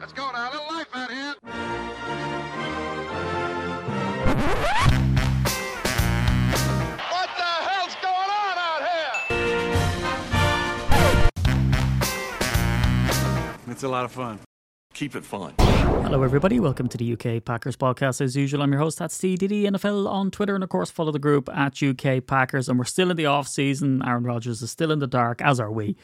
Let's 0.00 0.14
go 0.14 0.30
now. 0.32 0.48
A 0.48 0.52
little 0.52 0.66
life 0.74 0.88
out 0.94 1.10
here. 1.10 1.34
What 7.10 7.28
the 7.36 7.42
hell's 7.68 7.94
going 8.00 8.30
on 8.40 8.56
out 8.56 8.80
here? 8.88 9.12
It's 13.70 13.82
a 13.82 13.88
lot 13.88 14.06
of 14.06 14.12
fun. 14.12 14.40
Keep 14.94 15.16
it 15.16 15.24
fun. 15.26 15.52
Hello, 15.58 16.22
everybody. 16.22 16.60
Welcome 16.60 16.88
to 16.88 16.96
the 16.96 17.12
UK 17.12 17.44
Packers 17.44 17.76
podcast. 17.76 18.22
As 18.22 18.34
usual, 18.34 18.62
I'm 18.62 18.72
your 18.72 18.80
host, 18.80 18.98
that's 18.98 19.18
CDD 19.18 19.64
NFL 19.64 20.08
on 20.08 20.30
Twitter, 20.30 20.54
and 20.54 20.64
of 20.64 20.70
course, 20.70 20.90
follow 20.90 21.12
the 21.12 21.18
group 21.18 21.50
at 21.50 21.82
UK 21.82 22.26
Packers. 22.26 22.70
And 22.70 22.78
we're 22.78 22.86
still 22.86 23.10
in 23.10 23.18
the 23.18 23.26
off 23.26 23.48
season. 23.48 24.02
Aaron 24.02 24.24
Rodgers 24.24 24.62
is 24.62 24.70
still 24.70 24.90
in 24.90 24.98
the 24.98 25.06
dark, 25.06 25.42
as 25.42 25.60
are 25.60 25.70
we, 25.70 25.96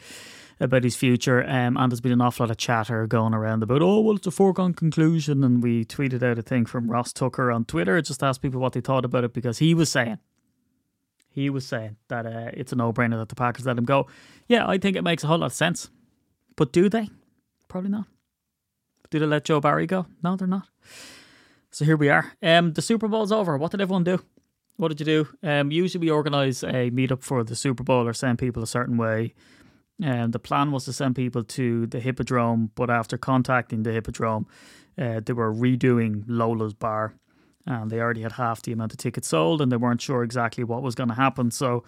about 0.59 0.83
his 0.83 0.95
future. 0.95 1.43
Um, 1.43 1.77
and 1.77 1.91
there's 1.91 2.01
been 2.01 2.11
an 2.11 2.21
awful 2.21 2.45
lot 2.45 2.51
of 2.51 2.57
chatter 2.57 3.05
going 3.07 3.33
around 3.33 3.63
about, 3.63 3.81
oh, 3.81 3.99
well, 4.01 4.15
it's 4.15 4.27
a 4.27 4.31
foregone 4.31 4.73
conclusion. 4.73 5.43
And 5.43 5.61
we 5.61 5.85
tweeted 5.85 6.23
out 6.23 6.39
a 6.39 6.41
thing 6.41 6.65
from 6.65 6.89
Ross 6.89 7.13
Tucker 7.13 7.51
on 7.51 7.65
Twitter, 7.65 8.01
just 8.01 8.23
asked 8.23 8.41
people 8.41 8.59
what 8.59 8.73
they 8.73 8.81
thought 8.81 9.05
about 9.05 9.23
it 9.23 9.33
because 9.33 9.59
he 9.59 9.73
was 9.73 9.91
saying, 9.91 10.19
he 11.29 11.49
was 11.49 11.65
saying 11.65 11.97
that 12.07 12.25
uh, 12.25 12.51
it's 12.53 12.71
a 12.71 12.75
no-brainer 12.75 13.17
that 13.17 13.29
the 13.29 13.35
Packers 13.35 13.65
let 13.65 13.77
him 13.77 13.85
go. 13.85 14.07
Yeah, 14.47 14.67
I 14.67 14.77
think 14.77 14.95
it 14.95 15.03
makes 15.03 15.23
a 15.23 15.27
whole 15.27 15.37
lot 15.37 15.47
of 15.47 15.53
sense. 15.53 15.89
But 16.55 16.73
do 16.73 16.89
they? 16.89 17.09
Probably 17.67 17.91
not. 17.91 18.05
Do 19.09 19.19
they 19.19 19.25
let 19.25 19.45
Joe 19.45 19.61
Barry 19.61 19.85
go? 19.85 20.07
No, 20.23 20.35
they're 20.35 20.47
not. 20.47 20.67
So 21.69 21.85
here 21.85 21.95
we 21.95 22.09
are. 22.09 22.33
Um, 22.41 22.73
the 22.73 22.81
Super 22.81 23.07
Bowl's 23.07 23.31
over. 23.31 23.57
What 23.57 23.71
did 23.71 23.81
everyone 23.81 24.03
do? 24.03 24.19
What 24.77 24.89
did 24.89 24.99
you 24.99 25.05
do? 25.05 25.27
Um, 25.47 25.71
usually 25.71 26.05
we 26.05 26.11
organise 26.11 26.63
a 26.63 26.91
meetup 26.91 27.23
for 27.23 27.43
the 27.43 27.55
Super 27.55 27.83
Bowl 27.83 28.07
or 28.07 28.13
send 28.13 28.39
people 28.39 28.63
a 28.63 28.67
certain 28.67 28.97
way. 28.97 29.33
And 30.01 30.31
the 30.31 30.39
plan 30.39 30.71
was 30.71 30.85
to 30.85 30.93
send 30.93 31.15
people 31.15 31.43
to 31.43 31.87
the 31.87 31.99
Hippodrome, 31.99 32.71
but 32.75 32.89
after 32.89 33.17
contacting 33.17 33.83
the 33.83 33.91
Hippodrome, 33.91 34.45
uh, 34.97 35.21
they 35.25 35.33
were 35.33 35.53
redoing 35.53 36.23
Lola's 36.27 36.73
bar, 36.73 37.15
and 37.65 37.89
they 37.89 37.99
already 37.99 38.21
had 38.21 38.33
half 38.33 38.61
the 38.61 38.71
amount 38.71 38.93
of 38.93 38.97
tickets 38.97 39.27
sold, 39.27 39.61
and 39.61 39.71
they 39.71 39.77
weren't 39.77 40.01
sure 40.01 40.23
exactly 40.23 40.63
what 40.63 40.83
was 40.83 40.95
going 40.95 41.09
to 41.09 41.15
happen. 41.15 41.51
So 41.51 41.83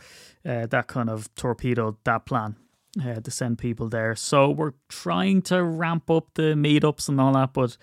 uh, 0.46 0.66
that 0.68 0.88
kind 0.88 1.10
of 1.10 1.34
torpedoed 1.36 1.98
that 2.04 2.26
plan 2.26 2.56
uh, 3.04 3.22
to 3.22 3.32
send 3.32 3.60
people 3.60 3.90
there. 3.90 4.16
So 4.16 4.50
we're 4.50 4.74
trying 4.88 5.44
to 5.44 5.64
ramp 5.64 6.10
up 6.10 6.30
the 6.34 6.54
meetups 6.56 7.10
and 7.10 7.22
all 7.22 7.34
that, 7.34 7.54
but 7.54 7.78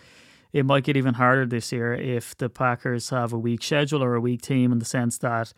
it 0.52 0.64
might 0.64 0.84
get 0.84 0.96
even 0.96 1.14
harder 1.14 1.46
this 1.46 1.70
year 1.70 1.94
if 1.94 2.36
the 2.36 2.48
Packers 2.48 3.10
have 3.10 3.32
a 3.32 3.38
weak 3.38 3.62
schedule 3.62 4.02
or 4.02 4.14
a 4.14 4.20
weak 4.20 4.42
team 4.42 4.72
in 4.72 4.78
the 4.78 4.84
sense 4.84 5.18
that, 5.18 5.52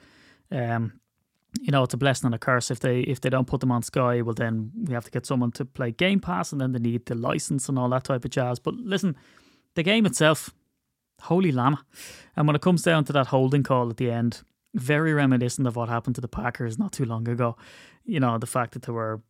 um, 0.50 1.00
you 1.60 1.70
know, 1.70 1.82
it's 1.82 1.94
a 1.94 1.98
blessing 1.98 2.26
and 2.26 2.34
a 2.34 2.38
curse 2.38 2.70
if 2.70 2.80
they 2.80 3.00
if 3.00 3.20
they 3.20 3.30
don't 3.30 3.46
put 3.46 3.60
them 3.60 3.72
on 3.72 3.82
Sky. 3.82 4.22
Well, 4.22 4.34
then 4.34 4.70
we 4.84 4.94
have 4.94 5.04
to 5.04 5.10
get 5.10 5.26
someone 5.26 5.50
to 5.52 5.64
play 5.64 5.90
Game 5.90 6.20
Pass, 6.20 6.52
and 6.52 6.60
then 6.60 6.72
they 6.72 6.78
need 6.78 7.06
the 7.06 7.14
license 7.14 7.68
and 7.68 7.78
all 7.78 7.88
that 7.90 8.04
type 8.04 8.24
of 8.24 8.30
jazz. 8.30 8.58
But 8.58 8.74
listen, 8.74 9.16
the 9.74 9.82
game 9.82 10.06
itself, 10.06 10.50
holy 11.22 11.52
llama, 11.52 11.84
and 12.36 12.46
when 12.46 12.56
it 12.56 12.62
comes 12.62 12.82
down 12.82 13.04
to 13.04 13.12
that 13.14 13.28
holding 13.28 13.62
call 13.62 13.90
at 13.90 13.96
the 13.96 14.10
end, 14.10 14.42
very 14.74 15.14
reminiscent 15.14 15.66
of 15.66 15.76
what 15.76 15.88
happened 15.88 16.14
to 16.16 16.20
the 16.20 16.28
Packers 16.28 16.78
not 16.78 16.92
too 16.92 17.04
long 17.04 17.28
ago. 17.28 17.56
You 18.04 18.20
know, 18.20 18.38
the 18.38 18.46
fact 18.46 18.74
that 18.74 18.82
they 18.82 18.92
were 18.92 19.20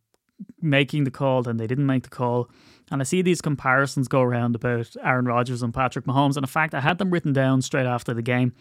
making 0.61 1.03
the 1.03 1.11
call 1.11 1.47
and 1.47 1.59
they 1.59 1.67
didn't 1.67 1.85
make 1.85 2.03
the 2.03 2.09
call. 2.09 2.49
And 2.91 3.01
I 3.01 3.03
see 3.03 3.21
these 3.21 3.41
comparisons 3.41 4.07
go 4.07 4.21
around 4.21 4.55
about 4.55 4.95
Aaron 5.03 5.25
Rodgers 5.25 5.61
and 5.61 5.73
Patrick 5.73 6.05
Mahomes. 6.05 6.35
And 6.37 6.43
in 6.43 6.47
fact, 6.47 6.73
I 6.73 6.79
had 6.79 6.97
them 6.97 7.11
written 7.11 7.33
down 7.33 7.61
straight 7.61 7.85
after 7.85 8.13
the 8.13 8.21
game 8.21 8.53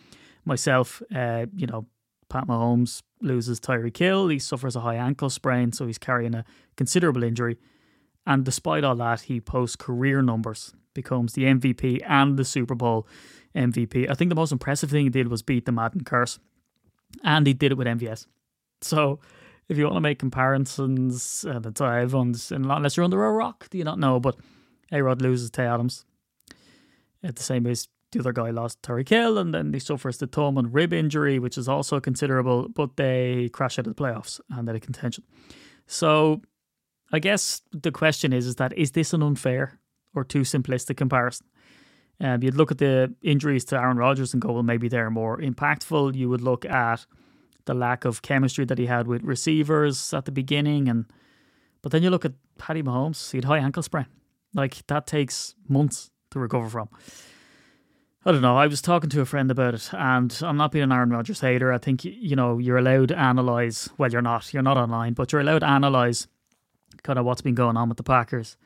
myself. 0.44 1.02
Uh, 1.14 1.46
you 1.54 1.66
know, 1.66 1.86
Pat 2.28 2.46
Mahomes 2.46 3.02
loses 3.20 3.60
Tyreek 3.60 3.96
Hill. 3.96 4.28
He 4.28 4.38
suffers 4.38 4.76
a 4.76 4.80
high 4.80 4.96
ankle 4.96 5.30
sprain, 5.30 5.72
so 5.72 5.86
he's 5.86 5.98
carrying 5.98 6.34
a 6.34 6.44
considerable 6.76 7.22
injury. 7.22 7.56
And 8.26 8.44
despite 8.44 8.84
all 8.84 8.96
that, 8.96 9.22
he 9.22 9.40
posts 9.40 9.76
career 9.76 10.20
numbers, 10.22 10.74
becomes 10.94 11.32
the 11.32 11.44
MVP 11.44 12.02
and 12.06 12.36
the 12.36 12.44
Super 12.44 12.74
Bowl 12.74 13.06
MVP. 13.54 14.10
I 14.10 14.14
think 14.14 14.28
the 14.28 14.34
most 14.34 14.52
impressive 14.52 14.90
thing 14.90 15.04
he 15.04 15.10
did 15.10 15.28
was 15.28 15.42
beat 15.42 15.64
the 15.64 15.72
Madden 15.72 16.04
curse, 16.04 16.38
and 17.24 17.46
he 17.46 17.54
did 17.54 17.72
it 17.72 17.78
with 17.78 17.86
MVS. 17.86 18.26
So 18.82 19.18
if 19.68 19.76
you 19.76 19.84
want 19.84 19.96
to 19.96 20.00
make 20.00 20.18
comparisons, 20.18 21.44
uh, 21.46 21.52
and 21.52 21.66
it's 21.66 21.80
everyone's 21.80 22.52
unless 22.52 22.96
you're 22.96 23.04
under 23.04 23.24
a 23.24 23.32
rock, 23.32 23.68
do 23.70 23.78
you 23.78 23.84
not 23.84 23.98
know? 23.98 24.20
But 24.20 24.36
A 24.92 25.02
Rod 25.02 25.22
loses 25.22 25.50
to 25.52 25.62
Adams 25.62 26.04
at 27.22 27.36
the 27.36 27.42
same 27.42 27.66
as 27.66 27.88
the 28.12 28.20
other 28.20 28.32
guy 28.32 28.50
lost 28.50 28.80
Tyreek 28.82 29.08
Hill, 29.08 29.38
and 29.38 29.52
then 29.52 29.72
he 29.72 29.78
suffers 29.78 30.18
the 30.18 30.26
thumb 30.26 30.56
and 30.56 30.72
rib 30.72 30.92
injury, 30.92 31.38
which 31.38 31.58
is 31.58 31.68
also 31.68 32.00
considerable. 32.00 32.68
But 32.68 32.96
they 32.96 33.50
crash 33.52 33.78
out 33.78 33.86
of 33.86 33.94
the 33.94 34.02
playoffs 34.02 34.40
and 34.50 34.66
they're 34.66 34.76
a 34.76 34.80
contention. 34.80 35.24
So 35.86 36.42
I 37.12 37.18
guess 37.18 37.62
the 37.72 37.92
question 37.92 38.32
is: 38.32 38.46
is 38.46 38.56
that 38.56 38.76
is 38.76 38.92
this 38.92 39.12
an 39.12 39.22
unfair 39.22 39.78
or 40.14 40.24
too 40.24 40.40
simplistic 40.40 40.96
comparison? 40.96 41.46
Um, 42.20 42.42
you'd 42.42 42.56
look 42.56 42.70
at 42.70 42.78
the 42.78 43.14
injuries 43.22 43.64
to 43.66 43.76
Aaron 43.80 43.96
Rodgers 43.96 44.32
and 44.32 44.42
go, 44.42 44.52
well, 44.52 44.64
maybe 44.64 44.88
they're 44.88 45.10
more 45.10 45.38
impactful. 45.38 46.16
You 46.16 46.28
would 46.28 46.40
look 46.40 46.64
at 46.64 47.06
the 47.66 47.74
lack 47.74 48.04
of 48.04 48.22
chemistry 48.22 48.64
that 48.64 48.78
he 48.78 48.86
had 48.86 49.06
with 49.06 49.22
receivers 49.22 50.12
at 50.12 50.24
the 50.24 50.32
beginning, 50.32 50.88
and 50.88 51.06
but 51.82 51.92
then 51.92 52.02
you 52.02 52.10
look 52.10 52.24
at 52.24 52.32
Patty 52.58 52.82
Mahomes, 52.82 53.30
he 53.30 53.38
had 53.38 53.44
high 53.44 53.58
ankle 53.58 53.82
sprain. 53.82 54.06
Like 54.54 54.86
that 54.86 55.06
takes 55.06 55.54
months 55.68 56.10
to 56.30 56.38
recover 56.38 56.68
from. 56.68 56.88
I 58.28 58.32
don't 58.32 58.42
know. 58.42 58.58
I 58.58 58.66
was 58.66 58.82
talking 58.82 59.08
to 59.08 59.22
a 59.22 59.24
friend 59.24 59.50
about 59.50 59.72
it, 59.72 59.88
and 59.94 60.38
I'm 60.42 60.58
not 60.58 60.70
being 60.70 60.82
an 60.82 60.92
Aaron 60.92 61.08
Rodgers 61.08 61.40
hater. 61.40 61.72
I 61.72 61.78
think 61.78 62.04
you 62.04 62.36
know 62.36 62.58
you're 62.58 62.76
allowed 62.76 63.08
to 63.08 63.18
analyze. 63.18 63.88
Well, 63.96 64.12
you're 64.12 64.20
not. 64.20 64.52
You're 64.52 64.62
not 64.62 64.76
online, 64.76 65.14
but 65.14 65.32
you're 65.32 65.40
allowed 65.40 65.60
to 65.60 65.66
analyze 65.66 66.28
kind 67.02 67.18
of 67.18 67.24
what's 67.24 67.40
been 67.40 67.54
going 67.54 67.78
on 67.78 67.88
with 67.88 67.96
the 67.96 68.02
Packers, 68.02 68.58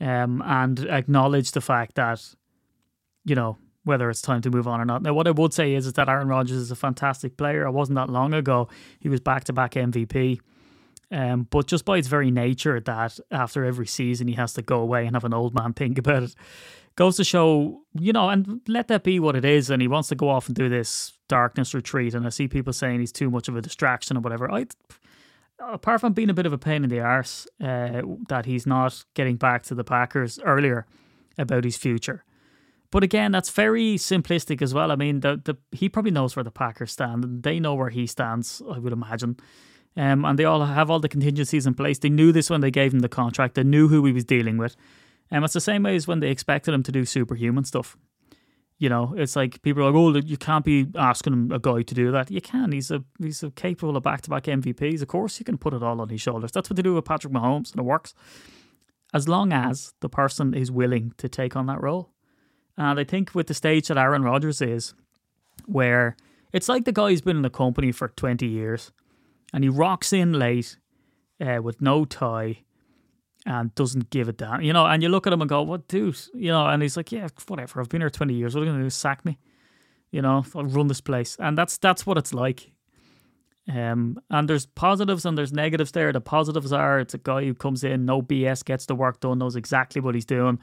um, 0.00 0.42
and 0.44 0.80
acknowledge 0.86 1.52
the 1.52 1.60
fact 1.60 1.94
that 1.94 2.34
you 3.24 3.36
know 3.36 3.56
whether 3.84 4.10
it's 4.10 4.20
time 4.20 4.42
to 4.42 4.50
move 4.50 4.66
on 4.66 4.80
or 4.80 4.84
not. 4.84 5.02
Now, 5.02 5.14
what 5.14 5.28
I 5.28 5.30
would 5.30 5.54
say 5.54 5.74
is, 5.74 5.86
is 5.86 5.92
that 5.92 6.08
Aaron 6.08 6.26
Rodgers 6.26 6.56
is 6.56 6.72
a 6.72 6.76
fantastic 6.76 7.36
player. 7.36 7.68
It 7.68 7.70
wasn't 7.70 7.94
that 7.94 8.10
long 8.10 8.34
ago 8.34 8.68
he 8.98 9.08
was 9.08 9.20
back 9.20 9.44
to 9.44 9.52
back 9.52 9.74
MVP. 9.74 10.40
Um, 11.12 11.46
but 11.50 11.68
just 11.68 11.84
by 11.84 11.98
its 11.98 12.08
very 12.08 12.32
nature, 12.32 12.80
that 12.80 13.20
after 13.30 13.64
every 13.64 13.86
season 13.86 14.26
he 14.26 14.34
has 14.34 14.54
to 14.54 14.62
go 14.62 14.80
away 14.80 15.06
and 15.06 15.14
have 15.14 15.24
an 15.24 15.34
old 15.34 15.54
man 15.54 15.72
think 15.74 15.98
about 15.98 16.24
it, 16.24 16.34
goes 16.96 17.16
to 17.16 17.24
show, 17.24 17.82
you 17.98 18.12
know, 18.12 18.28
and 18.28 18.60
let 18.68 18.88
that 18.88 19.04
be 19.04 19.18
what 19.18 19.36
it 19.36 19.44
is. 19.44 19.70
And 19.70 19.82
he 19.82 19.88
wants 19.88 20.08
to 20.10 20.14
go 20.14 20.28
off 20.28 20.46
and 20.46 20.54
do 20.54 20.68
this 20.68 21.12
darkness 21.28 21.74
retreat. 21.74 22.14
And 22.14 22.26
I 22.26 22.30
see 22.30 22.48
people 22.48 22.72
saying 22.72 23.00
he's 23.00 23.12
too 23.12 23.30
much 23.30 23.48
of 23.48 23.56
a 23.56 23.62
distraction 23.62 24.16
or 24.16 24.20
whatever. 24.20 24.50
I, 24.50 24.66
apart 25.60 26.00
from 26.00 26.12
being 26.12 26.30
a 26.30 26.34
bit 26.34 26.46
of 26.46 26.52
a 26.52 26.58
pain 26.58 26.84
in 26.84 26.90
the 26.90 27.00
arse, 27.00 27.46
uh, 27.60 28.02
that 28.28 28.46
he's 28.46 28.66
not 28.66 29.04
getting 29.14 29.36
back 29.36 29.62
to 29.64 29.74
the 29.74 29.84
Packers 29.84 30.38
earlier 30.44 30.86
about 31.38 31.64
his 31.64 31.76
future. 31.76 32.24
But 32.90 33.02
again, 33.02 33.32
that's 33.32 33.50
very 33.50 33.96
simplistic 33.96 34.62
as 34.62 34.72
well. 34.72 34.92
I 34.92 34.96
mean, 34.96 35.18
the, 35.18 35.40
the 35.44 35.56
he 35.72 35.88
probably 35.88 36.12
knows 36.12 36.36
where 36.36 36.44
the 36.44 36.52
Packers 36.52 36.92
stand, 36.92 37.24
and 37.24 37.42
they 37.42 37.58
know 37.58 37.74
where 37.74 37.90
he 37.90 38.06
stands. 38.06 38.62
I 38.70 38.78
would 38.78 38.92
imagine, 38.92 39.36
um, 39.96 40.24
and 40.24 40.38
they 40.38 40.44
all 40.44 40.64
have 40.64 40.90
all 40.90 41.00
the 41.00 41.08
contingencies 41.08 41.66
in 41.66 41.74
place. 41.74 41.98
They 41.98 42.08
knew 42.08 42.30
this 42.30 42.50
when 42.50 42.60
they 42.60 42.70
gave 42.70 42.94
him 42.94 43.00
the 43.00 43.08
contract. 43.08 43.56
They 43.56 43.64
knew 43.64 43.88
who 43.88 44.04
he 44.04 44.12
was 44.12 44.24
dealing 44.24 44.58
with, 44.58 44.76
and 45.30 45.38
um, 45.38 45.44
it's 45.44 45.54
the 45.54 45.60
same 45.60 45.82
way 45.82 45.96
as 45.96 46.06
when 46.06 46.20
they 46.20 46.30
expected 46.30 46.74
him 46.74 46.82
to 46.82 46.92
do 46.92 47.04
superhuman 47.04 47.64
stuff. 47.64 47.96
You 48.78 48.88
know, 48.88 49.14
it's 49.16 49.36
like 49.36 49.62
people 49.62 49.82
are 49.82 49.90
like, 49.90 49.94
"Oh, 49.94 50.14
you 50.26 50.36
can't 50.36 50.64
be 50.64 50.86
asking 50.96 51.50
a 51.52 51.58
guy 51.58 51.82
to 51.82 51.94
do 51.94 52.10
that." 52.10 52.30
You 52.30 52.40
can. 52.40 52.72
He's 52.72 52.90
a 52.90 53.04
he's 53.18 53.42
a 53.42 53.50
capable 53.50 53.96
of 53.96 54.02
back 54.02 54.22
to 54.22 54.30
back 54.30 54.44
MVPs. 54.44 55.00
Of 55.00 55.08
course, 55.08 55.38
you 55.38 55.44
can 55.44 55.58
put 55.58 55.74
it 55.74 55.82
all 55.82 56.00
on 56.00 56.08
his 56.08 56.20
shoulders. 56.20 56.52
That's 56.52 56.68
what 56.68 56.76
they 56.76 56.82
do 56.82 56.94
with 56.94 57.04
Patrick 57.04 57.32
Mahomes, 57.32 57.70
and 57.70 57.80
it 57.80 57.84
works 57.84 58.14
as 59.14 59.28
long 59.28 59.52
as 59.52 59.94
the 60.00 60.08
person 60.08 60.52
is 60.54 60.72
willing 60.72 61.14
to 61.18 61.28
take 61.28 61.54
on 61.54 61.66
that 61.66 61.80
role. 61.80 62.10
And 62.76 62.98
I 62.98 63.04
think 63.04 63.34
with 63.34 63.46
the 63.46 63.54
stage 63.54 63.86
that 63.88 63.96
Aaron 63.96 64.22
Rodgers 64.24 64.60
is, 64.60 64.94
where 65.66 66.16
it's 66.52 66.68
like 66.68 66.84
the 66.84 66.92
guy 66.92 67.10
who's 67.10 67.20
been 67.20 67.36
in 67.36 67.42
the 67.42 67.50
company 67.50 67.92
for 67.92 68.08
20 68.08 68.46
years 68.46 68.92
and 69.52 69.62
he 69.62 69.70
rocks 69.70 70.12
in 70.12 70.32
late 70.32 70.76
uh, 71.40 71.60
with 71.62 71.80
no 71.80 72.04
tie 72.04 72.64
and 73.46 73.74
doesn't 73.74 74.10
give 74.10 74.28
a 74.28 74.32
damn, 74.32 74.62
you 74.62 74.72
know, 74.72 74.86
and 74.86 75.02
you 75.02 75.08
look 75.08 75.26
at 75.26 75.32
him 75.32 75.40
and 75.42 75.48
go, 75.48 75.62
what 75.62 75.86
dude, 75.88 76.18
you 76.34 76.50
know, 76.50 76.66
and 76.66 76.82
he's 76.82 76.96
like, 76.96 77.12
yeah, 77.12 77.28
whatever, 77.46 77.80
I've 77.80 77.88
been 77.88 78.00
here 78.00 78.10
20 78.10 78.32
years. 78.34 78.54
What 78.54 78.62
are 78.62 78.64
you 78.64 78.70
going 78.70 78.80
to 78.80 78.86
do? 78.86 78.90
Sack 78.90 79.24
me? 79.24 79.38
You 80.10 80.22
know, 80.22 80.44
I'll 80.54 80.64
run 80.64 80.86
this 80.86 81.00
place. 81.00 81.36
And 81.38 81.58
that's, 81.58 81.76
that's 81.76 82.06
what 82.06 82.16
it's 82.16 82.32
like. 82.32 82.72
Um, 83.68 84.20
and 84.30 84.48
there's 84.48 84.66
positives 84.66 85.24
and 85.24 85.36
there's 85.36 85.52
negatives 85.52 85.92
there. 85.92 86.12
The 86.12 86.20
positives 86.20 86.72
are 86.72 87.00
it's 87.00 87.14
a 87.14 87.18
guy 87.18 87.44
who 87.44 87.54
comes 87.54 87.82
in, 87.84 88.04
no 88.04 88.22
BS, 88.22 88.64
gets 88.64 88.86
the 88.86 88.94
work 88.94 89.20
done, 89.20 89.38
knows 89.38 89.56
exactly 89.56 90.00
what 90.00 90.14
he's 90.14 90.26
doing 90.26 90.58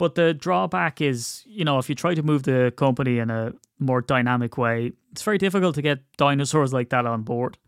but 0.00 0.14
the 0.14 0.32
drawback 0.32 1.02
is, 1.02 1.44
you 1.46 1.62
know, 1.62 1.76
if 1.76 1.90
you 1.90 1.94
try 1.94 2.14
to 2.14 2.22
move 2.22 2.44
the 2.44 2.72
company 2.74 3.18
in 3.18 3.28
a 3.28 3.52
more 3.78 4.00
dynamic 4.00 4.56
way, 4.56 4.92
it's 5.12 5.20
very 5.20 5.36
difficult 5.36 5.74
to 5.74 5.82
get 5.82 5.98
dinosaurs 6.16 6.72
like 6.72 6.88
that 6.88 7.04
on 7.04 7.20
board. 7.20 7.58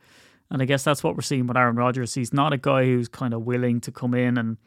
And 0.53 0.61
I 0.61 0.67
guess 0.67 0.85
that's 0.85 1.03
what 1.03 1.17
we're 1.17 1.23
seeing 1.23 1.47
with 1.47 1.57
Aaron 1.57 1.77
Rodgers. 1.77 2.15
He's 2.15 2.33
not 2.33 2.53
a 2.53 2.59
guy 2.59 2.85
who's 2.85 3.09
kind 3.09 3.33
of 3.33 3.43
willing 3.43 3.81
to 3.81 3.91
come 3.91 4.13
in 4.15 4.37
and 4.37 4.59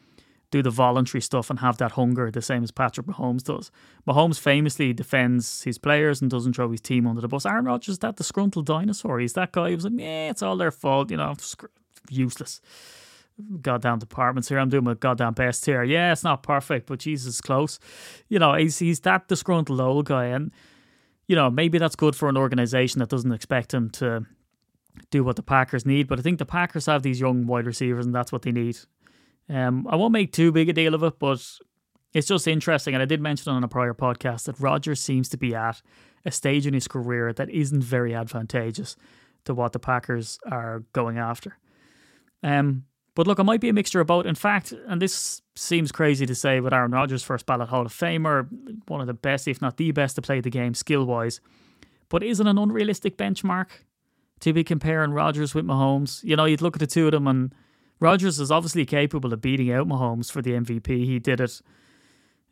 do 0.50 0.64
the 0.64 0.72
voluntary 0.72 1.22
stuff 1.22 1.50
and 1.50 1.60
have 1.60 1.78
that 1.78 1.92
hunger, 1.92 2.32
the 2.32 2.42
same 2.42 2.64
as 2.64 2.72
Patrick 2.72 3.06
Mahomes 3.06 3.44
does. 3.44 3.72
Mahomes 4.08 4.40
famously 4.40 4.94
defends 4.94 5.64
his 5.64 5.78
players 5.78 6.22
and 6.22 6.32
doesn't 6.32 6.54
throw 6.54 6.72
his 6.72 6.82
team 6.82 7.06
under 7.06 7.22
the 7.22 7.28
bus. 7.28 7.46
Aaron 7.46 7.66
Rodgers 7.66 7.94
is 7.94 8.00
that 8.00 8.16
disgruntled 8.16 8.66
dinosaur. 8.66 9.20
He's 9.20 9.34
that 9.34 9.52
guy 9.52 9.72
who's 9.72 9.84
like, 9.86 9.94
yeah, 9.96 10.30
it's 10.30 10.42
all 10.42 10.58
their 10.58 10.72
fault, 10.72 11.12
you 11.12 11.18
know, 11.18 11.36
useless. 12.10 12.62
goddamn 13.62 14.00
departments 14.00 14.50
here. 14.50 14.60
I'm 14.60 14.70
doing 14.70 14.84
my 14.84 14.94
goddamn 14.94 15.34
best 15.34 15.66
here. 15.66 15.84
Yeah, 15.84 16.12
it's 16.12 16.24
not 16.24 16.44
perfect, 16.44 16.88
but 16.88 17.00
Jesus, 17.00 17.42
close. 17.42 17.80
You 18.30 18.40
know, 18.40 18.54
he's 18.56 18.80
he's 18.80 19.02
that 19.02 19.28
disgruntled 19.28 19.82
old 19.82 20.06
guy, 20.06 20.26
and 20.26 20.52
you 21.28 21.36
know 21.36 21.50
maybe 21.50 21.78
that's 21.78 21.96
good 21.96 22.16
for 22.16 22.30
an 22.30 22.38
organization 22.38 23.00
that 23.00 23.10
doesn't 23.10 23.32
expect 23.32 23.74
him 23.74 23.90
to 23.92 24.26
do 25.10 25.24
what 25.24 25.36
the 25.36 25.44
Packers 25.44 25.86
need. 25.86 26.08
But 26.08 26.20
I 26.20 26.22
think 26.22 26.40
the 26.40 26.46
Packers 26.46 26.86
have 26.86 27.04
these 27.04 27.20
young 27.20 27.46
wide 27.48 27.66
receivers, 27.66 28.06
and 28.06 28.14
that's 28.14 28.32
what 28.32 28.44
they 28.44 28.52
need. 28.52 28.78
Um, 29.50 29.88
I 29.90 29.96
won't 29.96 30.14
make 30.14 30.32
too 30.32 30.52
big 30.52 30.70
a 30.70 30.74
deal 30.74 30.94
of 30.94 31.04
it, 31.04 31.20
but 31.20 31.46
it's 32.14 32.28
just 32.28 32.48
interesting. 32.48 32.94
And 32.94 33.04
I 33.04 33.06
did 33.06 33.22
mention 33.22 33.52
on 33.52 33.64
a 33.64 33.68
prior 33.68 33.94
podcast 33.94 34.46
that 34.46 34.60
Rodgers 34.60 35.00
seems 35.00 35.30
to 35.30 35.38
be 35.38 35.54
at 35.54 35.82
a 36.26 36.32
stage 36.32 36.66
in 36.66 36.74
his 36.74 36.88
career 36.88 37.34
that 37.34 37.50
isn't 37.50 37.84
very 37.84 38.16
advantageous 38.16 38.96
to 39.46 39.54
what 39.54 39.74
the 39.74 39.80
Packers 39.80 40.40
are 40.50 40.84
going 40.94 41.18
after. 41.18 41.58
Um, 42.42 42.86
but 43.16 43.28
look, 43.28 43.40
it 43.40 43.44
might 43.44 43.62
be 43.62 43.70
a 43.70 43.74
mixture 43.74 44.02
of 44.02 44.08
both. 44.08 44.26
In 44.26 44.36
fact, 44.36 44.74
and 44.88 45.02
this 45.02 45.42
seems 45.56 45.92
crazy 45.92 46.26
to 46.26 46.36
say, 46.36 46.60
but 46.60 46.74
Aaron 46.74 46.92
Rodgers, 46.92 47.24
first 47.24 47.46
ballot 47.46 47.70
Hall 47.70 47.86
of 47.86 47.94
Famer, 47.94 48.48
one 48.88 49.02
of 49.02 49.08
the 49.08 49.14
best, 49.14 49.48
if 49.48 49.62
not 49.62 49.78
the 49.78 49.92
best, 49.92 50.16
to 50.16 50.22
play 50.22 50.42
the 50.42 50.50
game 50.50 50.74
skill 50.74 51.06
wise. 51.06 51.40
But 52.10 52.24
isn't 52.24 52.46
an 52.46 52.58
unrealistic 52.58 53.18
benchmark 53.18 53.68
to 54.42 54.54
be 54.54 54.64
comparing 54.64 55.12
Rodgers 55.12 55.54
with 55.54 55.66
Mahomes? 55.66 56.24
You 56.24 56.36
know, 56.36 56.46
you'd 56.46 56.62
look 56.62 56.76
at 56.76 56.80
the 56.80 56.88
two 56.88 57.06
of 57.06 57.12
them, 57.12 57.28
and 57.28 57.54
Rodgers 58.00 58.40
is 58.40 58.52
obviously 58.52 58.86
capable 58.86 59.34
of 59.34 59.42
beating 59.42 59.72
out 59.72 59.88
Mahomes 59.88 60.32
for 60.32 60.42
the 60.42 60.52
MVP. 60.52 60.88
He 61.06 61.20
did 61.20 61.42
it 61.42 61.62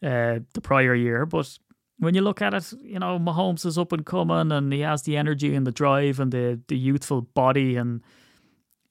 uh, 0.02 0.40
the 0.54 0.62
prior 0.62 0.96
year, 0.96 1.26
but 1.26 1.58
when 2.00 2.16
you 2.16 2.22
look 2.22 2.42
at 2.42 2.54
it, 2.54 2.74
you 2.82 3.00
know, 3.00 3.20
Mahomes 3.20 3.66
is 3.66 3.78
up 3.78 3.92
and 3.92 4.06
coming 4.06 4.52
and 4.52 4.74
he 4.74 4.82
has 4.82 5.04
the 5.04 5.16
energy 5.16 5.56
and 5.56 5.66
the 5.66 5.72
drive 5.72 6.20
and 6.20 6.32
the, 6.32 6.60
the 6.68 6.78
youthful 6.78 7.22
body 7.22 7.76
and 7.76 8.02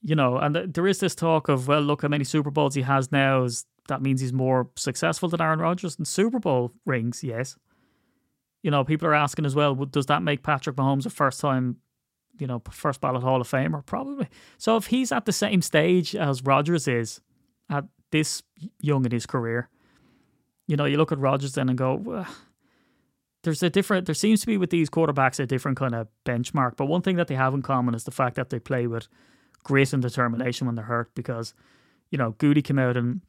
you 0.02 0.16
know, 0.16 0.36
and 0.36 0.56
there 0.56 0.86
is 0.86 0.98
this 0.98 1.14
talk 1.14 1.48
of, 1.48 1.68
well, 1.68 1.80
look 1.80 2.02
how 2.02 2.08
many 2.08 2.24
Super 2.24 2.50
Bowls 2.50 2.74
he 2.74 2.82
has 2.82 3.12
now. 3.12 3.44
Is 3.44 3.64
that 3.88 4.02
means 4.02 4.20
he's 4.20 4.32
more 4.32 4.68
successful 4.76 5.28
than 5.28 5.40
Aaron 5.40 5.60
Rodgers 5.60 5.96
in 5.96 6.04
Super 6.04 6.40
Bowl 6.40 6.72
rings? 6.84 7.22
Yes. 7.22 7.56
You 8.62 8.70
know, 8.70 8.84
people 8.84 9.06
are 9.06 9.14
asking 9.14 9.46
as 9.46 9.54
well, 9.54 9.74
does 9.74 10.06
that 10.06 10.22
make 10.22 10.42
Patrick 10.42 10.76
Mahomes 10.76 11.06
a 11.06 11.10
first 11.10 11.40
time, 11.40 11.76
you 12.38 12.46
know, 12.46 12.62
first 12.70 13.00
ballot 13.00 13.22
Hall 13.22 13.40
of 13.40 13.50
Famer? 13.50 13.84
Probably. 13.84 14.28
So 14.58 14.76
if 14.76 14.86
he's 14.86 15.12
at 15.12 15.26
the 15.26 15.32
same 15.32 15.62
stage 15.62 16.14
as 16.16 16.42
Rodgers 16.42 16.88
is 16.88 17.20
at 17.70 17.84
this 18.10 18.42
young 18.80 19.04
in 19.04 19.12
his 19.12 19.26
career, 19.26 19.68
you 20.66 20.76
know, 20.76 20.84
you 20.84 20.96
look 20.96 21.12
at 21.12 21.18
Rodgers 21.18 21.54
then 21.54 21.68
and 21.68 21.78
go, 21.78 21.94
well, 21.94 22.26
there's 23.42 23.62
a 23.62 23.70
different, 23.70 24.06
there 24.06 24.14
seems 24.14 24.40
to 24.40 24.46
be 24.46 24.56
with 24.56 24.70
these 24.70 24.88
quarterbacks 24.88 25.40
a 25.40 25.46
different 25.46 25.76
kind 25.76 25.94
of 25.94 26.08
benchmark. 26.24 26.76
But 26.76 26.86
one 26.86 27.02
thing 27.02 27.16
that 27.16 27.26
they 27.26 27.34
have 27.34 27.54
in 27.54 27.62
common 27.62 27.94
is 27.94 28.04
the 28.04 28.10
fact 28.10 28.36
that 28.36 28.50
they 28.50 28.58
play 28.58 28.86
with 28.86 29.08
grit 29.64 29.92
and 29.92 30.02
determination 30.02 30.66
when 30.66 30.76
they're 30.76 30.84
hurt 30.84 31.14
because, 31.14 31.54
you 32.10 32.18
know, 32.18 32.32
Gutey 32.32 32.62
came 32.62 32.78
out 32.78 32.96
and 32.96 33.20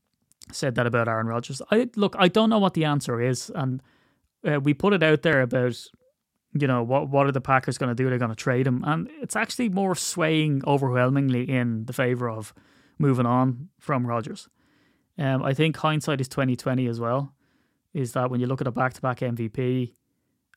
said 0.51 0.75
that 0.75 0.85
about 0.85 1.07
Aaron 1.07 1.27
Rodgers. 1.27 1.61
I 1.71 1.89
look, 1.95 2.15
I 2.19 2.27
don't 2.27 2.49
know 2.49 2.59
what 2.59 2.73
the 2.73 2.85
answer 2.85 3.21
is, 3.21 3.51
and 3.55 3.81
uh, 4.45 4.59
we 4.59 4.73
put 4.73 4.93
it 4.93 5.01
out 5.01 5.21
there 5.21 5.41
about, 5.41 5.81
you 6.53 6.67
know, 6.67 6.83
what 6.83 7.09
what 7.09 7.25
are 7.25 7.31
the 7.31 7.41
Packers 7.41 7.77
going 7.77 7.89
to 7.89 7.95
do? 7.95 8.09
They're 8.09 8.19
going 8.19 8.29
to 8.29 8.35
trade 8.35 8.67
him, 8.67 8.83
and 8.85 9.09
it's 9.21 9.35
actually 9.35 9.69
more 9.69 9.95
swaying 9.95 10.61
overwhelmingly 10.65 11.49
in 11.49 11.85
the 11.85 11.93
favor 11.93 12.29
of 12.29 12.53
moving 12.99 13.25
on 13.25 13.69
from 13.79 14.05
Rodgers. 14.05 14.47
Um, 15.17 15.43
I 15.43 15.53
think 15.53 15.77
hindsight 15.77 16.21
is 16.21 16.27
twenty 16.27 16.55
twenty 16.55 16.87
as 16.87 16.99
well. 16.99 17.33
Is 17.93 18.13
that 18.13 18.29
when 18.29 18.39
you 18.39 18.47
look 18.47 18.61
at 18.61 18.67
a 18.67 18.71
back 18.71 18.93
to 18.93 19.01
back 19.01 19.19
MVP, 19.19 19.93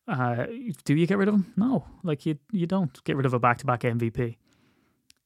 uh, 0.09 0.47
do 0.85 0.95
you 0.95 1.07
get 1.07 1.19
rid 1.19 1.29
of 1.29 1.35
him? 1.35 1.53
No, 1.57 1.87
like 2.03 2.27
you 2.27 2.39
you 2.53 2.67
don't 2.67 3.03
get 3.05 3.17
rid 3.17 3.27
of 3.27 3.35
a 3.35 3.39
back 3.39 3.59
to 3.59 3.67
back 3.67 3.81
MVP. 3.81 4.37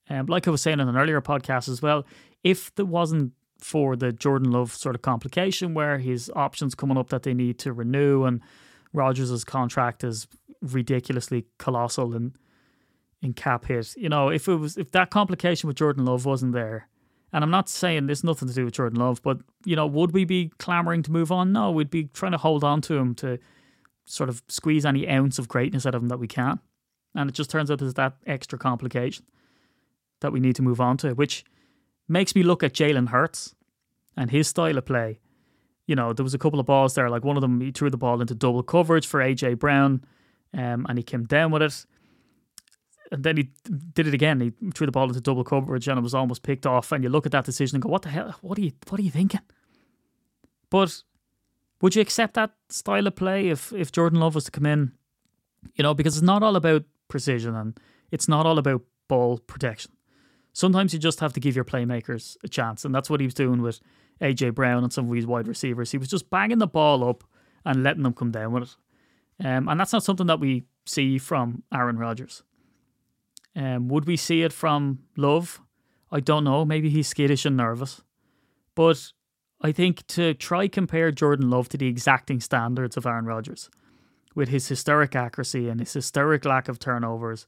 Um, 0.09 0.27
like 0.27 0.47
I 0.47 0.51
was 0.51 0.63
saying 0.63 0.81
in 0.81 0.89
an 0.89 0.97
earlier 0.97 1.21
podcast 1.21 1.69
as 1.69 1.83
well, 1.83 2.05
if 2.43 2.75
there 2.75 2.85
wasn't 2.85 3.33
for 3.59 3.95
the 3.95 4.13
Jordan 4.13 4.51
Love 4.51 4.73
sort 4.73 4.95
of 4.95 5.03
complication 5.03 5.75
where 5.75 5.99
his 5.99 6.31
options 6.35 6.75
coming 6.75 6.97
up 6.97 7.11
that 7.11 7.23
they 7.23 7.35
need 7.35 7.59
to 7.61 7.73
renew 7.73 8.25
and 8.25 8.41
Rodgers' 8.93 9.45
contract 9.45 10.03
is 10.03 10.27
ridiculously 10.63 11.47
colossal 11.59 12.15
in 12.15 12.35
in 13.23 13.35
cap 13.35 13.67
hit. 13.67 13.95
You 13.97 14.09
know, 14.09 14.29
if 14.29 14.49
it 14.49 14.57
was 14.57 14.77
if 14.77 14.93
that 14.93 15.11
complication 15.11 15.67
with 15.67 15.77
Jordan 15.77 16.05
Love 16.05 16.25
wasn't 16.25 16.53
there, 16.53 16.89
and 17.33 17.45
I'm 17.45 17.51
not 17.51 17.69
saying 17.69 18.07
there's 18.07 18.25
nothing 18.25 18.49
to 18.49 18.55
do 18.55 18.65
with 18.65 18.75
Jordan 18.75 18.99
Love, 18.99 19.23
but 19.23 19.39
you 19.65 19.77
know, 19.77 19.87
would 19.87 20.13
we 20.13 20.25
be 20.25 20.51
clamoring 20.59 21.03
to 21.05 21.13
move 21.13 21.31
on? 21.31 21.53
No, 21.53 21.71
we'd 21.71 21.91
be 21.91 22.05
trying 22.05 22.33
to 22.33 22.39
hold 22.39 22.65
on 22.65 22.81
to 22.83 22.97
him 22.97 23.15
to 23.17 23.39
sort 24.05 24.29
of 24.29 24.43
squeeze 24.49 24.85
any 24.85 25.09
ounce 25.09 25.39
of 25.39 25.49
greatness 25.49 25.87
out 25.87 25.95
of 25.95 26.03
him 26.03 26.09
that 26.09 26.19
we 26.19 26.27
can. 26.27 26.59
And 27.15 27.29
it 27.29 27.33
just 27.33 27.51
turns 27.51 27.71
out 27.71 27.79
there's 27.79 27.95
that 27.95 28.17
extra 28.27 28.59
complication 28.59 29.25
that 30.21 30.33
we 30.33 30.41
need 30.41 30.57
to 30.57 30.63
move 30.63 30.81
on 30.81 30.97
to, 30.99 31.15
which 31.15 31.45
makes 32.09 32.35
me 32.35 32.43
look 32.43 32.63
at 32.63 32.73
Jalen 32.73 33.09
Hurts 33.09 33.55
and 34.17 34.31
his 34.31 34.49
style 34.49 34.79
of 34.79 34.85
play. 34.85 35.21
You 35.87 35.97
know, 35.97 36.13
there 36.13 36.25
was 36.25 36.35
a 36.35 36.39
couple 36.39 36.61
of 36.61 36.67
balls 36.67 36.95
there, 36.95 37.09
like 37.09 37.25
one 37.25 37.37
of 37.37 37.41
them, 37.41 37.61
he 37.61 37.73
threw 37.73 37.91
the 37.91 37.97
ball 37.97 38.21
into 38.21 38.35
double 38.35 38.63
coverage 38.63 39.07
for 39.07 39.21
AJ 39.21 39.59
Brown, 39.59 40.05
um, 40.55 40.87
and 40.89 40.99
he 40.99 41.03
came 41.03 41.25
down 41.25 41.51
with 41.51 41.63
it. 41.63 41.87
And 43.13 43.25
then 43.25 43.37
he 43.37 43.51
did 43.93 44.07
it 44.07 44.15
again. 44.15 44.41
He 44.41 44.53
threw 44.73 44.87
the 44.87 44.93
ball 44.93 45.09
into 45.09 45.21
double 45.21 45.43
coverage, 45.43 45.89
and 45.89 45.99
it 45.99 46.03
was 46.03 46.15
almost 46.15 46.45
picked 46.45 46.65
off. 46.65 46.93
And 46.93 47.03
you 47.03 47.11
look 47.11 47.27
at 47.27 47.33
that 47.33 47.45
decision 47.45 47.77
and 47.77 47.83
go, 47.83 47.89
"What 47.89 48.03
the 48.03 48.09
hell? 48.09 48.37
What 48.41 48.57
are 48.59 48.63
you? 48.63 48.73
What 48.89 49.01
are 49.01 49.03
you 49.03 49.11
thinking?" 49.11 49.41
But 50.71 51.03
would 51.81 51.97
you 51.97 52.03
accept 52.03 52.35
that 52.35 52.53
style 52.69 53.09
of 53.09 53.17
play 53.17 53.49
if 53.49 53.73
if 53.73 53.91
Jordan 53.91 54.21
Love 54.21 54.37
was 54.37 54.45
to 54.45 54.53
come 54.53 54.67
in? 54.67 54.93
You 55.75 55.83
know, 55.83 55.93
because 55.93 56.17
it's 56.17 56.25
not 56.25 56.45
all 56.45 56.55
about 56.55 56.85
precision 57.09 57.57
and 57.57 57.79
it's 58.13 58.29
not 58.29 58.47
all 58.47 58.59
about 58.59 58.83
ball 59.09 59.39
protection 59.39 59.91
sometimes 60.53 60.93
you 60.93 60.99
just 60.99 61.21
have 61.21 61.33
to 61.35 61.41
give 61.41 61.55
your 61.55 61.65
playmakers 61.65 62.37
a 62.45 62.49
chance. 62.49 62.85
And 62.85 62.95
that's 62.95 63.11
what 63.11 63.21
he 63.21 63.27
was 63.27 63.35
doing 63.35 63.63
with 63.63 63.81
AJ 64.21 64.55
Brown 64.55 64.83
and 64.83 64.93
some 64.93 65.09
of 65.09 65.17
his 65.17 65.27
wide 65.27 65.49
receivers. 65.49 65.91
He 65.91 65.99
was 65.99 66.09
just 66.09 66.31
banging 66.31 66.59
the 66.59 66.67
ball 66.67 67.09
up 67.09 67.25
and 67.65 67.83
letting 67.83 68.03
them 68.03 68.15
come 68.15 68.31
down 68.31 68.53
with 68.53 68.65
it. 68.65 68.77
Um, 69.43 69.69
and 69.69 69.81
that's 69.81 69.93
not 69.93 70.03
something 70.03 70.27
that 70.27 70.41
we 70.41 70.65
see 70.87 71.19
from 71.19 71.63
Aaron 71.73 71.99
Rodgers. 71.99 72.43
Um, 73.57 73.89
would 73.89 74.07
we 74.07 74.17
see 74.17 74.43
it 74.43 74.53
from 74.53 75.01
Love? 75.17 75.61
I 76.13 76.21
don't 76.21 76.45
know. 76.45 76.65
Maybe 76.65 76.91
he's 76.91 77.09
skittish 77.09 77.45
and 77.45 77.57
nervous. 77.57 78.03
But 78.75 79.13
I 79.63 79.73
think 79.73 80.07
to 80.09 80.35
try 80.35 80.69
compare 80.69 81.11
Jordan 81.11 81.51
Love 81.51 81.69
to 81.71 81.79
the 81.79 81.87
exacting 81.87 82.41
standards 82.41 82.97
of 82.97 83.07
Aaron 83.07 83.25
Rodgers 83.25 83.71
with 84.35 84.49
his 84.49 84.69
historic 84.69 85.17
accuracy 85.17 85.69
and 85.69 85.81
his 85.81 85.93
historic 85.93 86.45
lack 86.45 86.69
of 86.69 86.79
turnovers 86.79 87.47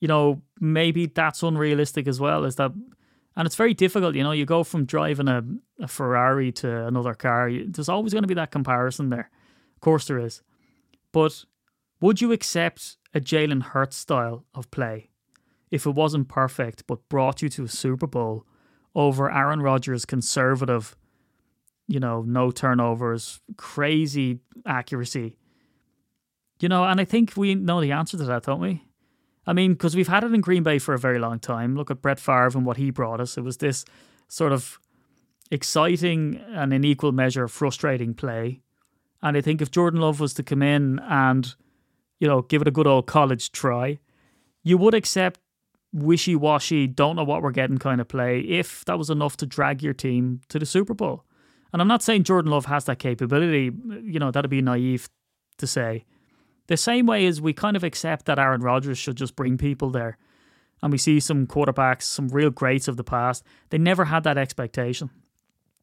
you 0.00 0.08
know, 0.08 0.40
maybe 0.58 1.06
that's 1.06 1.42
unrealistic 1.42 2.08
as 2.08 2.18
well. 2.18 2.44
Is 2.44 2.56
that, 2.56 2.72
and 3.36 3.46
it's 3.46 3.56
very 3.56 3.74
difficult. 3.74 4.14
You 4.14 4.22
know, 4.22 4.32
you 4.32 4.46
go 4.46 4.64
from 4.64 4.86
driving 4.86 5.28
a, 5.28 5.44
a 5.78 5.86
Ferrari 5.86 6.50
to 6.52 6.86
another 6.86 7.14
car. 7.14 7.50
There's 7.52 7.88
always 7.88 8.12
going 8.12 8.24
to 8.24 8.28
be 8.28 8.34
that 8.34 8.50
comparison 8.50 9.10
there. 9.10 9.30
Of 9.74 9.80
course, 9.80 10.06
there 10.06 10.18
is. 10.18 10.42
But 11.12 11.44
would 12.00 12.20
you 12.20 12.32
accept 12.32 12.96
a 13.14 13.20
Jalen 13.20 13.62
Hurts 13.62 13.96
style 13.96 14.44
of 14.54 14.70
play 14.70 15.10
if 15.70 15.86
it 15.86 15.90
wasn't 15.90 16.28
perfect 16.28 16.86
but 16.86 17.08
brought 17.08 17.42
you 17.42 17.48
to 17.50 17.64
a 17.64 17.68
Super 17.68 18.06
Bowl 18.06 18.46
over 18.94 19.30
Aaron 19.30 19.62
Rodgers' 19.62 20.04
conservative, 20.04 20.96
you 21.86 22.00
know, 22.00 22.22
no 22.22 22.50
turnovers, 22.50 23.40
crazy 23.56 24.40
accuracy? 24.66 25.36
You 26.60 26.68
know, 26.68 26.84
and 26.84 27.00
I 27.00 27.04
think 27.04 27.34
we 27.36 27.54
know 27.54 27.80
the 27.80 27.92
answer 27.92 28.16
to 28.18 28.24
that, 28.24 28.44
don't 28.44 28.60
we? 28.60 28.84
I 29.46 29.52
mean, 29.52 29.72
because 29.72 29.96
we've 29.96 30.08
had 30.08 30.22
it 30.22 30.32
in 30.32 30.40
Green 30.42 30.62
Bay 30.62 30.78
for 30.78 30.94
a 30.94 30.98
very 30.98 31.18
long 31.18 31.38
time. 31.38 31.74
Look 31.74 31.90
at 31.90 32.02
Brett 32.02 32.20
Favre 32.20 32.50
and 32.54 32.66
what 32.66 32.76
he 32.76 32.90
brought 32.90 33.20
us. 33.20 33.38
It 33.38 33.40
was 33.42 33.56
this 33.56 33.84
sort 34.28 34.52
of 34.52 34.78
exciting 35.50 36.40
and 36.50 36.72
in 36.72 36.84
equal 36.84 37.12
measure 37.12 37.48
frustrating 37.48 38.14
play. 38.14 38.60
And 39.22 39.36
I 39.36 39.40
think 39.40 39.60
if 39.60 39.70
Jordan 39.70 40.00
Love 40.00 40.20
was 40.20 40.34
to 40.34 40.42
come 40.42 40.62
in 40.62 40.98
and, 41.00 41.54
you 42.18 42.28
know, 42.28 42.42
give 42.42 42.62
it 42.62 42.68
a 42.68 42.72
good 42.72 42.86
old 42.86 43.06
college 43.06 43.52
try, 43.52 43.98
you 44.62 44.78
would 44.78 44.94
accept 44.94 45.40
wishy 45.92 46.36
washy, 46.36 46.86
don't 46.86 47.16
know 47.16 47.24
what 47.24 47.42
we're 47.42 47.50
getting 47.50 47.78
kind 47.78 48.00
of 48.00 48.08
play 48.08 48.40
if 48.40 48.84
that 48.84 48.98
was 48.98 49.10
enough 49.10 49.36
to 49.38 49.46
drag 49.46 49.82
your 49.82 49.92
team 49.94 50.40
to 50.48 50.58
the 50.58 50.66
Super 50.66 50.94
Bowl. 50.94 51.24
And 51.72 51.80
I'm 51.80 51.88
not 51.88 52.02
saying 52.02 52.24
Jordan 52.24 52.50
Love 52.50 52.66
has 52.66 52.84
that 52.84 52.98
capability, 52.98 53.70
you 54.02 54.18
know, 54.18 54.30
that'd 54.30 54.50
be 54.50 54.62
naive 54.62 55.08
to 55.58 55.66
say. 55.66 56.04
The 56.66 56.76
same 56.76 57.06
way 57.06 57.26
as 57.26 57.40
we 57.40 57.52
kind 57.52 57.76
of 57.76 57.84
accept 57.84 58.26
that 58.26 58.38
Aaron 58.38 58.60
Rodgers 58.60 58.98
should 58.98 59.16
just 59.16 59.36
bring 59.36 59.58
people 59.58 59.90
there. 59.90 60.16
And 60.82 60.92
we 60.92 60.98
see 60.98 61.20
some 61.20 61.46
quarterbacks, 61.46 62.02
some 62.02 62.28
real 62.28 62.50
greats 62.50 62.88
of 62.88 62.96
the 62.96 63.04
past, 63.04 63.44
they 63.68 63.78
never 63.78 64.06
had 64.06 64.24
that 64.24 64.38
expectation. 64.38 65.10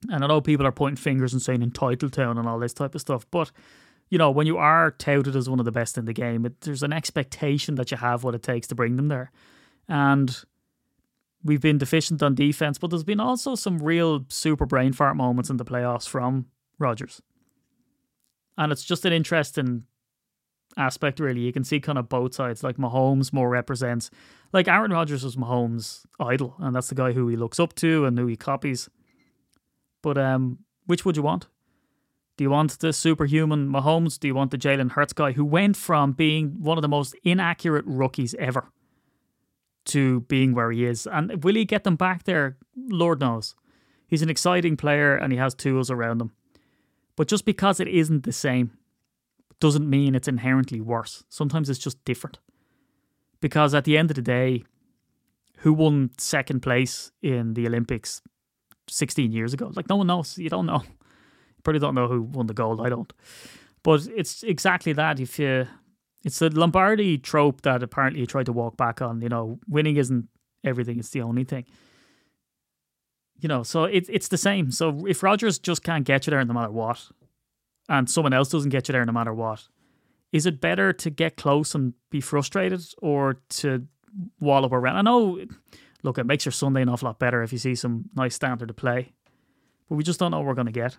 And 0.10 0.24
I 0.24 0.28
know 0.28 0.42
people 0.42 0.66
are 0.66 0.72
pointing 0.72 0.98
fingers 0.98 1.34
and 1.34 1.42
saying 1.42 1.62
entitled 1.62 2.14
town 2.14 2.38
and 2.38 2.48
all 2.48 2.60
this 2.60 2.74
type 2.74 2.96
of 2.96 3.02
stuff, 3.02 3.26
but 3.32 3.52
you 4.10 4.18
know, 4.18 4.32
when 4.32 4.48
you 4.48 4.58
are 4.58 4.92
touted 4.92 5.36
as 5.36 5.50
one 5.50 5.60
of 5.60 5.66
the 5.66 5.72
best 5.72 5.98
in 5.98 6.06
the 6.06 6.14
game, 6.14 6.46
it, 6.46 6.62
there's 6.62 6.84
an 6.84 6.94
expectation 6.94 7.76
that 7.76 7.92
you 7.92 7.98
have 7.98 8.24
what 8.24 8.36
it 8.36 8.44
takes 8.44 8.68
to 8.68 8.76
bring 8.76 8.96
them 8.96 9.10
there. 9.10 9.32
And 9.90 10.36
we've 11.44 11.62
been 11.62 11.78
deficient 11.78 12.24
on 12.24 12.36
defense, 12.36 12.78
but 12.78 12.90
there's 12.90 13.04
been 13.04 13.20
also 13.20 13.56
some 13.56 13.80
real 13.80 14.26
super 14.30 14.66
brain 14.66 14.94
fart 14.94 15.18
moments 15.18 15.50
in 15.50 15.58
the 15.58 15.66
playoffs 15.66 16.08
from 16.08 16.46
Rodgers. 16.80 17.22
And 18.58 18.72
it's 18.72 18.84
just 18.84 19.06
an 19.06 19.14
interesting 19.14 19.84
aspect, 20.78 21.20
really. 21.20 21.42
You 21.42 21.54
can 21.54 21.64
see 21.64 21.80
kind 21.80 21.98
of 21.98 22.10
both 22.10 22.34
sides. 22.34 22.64
Like 22.64 22.78
Mahomes 22.78 23.34
more 23.34 23.50
represents, 23.50 24.10
like 24.54 24.68
Aaron 24.68 24.92
Rodgers 24.92 25.24
was 25.24 25.36
Mahomes' 25.36 26.06
idol, 26.20 26.56
and 26.60 26.76
that's 26.76 26.90
the 26.90 26.96
guy 26.96 27.12
who 27.12 27.28
he 27.28 27.36
looks 27.36 27.60
up 27.60 27.76
to 27.76 28.06
and 28.06 28.18
who 28.18 28.28
he 28.28 28.36
copies. 28.36 28.90
But 30.02 30.18
um, 30.18 30.60
which 30.86 31.06
would 31.06 31.18
you 31.18 31.24
want? 31.24 31.48
Do 32.38 32.44
you 32.44 32.52
want 32.52 32.80
the 32.80 32.94
superhuman 32.94 33.68
Mahomes? 33.68 34.20
Do 34.20 34.28
you 34.28 34.36
want 34.36 34.52
the 34.52 34.58
Jalen 34.58 34.92
Hurts 34.92 35.14
guy 35.14 35.32
who 35.32 35.44
went 35.44 35.76
from 35.76 36.12
being 36.12 36.62
one 36.62 36.78
of 36.78 36.84
the 36.84 36.88
most 36.88 37.16
inaccurate 37.24 37.86
rookies 37.88 38.36
ever 38.38 38.72
to 39.86 40.22
being 40.22 40.54
where 40.54 40.72
he 40.72 40.86
is? 40.86 41.08
And 41.08 41.44
will 41.44 41.56
he 41.56 41.66
get 41.66 41.84
them 41.84 41.96
back 41.96 42.26
there? 42.26 42.58
Lord 42.76 43.20
knows. 43.20 43.56
He's 44.08 44.22
an 44.22 44.30
exciting 44.30 44.78
player 44.78 45.16
and 45.16 45.34
he 45.34 45.40
has 45.40 45.56
tools 45.56 45.90
around 45.90 46.22
him. 46.22 46.32
But 47.16 47.28
just 47.28 47.44
because 47.44 47.80
it 47.80 47.88
isn't 47.88 48.24
the 48.24 48.32
same 48.32 48.78
doesn't 49.60 49.90
mean 49.90 50.14
it's 50.14 50.28
inherently 50.28 50.80
worse. 50.80 51.24
Sometimes 51.30 51.70
it's 51.70 51.80
just 51.80 52.04
different. 52.06 52.38
Because 53.42 53.74
at 53.74 53.86
the 53.86 53.98
end 53.98 54.12
of 54.12 54.16
the 54.16 54.22
day, 54.22 54.64
who 55.58 55.74
won 55.74 56.12
second 56.20 56.62
place 56.62 57.12
in 57.24 57.56
the 57.56 57.66
Olympics 57.66 58.22
16 58.90 59.32
years 59.32 59.54
ago? 59.54 59.72
Like, 59.76 59.90
no 59.90 59.98
one 59.98 60.08
knows. 60.08 60.38
You 60.38 60.50
don't 60.50 60.66
know. 60.66 60.82
You 60.84 61.62
probably 61.64 61.80
don't 61.80 61.96
know 61.96 62.08
who 62.08 62.22
won 62.22 62.48
the 62.48 62.54
gold. 62.54 62.82
I 62.82 62.90
don't. 62.90 63.12
But 63.84 64.08
it's 64.16 64.44
exactly 64.44 64.94
that. 64.94 65.20
If 65.20 65.40
you, 65.40 65.68
it's 66.24 66.40
the 66.40 66.50
Lombardi 66.50 67.18
trope 67.18 67.62
that 67.62 67.84
apparently 67.84 68.22
you 68.22 68.26
tried 68.26 68.48
to 68.48 68.54
walk 68.54 68.78
back 68.78 69.02
on. 69.02 69.22
You 69.22 69.30
know, 69.30 69.60
winning 69.68 69.98
isn't 69.98 70.28
everything, 70.64 71.00
it's 71.00 71.10
the 71.10 71.22
only 71.22 71.44
thing. 71.44 71.66
You 73.40 73.48
know, 73.48 73.64
so 73.64 73.84
it, 73.84 74.06
it's 74.10 74.30
the 74.30 74.38
same. 74.38 74.72
So 74.72 75.06
if 75.06 75.22
Rodgers 75.22 75.60
just 75.60 75.84
can't 75.84 76.06
get 76.06 76.26
you 76.26 76.32
there 76.32 76.44
no 76.44 76.54
matter 76.54 76.72
what, 76.72 77.08
and 77.88 78.10
someone 78.10 78.34
else 78.34 78.50
doesn't 78.50 78.72
get 78.72 78.88
you 78.88 78.94
there 78.94 79.06
no 79.06 79.12
matter 79.12 79.34
what, 79.34 79.68
is 80.32 80.46
it 80.46 80.60
better 80.60 80.92
to 80.94 81.10
get 81.10 81.38
close 81.38 81.74
and 81.74 81.94
be 82.10 82.20
frustrated 82.20 82.82
or 82.98 83.40
to 83.50 83.88
wallop 84.40 84.74
around? 84.74 84.98
I 84.98 85.02
know, 85.02 85.40
look, 86.04 86.18
it 86.18 86.26
makes 86.26 86.46
your 86.46 86.52
Sunday 86.52 86.82
an 86.82 86.90
awful 86.90 87.08
lot 87.08 87.20
better 87.20 87.44
if 87.44 87.52
you 87.52 87.58
see 87.58 87.76
some 87.76 88.10
nice 88.16 88.36
standard 88.36 88.68
to 88.68 88.74
play, 88.74 89.14
but 89.90 89.96
we 89.96 90.04
just 90.04 90.20
don't 90.20 90.32
know 90.32 90.38
what 90.38 90.48
we're 90.48 90.54
going 90.54 90.68
to 90.68 90.72
get. 90.72 90.98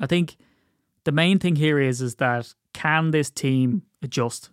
I 0.00 0.06
think 0.06 0.36
the 1.04 1.12
main 1.12 1.38
thing 1.38 1.56
here 1.56 1.78
is 1.78 2.00
is 2.02 2.16
that 2.16 2.54
can 2.72 3.10
this 3.10 3.30
team 3.30 3.82
adjust 4.02 4.50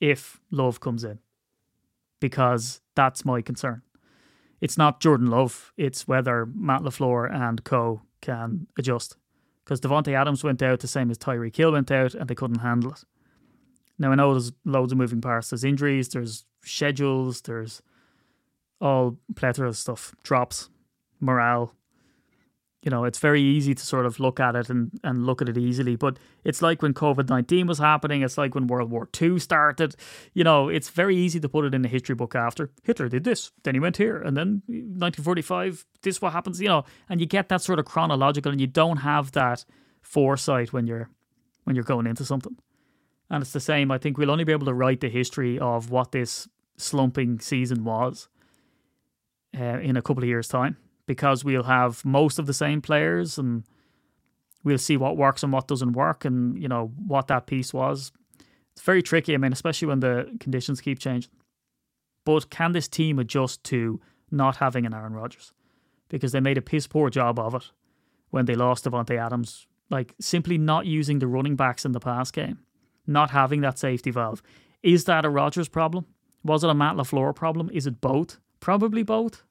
if 0.00 0.40
Love 0.50 0.80
comes 0.80 1.04
in? 1.04 1.18
Because 2.20 2.80
that's 2.94 3.24
my 3.24 3.42
concern. 3.42 3.82
It's 4.60 4.78
not 4.78 5.00
Jordan 5.00 5.28
Love, 5.28 5.72
it's 5.76 6.08
whether 6.08 6.46
Matt 6.46 6.82
LaFleur 6.82 7.32
and 7.32 7.62
co 7.62 8.02
can 8.20 8.66
adjust. 8.78 9.16
Because 9.64 9.80
Davante 9.80 10.14
Adams 10.14 10.42
went 10.42 10.62
out 10.62 10.80
the 10.80 10.88
same 10.88 11.10
as 11.10 11.18
Tyreek 11.18 11.54
Hill 11.54 11.72
went 11.72 11.90
out 11.90 12.14
and 12.14 12.28
they 12.28 12.34
couldn't 12.34 12.60
handle 12.60 12.92
it. 12.92 13.04
Now 13.98 14.12
I 14.12 14.14
know 14.14 14.32
there's 14.32 14.52
loads 14.64 14.92
of 14.92 14.98
moving 14.98 15.20
parts. 15.20 15.50
There's 15.50 15.64
injuries, 15.64 16.08
there's 16.08 16.44
schedules, 16.62 17.42
there's 17.42 17.82
all 18.80 19.16
plethora 19.34 19.68
of 19.68 19.76
stuff, 19.76 20.14
drops, 20.22 20.68
morale, 21.20 21.74
you 22.82 22.90
know, 22.90 23.04
it's 23.04 23.18
very 23.18 23.42
easy 23.42 23.74
to 23.74 23.84
sort 23.84 24.06
of 24.06 24.20
look 24.20 24.38
at 24.38 24.54
it 24.54 24.70
and, 24.70 24.90
and 25.02 25.26
look 25.26 25.42
at 25.42 25.48
it 25.48 25.58
easily. 25.58 25.96
But 25.96 26.18
it's 26.44 26.62
like 26.62 26.80
when 26.80 26.94
COVID 26.94 27.28
19 27.28 27.66
was 27.66 27.78
happening, 27.78 28.22
it's 28.22 28.38
like 28.38 28.54
when 28.54 28.68
World 28.68 28.90
War 28.90 29.08
II 29.20 29.38
started. 29.40 29.96
You 30.32 30.44
know, 30.44 30.68
it's 30.68 30.88
very 30.88 31.16
easy 31.16 31.40
to 31.40 31.48
put 31.48 31.64
it 31.64 31.74
in 31.74 31.82
the 31.82 31.88
history 31.88 32.14
book 32.14 32.34
after 32.34 32.70
Hitler 32.84 33.08
did 33.08 33.24
this, 33.24 33.50
then 33.64 33.74
he 33.74 33.80
went 33.80 33.96
here, 33.96 34.16
and 34.22 34.36
then 34.36 34.62
1945, 34.66 35.84
this 36.02 36.22
what 36.22 36.32
happens, 36.32 36.60
you 36.60 36.68
know, 36.68 36.84
and 37.08 37.20
you 37.20 37.26
get 37.26 37.48
that 37.48 37.62
sort 37.62 37.78
of 37.78 37.84
chronological 37.84 38.52
and 38.52 38.60
you 38.60 38.66
don't 38.66 38.98
have 38.98 39.32
that 39.32 39.64
foresight 40.00 40.72
when 40.72 40.86
you're 40.86 41.10
when 41.64 41.74
you're 41.74 41.84
going 41.84 42.06
into 42.06 42.24
something. 42.24 42.56
And 43.28 43.42
it's 43.42 43.52
the 43.52 43.60
same. 43.60 43.90
I 43.90 43.98
think 43.98 44.16
we'll 44.16 44.30
only 44.30 44.44
be 44.44 44.52
able 44.52 44.66
to 44.66 44.72
write 44.72 45.00
the 45.00 45.10
history 45.10 45.58
of 45.58 45.90
what 45.90 46.12
this 46.12 46.48
slumping 46.78 47.40
season 47.40 47.84
was 47.84 48.28
uh, 49.56 49.78
in 49.80 49.96
a 49.96 50.02
couple 50.02 50.22
of 50.22 50.28
years' 50.28 50.48
time 50.48 50.76
because 51.06 51.44
we'll 51.44 51.64
have 51.64 52.04
most 52.04 52.38
of 52.38 52.46
the 52.46 52.52
same 52.52 52.80
players 52.80 53.38
and 53.38 53.64
we'll 54.64 54.78
see 54.78 54.96
what 54.96 55.16
works 55.16 55.42
and 55.42 55.52
what 55.52 55.68
doesn't 55.68 55.92
work 55.92 56.24
and 56.24 56.60
you 56.60 56.68
know 56.68 56.92
what 57.06 57.26
that 57.28 57.46
piece 57.46 57.72
was. 57.72 58.12
It's 58.72 58.82
very 58.82 59.02
tricky. 59.02 59.34
I 59.34 59.38
mean, 59.38 59.52
especially 59.52 59.88
when 59.88 60.00
the 60.00 60.36
conditions 60.38 60.80
keep 60.80 60.98
changing. 60.98 61.32
But 62.24 62.50
can 62.50 62.72
this 62.72 62.88
team 62.88 63.18
adjust 63.18 63.64
to 63.64 64.00
not 64.30 64.56
having 64.56 64.86
an 64.86 64.94
Aaron 64.94 65.14
Rodgers? 65.14 65.52
Because 66.08 66.32
they 66.32 66.40
made 66.40 66.58
a 66.58 66.62
piss 66.62 66.86
poor 66.86 67.10
job 67.10 67.38
of 67.38 67.54
it 67.54 67.70
when 68.30 68.44
they 68.44 68.54
lost 68.54 68.84
Davante 68.84 69.18
Adams. 69.18 69.66
Like 69.90 70.14
simply 70.20 70.58
not 70.58 70.84
using 70.84 71.18
the 71.18 71.26
running 71.26 71.56
backs 71.56 71.84
in 71.86 71.92
the 71.92 72.00
pass 72.00 72.30
game, 72.30 72.58
not 73.06 73.30
having 73.30 73.62
that 73.62 73.78
safety 73.78 74.10
valve. 74.10 74.42
Is 74.82 75.06
that 75.06 75.24
a 75.24 75.30
Rodgers 75.30 75.68
problem? 75.68 76.04
Was 76.44 76.62
it 76.62 76.70
a 76.70 76.74
Matt 76.74 76.96
LaFleur 76.96 77.34
problem? 77.34 77.70
Is 77.72 77.86
it 77.86 78.00
both? 78.00 78.38
Probably 78.60 79.02
both. 79.02 79.44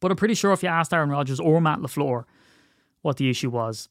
But 0.00 0.10
I'm 0.10 0.16
pretty 0.16 0.34
sure 0.34 0.52
if 0.52 0.62
you 0.62 0.68
asked 0.68 0.92
Aaron 0.92 1.10
Rodgers 1.10 1.38
or 1.38 1.60
Matt 1.60 1.78
LaFleur 1.78 2.24
what 3.02 3.16
the 3.16 3.30
issue 3.30 3.50
was, 3.50 3.88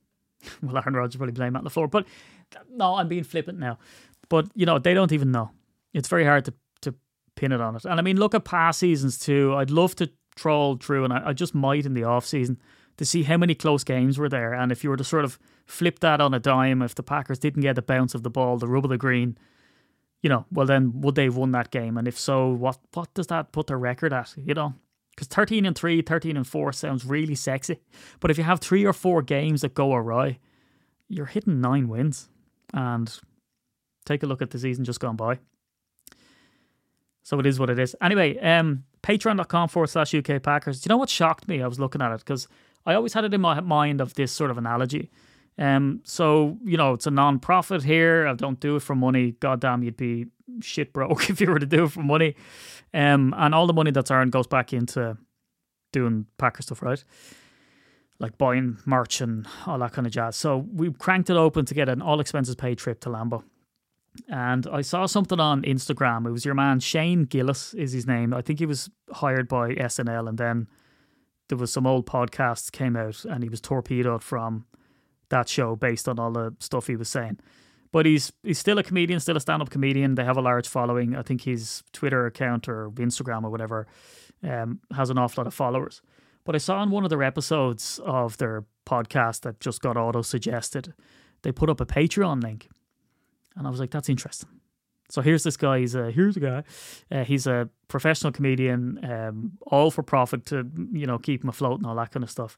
well, 0.62 0.76
Aaron 0.76 0.94
Rodgers 0.94 1.16
probably 1.16 1.32
blame 1.32 1.52
Matt 1.52 1.64
LaFleur. 1.64 1.90
But 1.90 2.06
no, 2.70 2.96
I'm 2.96 3.08
being 3.08 3.24
flippant 3.24 3.58
now. 3.58 3.78
But, 4.28 4.48
you 4.54 4.64
know, 4.64 4.78
they 4.78 4.94
don't 4.94 5.12
even 5.12 5.30
know. 5.30 5.50
It's 5.92 6.08
very 6.08 6.24
hard 6.24 6.46
to, 6.46 6.54
to 6.82 6.94
pin 7.36 7.52
it 7.52 7.60
on 7.60 7.76
it. 7.76 7.84
And 7.84 8.00
I 8.00 8.02
mean, 8.02 8.16
look 8.16 8.34
at 8.34 8.44
past 8.44 8.78
seasons 8.80 9.18
too. 9.18 9.54
I'd 9.54 9.70
love 9.70 9.94
to 9.96 10.10
troll 10.36 10.76
through, 10.76 11.04
and 11.04 11.12
I, 11.12 11.28
I 11.28 11.32
just 11.32 11.54
might 11.54 11.84
in 11.84 11.94
the 11.94 12.04
off 12.04 12.24
season 12.24 12.58
to 12.96 13.04
see 13.04 13.22
how 13.22 13.36
many 13.36 13.54
close 13.54 13.84
games 13.84 14.18
were 14.18 14.28
there. 14.28 14.52
And 14.52 14.72
if 14.72 14.84
you 14.84 14.90
were 14.90 14.96
to 14.96 15.04
sort 15.04 15.24
of 15.24 15.38
flip 15.66 16.00
that 16.00 16.20
on 16.20 16.34
a 16.34 16.40
dime, 16.40 16.82
if 16.82 16.94
the 16.94 17.02
Packers 17.02 17.38
didn't 17.38 17.62
get 17.62 17.76
the 17.76 17.82
bounce 17.82 18.14
of 18.14 18.22
the 18.22 18.30
ball, 18.30 18.58
the 18.58 18.68
rub 18.68 18.84
of 18.84 18.90
the 18.90 18.98
green, 18.98 19.36
you 20.22 20.28
know, 20.28 20.46
well 20.50 20.66
then 20.66 21.00
would 21.00 21.14
they 21.14 21.24
have 21.24 21.36
won 21.36 21.52
that 21.52 21.70
game? 21.70 21.98
And 21.98 22.08
if 22.08 22.18
so, 22.18 22.48
what 22.48 22.78
what 22.94 23.12
does 23.14 23.26
that 23.28 23.52
put 23.52 23.66
their 23.66 23.78
record 23.78 24.12
at? 24.12 24.34
You 24.36 24.54
know, 24.54 24.74
because 25.14 25.28
13 25.28 25.66
and 25.66 25.76
3, 25.76 26.02
13 26.02 26.36
and 26.36 26.46
4 26.46 26.72
sounds 26.72 27.04
really 27.04 27.34
sexy. 27.34 27.80
But 28.20 28.30
if 28.30 28.38
you 28.38 28.44
have 28.44 28.60
three 28.60 28.84
or 28.84 28.92
four 28.92 29.22
games 29.22 29.60
that 29.60 29.74
go 29.74 29.92
awry, 29.94 30.38
you're 31.08 31.26
hitting 31.26 31.60
nine 31.60 31.88
wins. 31.88 32.28
And 32.74 33.14
take 34.06 34.22
a 34.22 34.26
look 34.26 34.40
at 34.42 34.50
the 34.50 34.58
season 34.58 34.84
just 34.84 35.00
gone 35.00 35.16
by. 35.16 35.38
So 37.22 37.38
it 37.38 37.46
is 37.46 37.60
what 37.60 37.70
it 37.70 37.78
is. 37.78 37.94
Anyway, 38.00 38.38
um, 38.38 38.84
patreon.com 39.02 39.68
forward 39.68 39.88
slash 39.88 40.14
UK 40.14 40.42
Packers. 40.42 40.80
Do 40.80 40.88
you 40.88 40.94
know 40.94 40.96
what 40.96 41.10
shocked 41.10 41.46
me? 41.46 41.62
I 41.62 41.66
was 41.66 41.78
looking 41.78 42.02
at 42.02 42.12
it 42.12 42.18
because 42.18 42.48
I 42.84 42.94
always 42.94 43.12
had 43.12 43.24
it 43.24 43.34
in 43.34 43.40
my 43.40 43.60
mind 43.60 44.00
of 44.00 44.14
this 44.14 44.32
sort 44.32 44.50
of 44.50 44.58
analogy. 44.58 45.10
Um, 45.58 46.00
so, 46.04 46.58
you 46.64 46.76
know, 46.76 46.94
it's 46.94 47.06
a 47.06 47.10
non 47.10 47.38
profit 47.38 47.82
here. 47.82 48.26
I 48.26 48.34
don't 48.34 48.58
do 48.60 48.76
it 48.76 48.82
for 48.82 48.94
money. 48.94 49.32
God 49.32 49.60
damn, 49.60 49.82
you'd 49.82 49.96
be 49.96 50.26
shit 50.60 50.92
broke 50.92 51.30
if 51.30 51.40
you 51.40 51.50
were 51.50 51.58
to 51.58 51.66
do 51.66 51.84
it 51.84 51.92
for 51.92 52.02
money. 52.02 52.34
Um, 52.94 53.34
and 53.36 53.54
all 53.54 53.66
the 53.66 53.72
money 53.72 53.90
that's 53.90 54.10
earned 54.10 54.32
goes 54.32 54.46
back 54.46 54.72
into 54.72 55.16
doing 55.92 56.26
Packer 56.38 56.62
stuff, 56.62 56.82
right? 56.82 57.02
Like 58.18 58.38
buying 58.38 58.78
merch 58.86 59.20
and 59.20 59.46
all 59.66 59.78
that 59.78 59.92
kind 59.92 60.06
of 60.06 60.12
jazz. 60.12 60.36
So 60.36 60.66
we 60.72 60.92
cranked 60.92 61.30
it 61.30 61.36
open 61.36 61.64
to 61.66 61.74
get 61.74 61.88
an 61.88 62.00
all 62.02 62.20
expenses 62.20 62.54
paid 62.54 62.78
trip 62.78 63.00
to 63.00 63.08
Lambeau. 63.08 63.42
And 64.28 64.66
I 64.66 64.82
saw 64.82 65.06
something 65.06 65.40
on 65.40 65.62
Instagram. 65.62 66.26
It 66.26 66.30
was 66.30 66.44
your 66.44 66.54
man 66.54 66.80
Shane 66.80 67.24
Gillis 67.24 67.72
is 67.74 67.92
his 67.92 68.06
name. 68.06 68.34
I 68.34 68.42
think 68.42 68.58
he 68.58 68.66
was 68.66 68.90
hired 69.10 69.48
by 69.48 69.74
SNL, 69.74 70.28
and 70.28 70.36
then 70.36 70.68
there 71.48 71.56
was 71.56 71.72
some 71.72 71.86
old 71.86 72.06
podcasts 72.06 72.70
came 72.70 72.94
out, 72.94 73.24
and 73.24 73.42
he 73.42 73.48
was 73.48 73.62
torpedoed 73.62 74.22
from 74.22 74.66
that 75.32 75.48
show 75.48 75.74
based 75.74 76.08
on 76.08 76.18
all 76.18 76.30
the 76.30 76.54
stuff 76.60 76.86
he 76.86 76.96
was 76.96 77.08
saying. 77.08 77.40
But 77.90 78.06
he's 78.06 78.32
he's 78.42 78.58
still 78.58 78.78
a 78.78 78.82
comedian, 78.82 79.20
still 79.20 79.36
a 79.36 79.40
stand 79.40 79.60
up 79.60 79.70
comedian. 79.70 80.14
They 80.14 80.24
have 80.24 80.38
a 80.38 80.42
large 80.42 80.68
following. 80.68 81.16
I 81.16 81.22
think 81.22 81.42
his 81.42 81.82
Twitter 81.92 82.24
account 82.26 82.68
or 82.68 82.90
Instagram 82.92 83.44
or 83.44 83.50
whatever 83.50 83.86
um, 84.42 84.80
has 84.94 85.10
an 85.10 85.18
awful 85.18 85.42
lot 85.42 85.48
of 85.48 85.54
followers. 85.54 86.00
But 86.44 86.54
I 86.54 86.58
saw 86.58 86.82
in 86.82 86.90
one 86.90 87.04
of 87.04 87.10
their 87.10 87.22
episodes 87.22 88.00
of 88.04 88.38
their 88.38 88.64
podcast 88.86 89.42
that 89.42 89.60
just 89.60 89.80
got 89.82 89.96
auto 89.96 90.22
suggested, 90.22 90.94
they 91.42 91.52
put 91.52 91.70
up 91.70 91.80
a 91.80 91.86
Patreon 91.86 92.42
link, 92.42 92.68
and 93.56 93.66
I 93.66 93.70
was 93.70 93.78
like, 93.78 93.90
that's 93.90 94.08
interesting. 94.08 94.48
So 95.12 95.20
here's 95.20 95.42
this 95.42 95.58
guy. 95.58 95.80
He's 95.80 95.94
a 95.94 96.10
here's 96.10 96.38
a 96.38 96.40
guy. 96.40 96.64
Uh, 97.10 97.24
he's 97.24 97.46
a 97.46 97.68
professional 97.88 98.32
comedian, 98.32 98.98
um, 99.04 99.52
all 99.66 99.90
for 99.90 100.02
profit 100.02 100.46
to 100.46 100.66
you 100.92 101.06
know 101.06 101.18
keep 101.18 101.44
him 101.44 101.50
afloat 101.50 101.78
and 101.78 101.86
all 101.86 101.96
that 101.96 102.12
kind 102.12 102.24
of 102.24 102.30
stuff. 102.30 102.56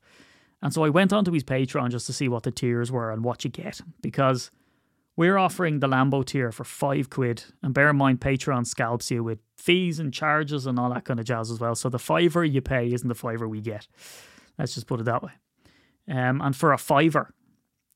And 0.64 0.72
so 0.72 0.82
I 0.82 0.88
went 0.88 1.12
onto 1.12 1.30
his 1.30 1.44
Patreon 1.44 1.90
just 1.90 2.06
to 2.06 2.14
see 2.14 2.26
what 2.26 2.42
the 2.42 2.50
tiers 2.50 2.90
were 2.90 3.12
and 3.12 3.22
what 3.22 3.44
you 3.44 3.50
get 3.50 3.82
because 4.00 4.50
we're 5.14 5.36
offering 5.36 5.80
the 5.80 5.86
Lambeau 5.86 6.24
tier 6.24 6.50
for 6.50 6.64
five 6.64 7.10
quid. 7.10 7.44
And 7.62 7.74
bear 7.74 7.90
in 7.90 7.96
mind, 7.96 8.20
Patreon 8.20 8.66
scalps 8.66 9.10
you 9.10 9.22
with 9.22 9.40
fees 9.58 10.00
and 10.00 10.12
charges 10.12 10.66
and 10.66 10.78
all 10.78 10.92
that 10.92 11.04
kind 11.04 11.20
of 11.20 11.26
jazz 11.26 11.50
as 11.50 11.60
well. 11.60 11.74
So 11.74 11.90
the 11.90 11.98
fiver 11.98 12.42
you 12.42 12.62
pay 12.62 12.90
isn't 12.90 13.06
the 13.06 13.14
fiver 13.14 13.46
we 13.46 13.60
get. 13.60 13.86
Let's 14.58 14.74
just 14.74 14.86
put 14.86 15.00
it 15.00 15.04
that 15.04 15.22
way. 15.22 15.32
Um, 16.08 16.40
and 16.40 16.56
for 16.56 16.72
a 16.72 16.78
fiver, 16.78 17.34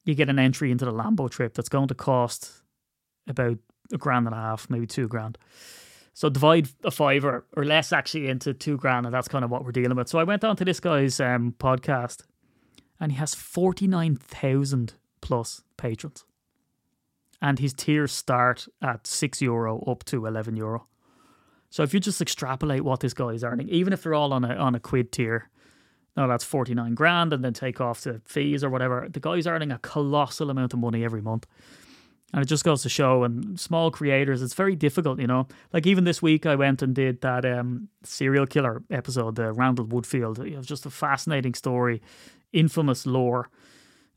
you 0.04 0.14
get 0.14 0.28
an 0.28 0.38
entry 0.38 0.70
into 0.70 0.84
the 0.84 0.92
Lambeau 0.92 1.30
trip 1.30 1.54
that's 1.54 1.68
going 1.70 1.88
to 1.88 1.94
cost 1.94 2.62
about 3.26 3.58
a 3.92 3.98
grand 3.98 4.26
and 4.26 4.34
a 4.34 4.38
half, 4.38 4.68
maybe 4.68 4.86
two 4.86 5.08
grand. 5.08 5.38
So 6.12 6.28
divide 6.28 6.68
a 6.84 6.90
fiver 6.90 7.46
or 7.56 7.64
less 7.64 7.92
actually 7.92 8.28
into 8.28 8.52
two 8.52 8.76
grand, 8.76 9.06
and 9.06 9.14
that's 9.14 9.28
kind 9.28 9.44
of 9.44 9.50
what 9.50 9.64
we're 9.64 9.72
dealing 9.72 9.96
with. 9.96 10.08
So 10.08 10.18
I 10.18 10.24
went 10.24 10.44
on 10.44 10.56
to 10.56 10.64
this 10.64 10.80
guy's 10.80 11.20
um, 11.20 11.54
podcast, 11.58 12.24
and 13.00 13.12
he 13.12 13.18
has 13.18 13.34
forty 13.34 13.86
nine 13.86 14.16
thousand 14.16 14.94
plus 15.20 15.62
patrons. 15.76 16.24
and 17.40 17.58
his 17.58 17.72
tiers 17.72 18.12
start 18.12 18.66
at 18.82 19.06
six 19.06 19.40
euro 19.40 19.80
up 19.86 20.04
to 20.04 20.26
eleven 20.26 20.56
euro. 20.56 20.86
So 21.70 21.82
if 21.82 21.92
you 21.92 22.00
just 22.00 22.20
extrapolate 22.20 22.82
what 22.82 23.00
this 23.00 23.14
guy 23.14 23.28
is 23.28 23.44
earning, 23.44 23.68
even 23.68 23.92
if 23.92 24.02
they're 24.02 24.14
all 24.14 24.32
on 24.32 24.44
a 24.44 24.54
on 24.54 24.74
a 24.74 24.80
quid 24.80 25.12
tier, 25.12 25.48
now 26.16 26.26
that's 26.26 26.44
forty 26.44 26.74
nine 26.74 26.94
grand, 26.94 27.32
and 27.32 27.44
then 27.44 27.52
take 27.52 27.80
off 27.80 28.02
the 28.02 28.20
fees 28.24 28.64
or 28.64 28.70
whatever, 28.70 29.08
the 29.10 29.20
guy's 29.20 29.46
earning 29.46 29.70
a 29.72 29.78
colossal 29.78 30.50
amount 30.50 30.72
of 30.72 30.80
money 30.80 31.04
every 31.04 31.22
month. 31.22 31.46
And 32.34 32.42
it 32.42 32.46
just 32.46 32.64
goes 32.64 32.82
to 32.82 32.90
show, 32.90 33.24
and 33.24 33.58
small 33.58 33.90
creators, 33.90 34.42
it's 34.42 34.52
very 34.52 34.76
difficult, 34.76 35.18
you 35.18 35.26
know. 35.26 35.46
Like 35.72 35.86
even 35.86 36.04
this 36.04 36.20
week, 36.20 36.44
I 36.44 36.56
went 36.56 36.82
and 36.82 36.94
did 36.94 37.22
that 37.22 37.46
um, 37.46 37.88
serial 38.02 38.46
killer 38.46 38.82
episode, 38.90 39.36
the 39.36 39.50
Randall 39.52 39.86
Woodfield. 39.86 40.38
It 40.46 40.54
was 40.56 40.66
just 40.66 40.84
a 40.84 40.90
fascinating 40.90 41.54
story, 41.54 42.02
infamous 42.52 43.06
lore 43.06 43.50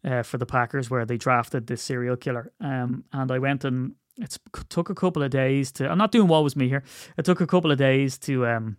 uh, 0.04 0.24
for 0.24 0.38
the 0.38 0.46
Packers 0.46 0.90
where 0.90 1.06
they 1.06 1.18
drafted 1.18 1.68
this 1.68 1.82
serial 1.82 2.16
killer. 2.16 2.52
Um, 2.60 3.04
and 3.14 3.32
I 3.32 3.40
went 3.40 3.64
and 3.64 3.96
it 4.18 4.38
took 4.70 4.90
a 4.90 4.96
couple 4.96 5.24
of 5.24 5.32
days 5.32 5.72
to. 5.74 5.90
I'm 5.90 5.98
not 5.98 6.12
doing 6.12 6.28
what 6.28 6.44
was 6.44 6.56
me 6.56 6.68
here. 6.68 6.84
It 7.18 7.26
took 7.26 7.42
a 7.42 7.48
couple 7.48 7.72
of 7.72 7.78
days 7.78 8.18
to 8.20 8.46
um, 8.46 8.78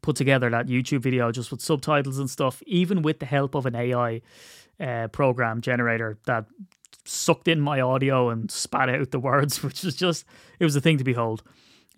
put 0.00 0.16
together 0.16 0.50
that 0.50 0.66
YouTube 0.66 1.00
video 1.00 1.30
just 1.30 1.50
with 1.50 1.60
subtitles 1.60 2.18
and 2.18 2.30
stuff, 2.30 2.62
even 2.66 3.02
with 3.02 3.20
the 3.20 3.26
help 3.26 3.54
of 3.54 3.66
an 3.66 3.74
AI 3.74 4.22
uh, 4.80 5.08
program 5.08 5.60
generator 5.60 6.18
that 6.26 6.46
sucked 7.04 7.48
in 7.48 7.60
my 7.60 7.80
audio 7.80 8.30
and 8.30 8.50
spat 8.50 8.88
out 8.88 9.10
the 9.10 9.18
words, 9.30 9.62
which 9.62 9.82
was 9.82 9.94
just 9.94 10.24
it 10.58 10.64
was 10.64 10.76
a 10.76 10.80
thing 10.80 10.98
to 10.98 11.04
behold. 11.04 11.42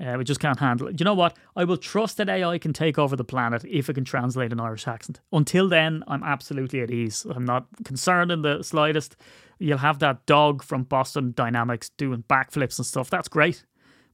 Uh, 0.00 0.14
we 0.18 0.24
just 0.24 0.40
can't 0.40 0.58
handle 0.58 0.88
it. 0.88 0.98
You 0.98 1.04
know 1.04 1.14
what? 1.14 1.36
I 1.54 1.64
will 1.64 1.76
trust 1.76 2.16
that 2.16 2.28
AI 2.28 2.58
can 2.58 2.72
take 2.72 2.98
over 2.98 3.14
the 3.14 3.24
planet 3.24 3.64
if 3.64 3.88
it 3.88 3.94
can 3.94 4.04
translate 4.04 4.52
an 4.52 4.58
Irish 4.58 4.88
accent. 4.88 5.20
Until 5.32 5.68
then, 5.68 6.02
I'm 6.08 6.24
absolutely 6.24 6.80
at 6.80 6.90
ease. 6.90 7.24
I'm 7.30 7.44
not 7.44 7.66
concerned 7.84 8.32
in 8.32 8.42
the 8.42 8.62
slightest. 8.62 9.16
You'll 9.58 9.78
have 9.78 10.00
that 10.00 10.26
dog 10.26 10.64
from 10.64 10.82
Boston 10.82 11.32
Dynamics 11.36 11.90
doing 11.90 12.24
backflips 12.28 12.78
and 12.78 12.86
stuff. 12.86 13.08
That's 13.08 13.28
great. 13.28 13.64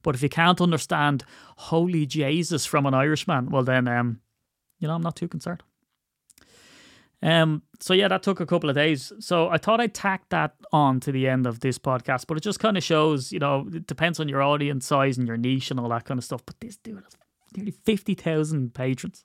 But 0.03 0.15
if 0.15 0.21
you 0.21 0.29
can't 0.29 0.61
understand 0.61 1.23
"Holy 1.57 2.05
Jesus" 2.05 2.65
from 2.65 2.85
an 2.85 2.93
Irishman, 2.93 3.49
well 3.49 3.63
then, 3.63 3.87
um, 3.87 4.19
you 4.79 4.87
know, 4.87 4.95
I'm 4.95 5.01
not 5.01 5.15
too 5.15 5.27
concerned. 5.27 5.63
Um, 7.23 7.61
so 7.79 7.93
yeah, 7.93 8.07
that 8.07 8.23
took 8.23 8.39
a 8.39 8.45
couple 8.45 8.69
of 8.69 8.75
days. 8.75 9.13
So 9.19 9.49
I 9.49 9.57
thought 9.57 9.79
I'd 9.79 9.93
tack 9.93 10.29
that 10.29 10.55
on 10.71 10.99
to 11.01 11.11
the 11.11 11.27
end 11.27 11.45
of 11.45 11.59
this 11.59 11.77
podcast, 11.77 12.25
but 12.27 12.37
it 12.37 12.41
just 12.41 12.59
kind 12.59 12.77
of 12.77 12.83
shows, 12.83 13.31
you 13.31 13.39
know, 13.39 13.67
it 13.71 13.85
depends 13.85 14.19
on 14.19 14.27
your 14.27 14.41
audience 14.41 14.87
size 14.87 15.17
and 15.17 15.27
your 15.27 15.37
niche 15.37 15.69
and 15.69 15.79
all 15.79 15.89
that 15.89 16.05
kind 16.05 16.17
of 16.17 16.23
stuff. 16.23 16.41
But 16.45 16.59
this 16.59 16.77
dude 16.77 17.03
has 17.03 17.15
nearly 17.55 17.71
fifty 17.71 18.15
thousand 18.15 18.73
patrons. 18.73 19.23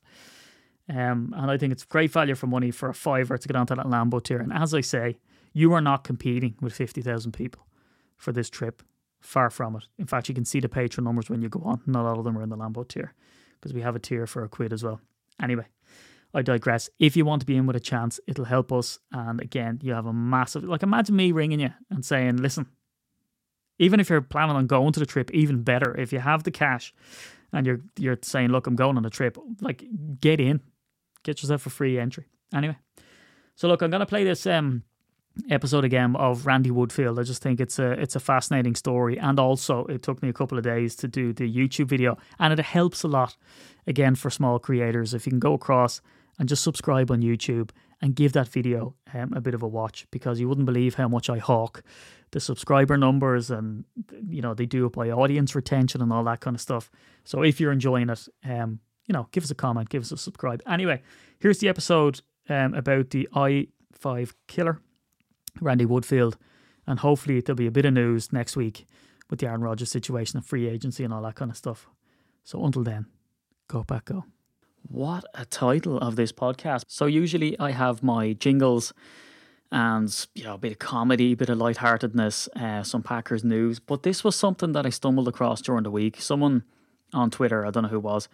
Um, 0.89 1.35
and 1.37 1.51
I 1.51 1.57
think 1.59 1.73
it's 1.73 1.85
great 1.85 2.13
value 2.13 2.35
for 2.35 2.47
money 2.47 2.71
for 2.71 2.89
a 2.89 2.95
fiver 2.95 3.39
to 3.39 3.49
get 3.49 3.57
onto 3.57 3.75
that 3.75 3.87
Lambeau 3.87 4.23
tier. 4.23 4.41
And 4.41 4.53
as 4.53 4.73
I 4.75 4.83
say, 4.83 5.19
you 5.53 5.73
are 5.73 5.81
not 5.81 6.05
competing 6.05 6.55
with 6.61 6.75
fifty 6.75 7.03
thousand 7.03 7.33
people 7.33 7.67
for 8.17 8.33
this 8.33 8.51
trip. 8.51 8.83
Far 9.23 9.51
from 9.51 9.75
it. 9.75 9.85
In 9.99 10.07
fact, 10.07 10.29
you 10.29 10.35
can 10.35 10.45
see 10.45 10.61
the 10.61 10.69
patron 10.69 11.05
numbers 11.05 11.29
when 11.29 11.43
you 11.43 11.49
go 11.49 11.63
on. 11.65 11.81
Not 11.87 12.05
all 12.05 12.19
of 12.19 12.25
them 12.25 12.39
are 12.39 12.43
in 12.43 12.51
the 12.51 12.57
Lambeau 12.57 12.87
tier 12.87 13.15
because 13.55 13.73
we 13.73 13.81
have 13.81 13.97
a 13.97 13.99
tier 13.99 14.27
for 14.27 14.45
a 14.45 14.49
quid 14.49 14.73
as 14.73 14.85
well. 14.85 15.01
Anyway, 15.43 15.65
I 16.35 16.43
digress. 16.43 16.91
If 16.99 17.17
you 17.17 17.25
want 17.25 17.41
to 17.41 17.47
be 17.47 17.57
in 17.57 17.67
with 17.67 17.77
a 17.77 17.81
chance, 17.81 18.21
it'll 18.27 18.45
help 18.45 18.73
us. 18.73 18.99
And 19.13 19.41
again, 19.41 19.81
you 19.83 19.95
have 19.95 20.07
a 20.07 20.13
massive 20.13 20.65
like 20.65 20.83
imagine 20.83 21.17
me 21.17 21.33
ringing 21.33 21.61
you 21.61 21.71
and 21.91 22.05
saying, 22.05 22.37
listen, 22.37 22.67
even 23.79 24.01
if 24.01 24.11
you're 24.11 24.21
planning 24.21 24.57
on 24.57 24.67
going 24.67 24.93
to 24.93 25.01
the 25.01 25.07
trip, 25.07 25.31
even 25.33 25.63
better, 25.63 25.97
if 25.97 26.13
you 26.13 26.19
have 26.19 26.43
the 26.43 26.51
cash 26.51 26.95
and 27.53 27.67
you're 27.67 27.81
you're 27.97 28.19
saying, 28.23 28.49
look, 28.51 28.67
I'm 28.67 28.77
going 28.77 28.97
on 28.97 29.05
a 29.05 29.11
trip, 29.11 29.39
like 29.61 29.85
get 30.21 30.41
in. 30.41 30.61
Get 31.23 31.43
yourself 31.43 31.67
a 31.67 31.71
free 31.71 31.99
entry. 31.99 32.27
Anyway. 32.55 32.77
So 33.57 33.69
look, 33.69 33.83
I'm 33.83 33.91
gonna 33.91 34.07
play 34.07 34.25
this 34.25 34.47
um 34.47 34.85
episode 35.51 35.85
again 35.85 36.17
of 36.17 36.47
Randy 36.47 36.71
Woodfield. 36.71 37.19
I 37.19 37.23
just 37.23 37.43
think 37.43 37.61
it's 37.61 37.79
a 37.79 37.93
it's 37.93 38.17
a 38.17 38.21
fascinating 38.21 38.75
story, 38.75 39.19
and 39.19 39.39
also 39.39 39.85
it 39.87 40.03
took 40.03 40.23
me 40.23 40.29
a 40.29 40.33
couple 40.33 40.59
of 40.59 40.65
days 40.65 40.97
to 40.97 41.09
do 41.09 41.33
the 41.33 41.51
YouTube 41.53 41.87
video, 41.87 42.19
and 42.39 42.53
it 42.53 42.59
helps 42.65 43.03
a 43.03 43.09
lot 43.09 43.37
again 43.87 44.15
for 44.15 44.31
small 44.31 44.59
creators 44.59 45.15
if 45.15 45.27
you 45.27 45.31
can 45.31 45.39
go 45.39 45.55
across 45.55 46.01
and 46.39 46.49
just 46.49 46.63
subscribe 46.63 47.11
on 47.11 47.23
YouTube 47.23 47.71
and 48.03 48.15
give 48.15 48.33
that 48.33 48.49
video 48.49 48.95
um, 49.15 49.33
a 49.35 49.41
bit 49.41 49.55
of 49.55 49.63
a 49.63 49.69
watch 49.69 50.07
because 50.11 50.39
you 50.39 50.49
wouldn't 50.49 50.67
believe 50.67 50.95
how 50.95 51.09
much 51.09 51.31
I 51.31 51.39
hawk 51.39 51.83
the 52.33 52.41
subscriber 52.41 52.97
numbers 52.97 53.51
and 53.51 53.85
you 54.29 54.43
know 54.43 54.53
they 54.53 54.67
do 54.67 54.87
it 54.87 54.93
by 54.93 55.11
audience 55.11 55.55
retention 55.55 56.03
and 56.03 56.13
all 56.13 56.25
that 56.25 56.41
kind 56.41 56.55
of 56.55 56.61
stuff. 56.61 56.91
So 57.25 57.43
if 57.43 57.61
you're 57.61 57.73
enjoying 57.73 58.11
it, 58.11 58.29
um, 58.45 58.81
you 59.07 59.13
know, 59.13 59.29
give 59.33 59.45
us 59.45 59.51
a 59.51 59.55
comment, 59.55 59.89
give 59.89 60.03
us 60.03 60.13
a 60.13 60.17
subscribe. 60.17 60.63
Anyway, 60.67 61.03
here's 61.39 61.59
the 61.59 61.69
episode 61.69 62.21
um, 62.49 62.75
about 62.75 63.11
the 63.11 63.29
i5 63.35 64.33
killer 64.47 64.81
Randy 65.61 65.87
Woodfield, 65.87 66.35
and 66.87 67.01
hopefully 67.01 67.41
there'll 67.41 67.57
be 67.57 67.67
a 67.67 67.71
bit 67.71 67.85
of 67.85 67.95
news 67.95 68.33
next 68.33 68.57
week 68.57 68.87
with 69.31 69.41
the 69.41 69.47
Aaron 69.47 69.63
Rodgers 69.63 69.91
situation 69.91 70.37
and 70.37 70.47
free 70.47 70.69
agency 70.69 71.05
and 71.05 71.13
all 71.13 71.23
that 71.23 71.35
kind 71.35 71.51
of 71.51 71.57
stuff. 71.57 71.89
So 72.45 72.65
until 72.65 72.85
then, 72.85 73.07
go 73.69 73.83
back, 73.83 74.07
go. 74.07 74.25
What 74.89 75.25
a 75.35 75.45
title 75.45 75.99
of 75.99 76.15
this 76.15 76.31
podcast. 76.31 76.85
So 76.87 77.07
usually 77.07 77.59
I 77.59 77.73
have 77.73 78.03
my 78.03 78.35
jingles 78.35 78.93
and 79.73 80.27
you 80.35 80.45
know 80.45 80.55
a 80.55 80.59
bit 80.59 80.73
of 80.73 80.79
comedy, 80.79 81.33
a 81.33 81.37
bit 81.37 81.49
of 81.49 81.59
lightheartedness, 81.59 82.49
uh, 82.55 82.83
some 82.85 83.03
Packers 83.03 83.43
news. 83.43 83.81
But 83.81 84.05
this 84.05 84.23
was 84.23 84.37
something 84.37 84.73
that 84.73 84.87
I 84.87 84.91
stumbled 84.91 85.29
across 85.29 85.61
during 85.61 85.83
the 85.83 85.91
week. 85.91 86.21
Someone 86.21 86.63
on 87.13 87.31
Twitter, 87.31 87.67
I 87.67 87.71
don't 87.71 87.83
know 87.83 87.89
who 87.89 87.97
it 87.97 88.03
was, 88.03 88.29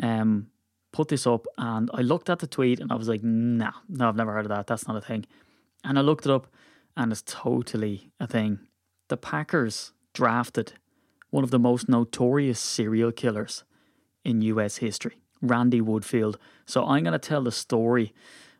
um, 0.00 0.48
put 0.92 1.08
this 1.08 1.26
up, 1.26 1.46
and 1.58 1.90
I 1.92 2.02
looked 2.02 2.30
at 2.30 2.38
the 2.38 2.46
tweet 2.46 2.80
and 2.80 2.92
I 2.92 2.94
was 2.94 3.08
like, 3.08 3.22
nah, 3.22 3.72
no, 3.88 4.08
I've 4.08 4.16
never 4.16 4.32
heard 4.32 4.46
of 4.46 4.50
that. 4.50 4.66
That's 4.66 4.86
not 4.86 4.96
a 4.96 5.00
thing. 5.00 5.26
And 5.84 5.98
I 5.98 6.02
looked 6.02 6.26
it 6.26 6.32
up, 6.32 6.46
and 6.96 7.12
it's 7.12 7.22
totally 7.26 8.10
a 8.18 8.26
thing. 8.26 8.60
The 9.08 9.16
Packers 9.16 9.92
drafted 10.14 10.74
one 11.30 11.44
of 11.44 11.50
the 11.50 11.58
most 11.58 11.88
notorious 11.88 12.58
serial 12.58 13.12
killers 13.12 13.64
in 14.24 14.42
US 14.42 14.78
history, 14.78 15.18
Randy 15.42 15.80
Woodfield. 15.80 16.36
So 16.64 16.86
I'm 16.86 17.04
going 17.04 17.12
to 17.12 17.18
tell 17.18 17.42
the 17.42 17.52
story 17.52 18.14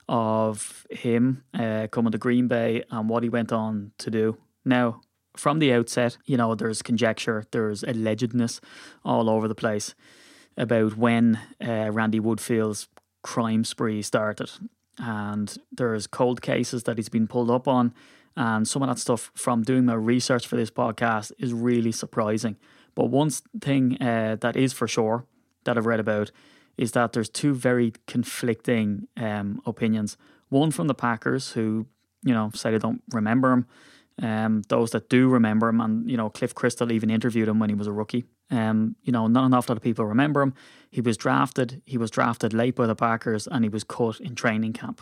of 0.08 0.86
him 0.90 1.42
uh, 1.54 1.88
coming 1.90 2.12
to 2.12 2.18
Green 2.18 2.48
Bay 2.48 2.84
and 2.90 3.08
what 3.08 3.22
he 3.22 3.28
went 3.28 3.52
on 3.52 3.92
to 3.98 4.10
do. 4.10 4.36
Now, 4.64 5.00
from 5.36 5.58
the 5.58 5.72
outset, 5.72 6.18
you 6.24 6.36
know, 6.36 6.54
there's 6.54 6.82
conjecture, 6.82 7.44
there's 7.50 7.82
allegedness 7.82 8.60
all 9.04 9.28
over 9.28 9.48
the 9.48 9.54
place 9.54 9.94
about 10.56 10.96
when 10.96 11.38
uh, 11.64 11.90
Randy 11.92 12.20
Woodfield's 12.20 12.88
crime 13.22 13.64
spree 13.64 14.02
started. 14.02 14.50
And 14.98 15.54
there's 15.70 16.06
cold 16.06 16.40
cases 16.40 16.84
that 16.84 16.96
he's 16.96 17.10
been 17.10 17.26
pulled 17.26 17.50
up 17.50 17.68
on. 17.68 17.92
And 18.36 18.68
some 18.68 18.82
of 18.82 18.88
that 18.88 18.98
stuff 18.98 19.30
from 19.34 19.62
doing 19.62 19.86
my 19.86 19.94
research 19.94 20.46
for 20.46 20.56
this 20.56 20.70
podcast 20.70 21.32
is 21.38 21.52
really 21.52 21.92
surprising. 21.92 22.56
But 22.94 23.06
one 23.06 23.30
thing 23.30 24.00
uh, 24.00 24.36
that 24.40 24.56
is 24.56 24.72
for 24.72 24.86
sure 24.86 25.24
that 25.64 25.78
I've 25.78 25.86
read 25.86 26.00
about 26.00 26.30
is 26.76 26.92
that 26.92 27.12
there's 27.12 27.28
two 27.28 27.54
very 27.54 27.92
conflicting 28.06 29.08
um, 29.16 29.60
opinions. 29.64 30.16
One 30.48 30.70
from 30.70 30.86
the 30.86 30.94
Packers, 30.94 31.52
who 31.52 31.86
you 32.22 32.34
know 32.34 32.50
say 32.54 32.70
they 32.70 32.78
don't 32.78 33.02
remember 33.12 33.52
him. 33.52 33.66
Um, 34.22 34.62
those 34.68 34.92
that 34.92 35.08
do 35.08 35.28
remember 35.28 35.68
him, 35.68 35.80
and 35.80 36.10
you 36.10 36.16
know 36.16 36.30
Cliff 36.30 36.54
Christl 36.54 36.92
even 36.92 37.10
interviewed 37.10 37.48
him 37.48 37.58
when 37.58 37.70
he 37.70 37.74
was 37.74 37.86
a 37.86 37.92
rookie. 37.92 38.24
Um, 38.50 38.94
you 39.02 39.12
know, 39.12 39.26
not 39.26 39.44
enough 39.44 39.66
that 39.66 39.82
people 39.82 40.04
remember 40.04 40.40
him. 40.40 40.54
He 40.90 41.00
was 41.00 41.16
drafted. 41.16 41.82
He 41.84 41.98
was 41.98 42.10
drafted 42.10 42.52
late 42.52 42.76
by 42.76 42.86
the 42.86 42.94
Packers, 42.94 43.46
and 43.46 43.64
he 43.64 43.68
was 43.68 43.84
cut 43.84 44.20
in 44.20 44.34
training 44.34 44.72
camp. 44.72 45.00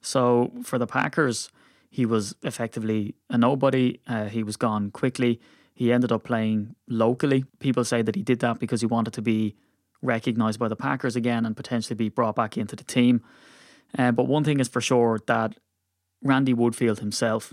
So 0.00 0.50
for 0.64 0.78
the 0.78 0.86
Packers, 0.86 1.48
he 1.92 2.06
was 2.06 2.34
effectively 2.42 3.14
a 3.28 3.36
nobody. 3.36 4.00
Uh, 4.06 4.24
he 4.24 4.42
was 4.42 4.56
gone 4.56 4.90
quickly. 4.90 5.38
He 5.74 5.92
ended 5.92 6.10
up 6.10 6.24
playing 6.24 6.74
locally. 6.88 7.44
People 7.58 7.84
say 7.84 8.00
that 8.00 8.14
he 8.14 8.22
did 8.22 8.40
that 8.40 8.58
because 8.58 8.80
he 8.80 8.86
wanted 8.86 9.12
to 9.12 9.20
be 9.20 9.56
recognised 10.00 10.58
by 10.58 10.68
the 10.68 10.74
Packers 10.74 11.16
again 11.16 11.44
and 11.44 11.54
potentially 11.54 11.94
be 11.94 12.08
brought 12.08 12.34
back 12.34 12.56
into 12.56 12.74
the 12.76 12.82
team. 12.82 13.20
Uh, 13.98 14.10
but 14.10 14.24
one 14.26 14.42
thing 14.42 14.58
is 14.58 14.68
for 14.68 14.80
sure 14.80 15.20
that 15.26 15.58
Randy 16.22 16.54
Woodfield 16.54 17.00
himself 17.00 17.52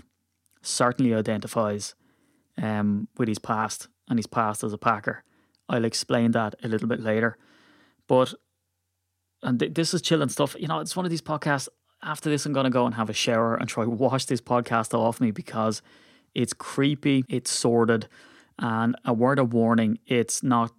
certainly 0.62 1.12
identifies 1.14 1.94
um, 2.56 3.08
with 3.18 3.28
his 3.28 3.38
past 3.38 3.88
and 4.08 4.18
his 4.18 4.26
past 4.26 4.64
as 4.64 4.72
a 4.72 4.78
Packer. 4.78 5.22
I'll 5.68 5.84
explain 5.84 6.30
that 6.30 6.54
a 6.64 6.68
little 6.68 6.88
bit 6.88 7.00
later. 7.00 7.36
But, 8.08 8.32
and 9.42 9.60
th- 9.60 9.74
this 9.74 9.92
is 9.92 10.00
chilling 10.00 10.30
stuff. 10.30 10.56
You 10.58 10.68
know, 10.68 10.80
it's 10.80 10.96
one 10.96 11.04
of 11.04 11.10
these 11.10 11.20
podcasts. 11.20 11.68
After 12.02 12.30
this, 12.30 12.46
I'm 12.46 12.52
going 12.52 12.64
to 12.64 12.70
go 12.70 12.86
and 12.86 12.94
have 12.94 13.10
a 13.10 13.14
shower 13.14 13.54
and 13.54 13.68
try 13.68 13.84
wash 13.84 14.24
this 14.24 14.40
podcast 14.40 14.94
off 14.94 15.20
me 15.20 15.30
because 15.30 15.82
it's 16.34 16.52
creepy, 16.52 17.24
it's 17.28 17.50
sordid, 17.50 18.08
and 18.58 18.96
a 19.04 19.12
word 19.12 19.38
of 19.38 19.52
warning, 19.52 19.98
it's 20.06 20.42
not 20.42 20.72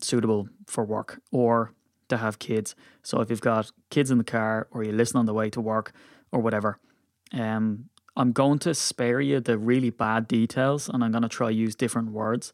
suitable 0.00 0.48
for 0.66 0.84
work 0.84 1.20
or 1.32 1.72
to 2.08 2.18
have 2.18 2.38
kids. 2.38 2.74
So 3.02 3.20
if 3.20 3.30
you've 3.30 3.40
got 3.40 3.72
kids 3.90 4.10
in 4.10 4.18
the 4.18 4.24
car 4.24 4.68
or 4.70 4.84
you 4.84 4.92
listen 4.92 5.18
on 5.18 5.26
the 5.26 5.34
way 5.34 5.48
to 5.50 5.60
work 5.60 5.92
or 6.30 6.40
whatever, 6.40 6.78
um, 7.32 7.88
I'm 8.16 8.32
going 8.32 8.58
to 8.60 8.74
spare 8.74 9.20
you 9.20 9.40
the 9.40 9.58
really 9.58 9.90
bad 9.90 10.28
details 10.28 10.88
and 10.88 11.02
I'm 11.02 11.10
going 11.10 11.22
to 11.22 11.28
try 11.28 11.50
use 11.50 11.74
different 11.74 12.10
words 12.10 12.52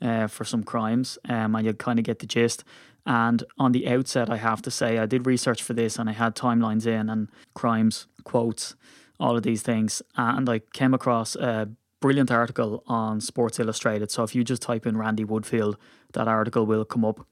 uh, 0.00 0.26
for 0.26 0.44
some 0.44 0.64
crimes 0.64 1.18
um, 1.28 1.54
and 1.54 1.64
you'll 1.64 1.74
kind 1.74 1.98
of 1.98 2.04
get 2.04 2.20
the 2.20 2.26
gist. 2.26 2.64
And 3.06 3.44
on 3.58 3.72
the 3.72 3.86
outset, 3.88 4.30
I 4.30 4.36
have 4.36 4.62
to 4.62 4.70
say, 4.70 4.98
I 4.98 5.06
did 5.06 5.26
research 5.26 5.62
for 5.62 5.74
this 5.74 5.98
and 5.98 6.08
I 6.08 6.12
had 6.12 6.34
timelines 6.34 6.86
in 6.86 7.10
and 7.10 7.28
crimes, 7.54 8.06
quotes, 8.24 8.76
all 9.20 9.36
of 9.36 9.42
these 9.42 9.62
things. 9.62 10.02
And 10.16 10.48
I 10.48 10.60
came 10.72 10.94
across 10.94 11.36
a 11.36 11.68
brilliant 12.00 12.30
article 12.30 12.82
on 12.86 13.20
Sports 13.20 13.58
Illustrated. 13.58 14.10
So 14.10 14.22
if 14.22 14.34
you 14.34 14.44
just 14.44 14.62
type 14.62 14.86
in 14.86 14.96
Randy 14.96 15.24
Woodfield, 15.24 15.76
that 16.12 16.28
article 16.28 16.66
will 16.66 16.84
come 16.84 17.04
up. 17.04 17.26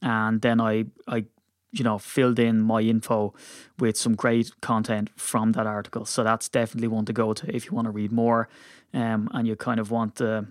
And 0.00 0.40
then 0.40 0.60
I, 0.60 0.86
I, 1.06 1.24
you 1.72 1.84
know, 1.84 1.98
filled 1.98 2.38
in 2.38 2.60
my 2.60 2.80
info 2.80 3.34
with 3.78 3.96
some 3.96 4.14
great 4.14 4.60
content 4.60 5.10
from 5.16 5.52
that 5.52 5.66
article. 5.66 6.06
So 6.06 6.24
that's 6.24 6.48
definitely 6.48 6.88
one 6.88 7.04
to 7.04 7.12
go 7.12 7.34
to 7.34 7.54
if 7.54 7.66
you 7.66 7.72
want 7.72 7.86
to 7.86 7.90
read 7.90 8.12
more, 8.12 8.48
um, 8.94 9.28
and 9.34 9.46
you 9.46 9.56
kind 9.56 9.80
of 9.80 9.90
want 9.90 10.20
uh, 10.20 10.42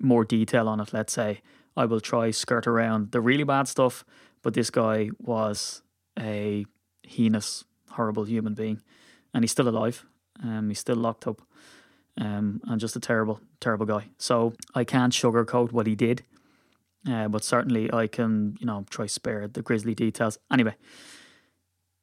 more 0.00 0.24
detail 0.24 0.68
on 0.68 0.80
it. 0.80 0.92
Let's 0.92 1.12
say 1.12 1.42
I 1.76 1.84
will 1.84 2.00
try 2.00 2.30
skirt 2.30 2.66
around 2.66 3.12
the 3.12 3.20
really 3.20 3.44
bad 3.44 3.68
stuff, 3.68 4.04
but 4.42 4.54
this 4.54 4.70
guy 4.70 5.10
was 5.18 5.82
a 6.18 6.64
heinous, 7.02 7.64
horrible 7.90 8.24
human 8.24 8.54
being, 8.54 8.80
and 9.34 9.44
he's 9.44 9.52
still 9.52 9.68
alive. 9.68 10.04
Um, 10.42 10.68
he's 10.68 10.78
still 10.78 10.96
locked 10.96 11.26
up, 11.26 11.42
um, 12.18 12.60
and 12.64 12.80
just 12.80 12.96
a 12.96 13.00
terrible, 13.00 13.40
terrible 13.60 13.86
guy. 13.86 14.08
So 14.18 14.54
I 14.74 14.84
can't 14.84 15.12
sugarcoat 15.12 15.72
what 15.72 15.86
he 15.86 15.94
did, 15.94 16.24
uh, 17.08 17.28
but 17.28 17.44
certainly 17.44 17.92
I 17.92 18.06
can, 18.06 18.56
you 18.60 18.66
know, 18.66 18.84
try 18.90 19.06
spare 19.06 19.48
the 19.48 19.62
grisly 19.62 19.94
details. 19.94 20.38
Anyway, 20.50 20.74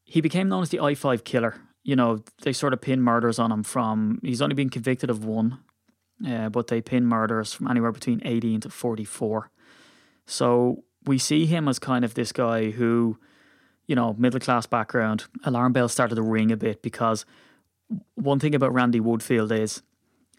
he 0.05 0.21
became 0.21 0.49
known 0.49 0.63
as 0.63 0.69
the 0.69 0.79
I 0.79 0.95
five 0.95 1.23
killer. 1.23 1.55
You 1.83 1.95
know, 1.95 2.23
they 2.43 2.53
sort 2.53 2.73
of 2.73 2.81
pin 2.81 3.01
murders 3.01 3.39
on 3.39 3.51
him 3.51 3.63
from. 3.63 4.19
He's 4.21 4.41
only 4.41 4.55
been 4.55 4.69
convicted 4.69 5.09
of 5.09 5.25
one, 5.25 5.59
uh, 6.27 6.49
but 6.49 6.67
they 6.67 6.81
pin 6.81 7.05
murders 7.05 7.53
from 7.53 7.67
anywhere 7.67 7.91
between 7.91 8.21
eighteen 8.23 8.61
to 8.61 8.69
forty 8.69 9.05
four. 9.05 9.49
So 10.25 10.83
we 11.05 11.17
see 11.17 11.45
him 11.45 11.67
as 11.67 11.79
kind 11.79 12.05
of 12.05 12.13
this 12.13 12.31
guy 12.31 12.71
who, 12.71 13.17
you 13.87 13.95
know, 13.95 14.15
middle 14.17 14.39
class 14.39 14.65
background. 14.65 15.25
Alarm 15.43 15.73
bells 15.73 15.91
started 15.91 16.15
to 16.15 16.21
ring 16.21 16.51
a 16.51 16.57
bit 16.57 16.81
because 16.81 17.25
one 18.15 18.39
thing 18.39 18.55
about 18.55 18.73
Randy 18.73 18.99
Woodfield 18.99 19.51
is 19.51 19.81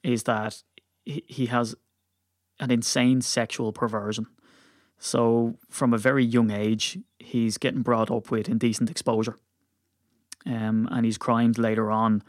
is 0.02 0.24
that 0.24 0.62
he, 1.06 1.46
has 1.46 1.74
an 2.60 2.70
insane 2.70 3.22
sexual 3.22 3.72
perversion. 3.72 4.26
So 4.98 5.56
from 5.70 5.94
a 5.94 5.98
very 5.98 6.24
young 6.24 6.50
age, 6.50 6.98
he's 7.18 7.58
getting 7.58 7.82
brought 7.82 8.10
up 8.10 8.30
with 8.30 8.48
indecent 8.48 8.90
exposure. 8.90 9.38
Um, 10.46 10.88
and 10.90 11.06
his 11.06 11.16
crimes 11.16 11.58
later 11.58 11.90
on 11.90 12.22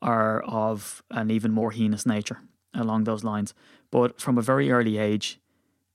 are 0.00 0.42
of 0.42 1.02
an 1.10 1.30
even 1.30 1.52
more 1.52 1.70
heinous 1.70 2.06
nature 2.06 2.40
along 2.74 3.04
those 3.04 3.24
lines. 3.24 3.54
But 3.90 4.20
from 4.20 4.38
a 4.38 4.42
very 4.42 4.70
early 4.70 4.96
age, 4.96 5.38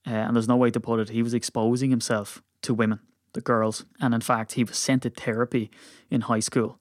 uh, 0.07 0.11
and 0.11 0.35
there's 0.35 0.47
no 0.47 0.55
way 0.55 0.71
to 0.71 0.79
put 0.79 0.99
it, 0.99 1.09
he 1.09 1.21
was 1.21 1.33
exposing 1.33 1.89
himself 1.89 2.41
to 2.61 2.73
women, 2.73 2.99
the 3.33 3.41
girls. 3.41 3.85
And 3.99 4.13
in 4.13 4.21
fact, 4.21 4.53
he 4.53 4.63
was 4.63 4.77
sent 4.77 5.03
to 5.03 5.09
therapy 5.09 5.69
in 6.09 6.21
high 6.21 6.39
school. 6.39 6.79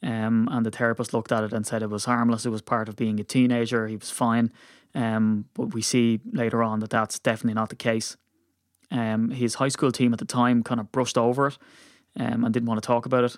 Um, 0.00 0.48
and 0.52 0.64
the 0.64 0.70
therapist 0.70 1.12
looked 1.12 1.32
at 1.32 1.42
it 1.42 1.52
and 1.52 1.66
said 1.66 1.82
it 1.82 1.90
was 1.90 2.04
harmless. 2.04 2.46
It 2.46 2.50
was 2.50 2.62
part 2.62 2.88
of 2.88 2.94
being 2.94 3.18
a 3.18 3.24
teenager. 3.24 3.88
He 3.88 3.96
was 3.96 4.10
fine. 4.10 4.52
Um, 4.94 5.46
but 5.54 5.74
we 5.74 5.82
see 5.82 6.20
later 6.32 6.62
on 6.62 6.78
that 6.80 6.90
that's 6.90 7.18
definitely 7.18 7.54
not 7.54 7.68
the 7.68 7.76
case. 7.76 8.16
Um, 8.90 9.30
his 9.30 9.54
high 9.54 9.68
school 9.68 9.92
team 9.92 10.12
at 10.12 10.20
the 10.20 10.24
time 10.24 10.62
kind 10.62 10.80
of 10.80 10.92
brushed 10.92 11.18
over 11.18 11.48
it 11.48 11.58
um, 12.18 12.44
and 12.44 12.54
didn't 12.54 12.68
want 12.68 12.80
to 12.80 12.86
talk 12.86 13.06
about 13.06 13.24
it. 13.24 13.36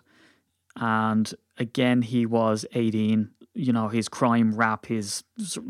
And 0.77 1.33
again, 1.59 2.03
he 2.03 2.27
was 2.27 2.67
18. 2.75 3.31
You 3.55 3.73
know, 3.73 3.89
his 3.89 4.09
crime 4.09 4.55
rap, 4.55 4.87
his, 4.87 5.25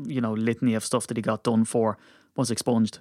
you 0.05 0.21
know, 0.21 0.33
litany 0.33 0.75
of 0.75 0.85
stuff 0.85 1.07
that 1.07 1.17
he 1.17 1.23
got 1.23 1.45
done 1.45 1.65
for 1.65 1.99
was 2.37 2.51
expunged. 2.51 2.99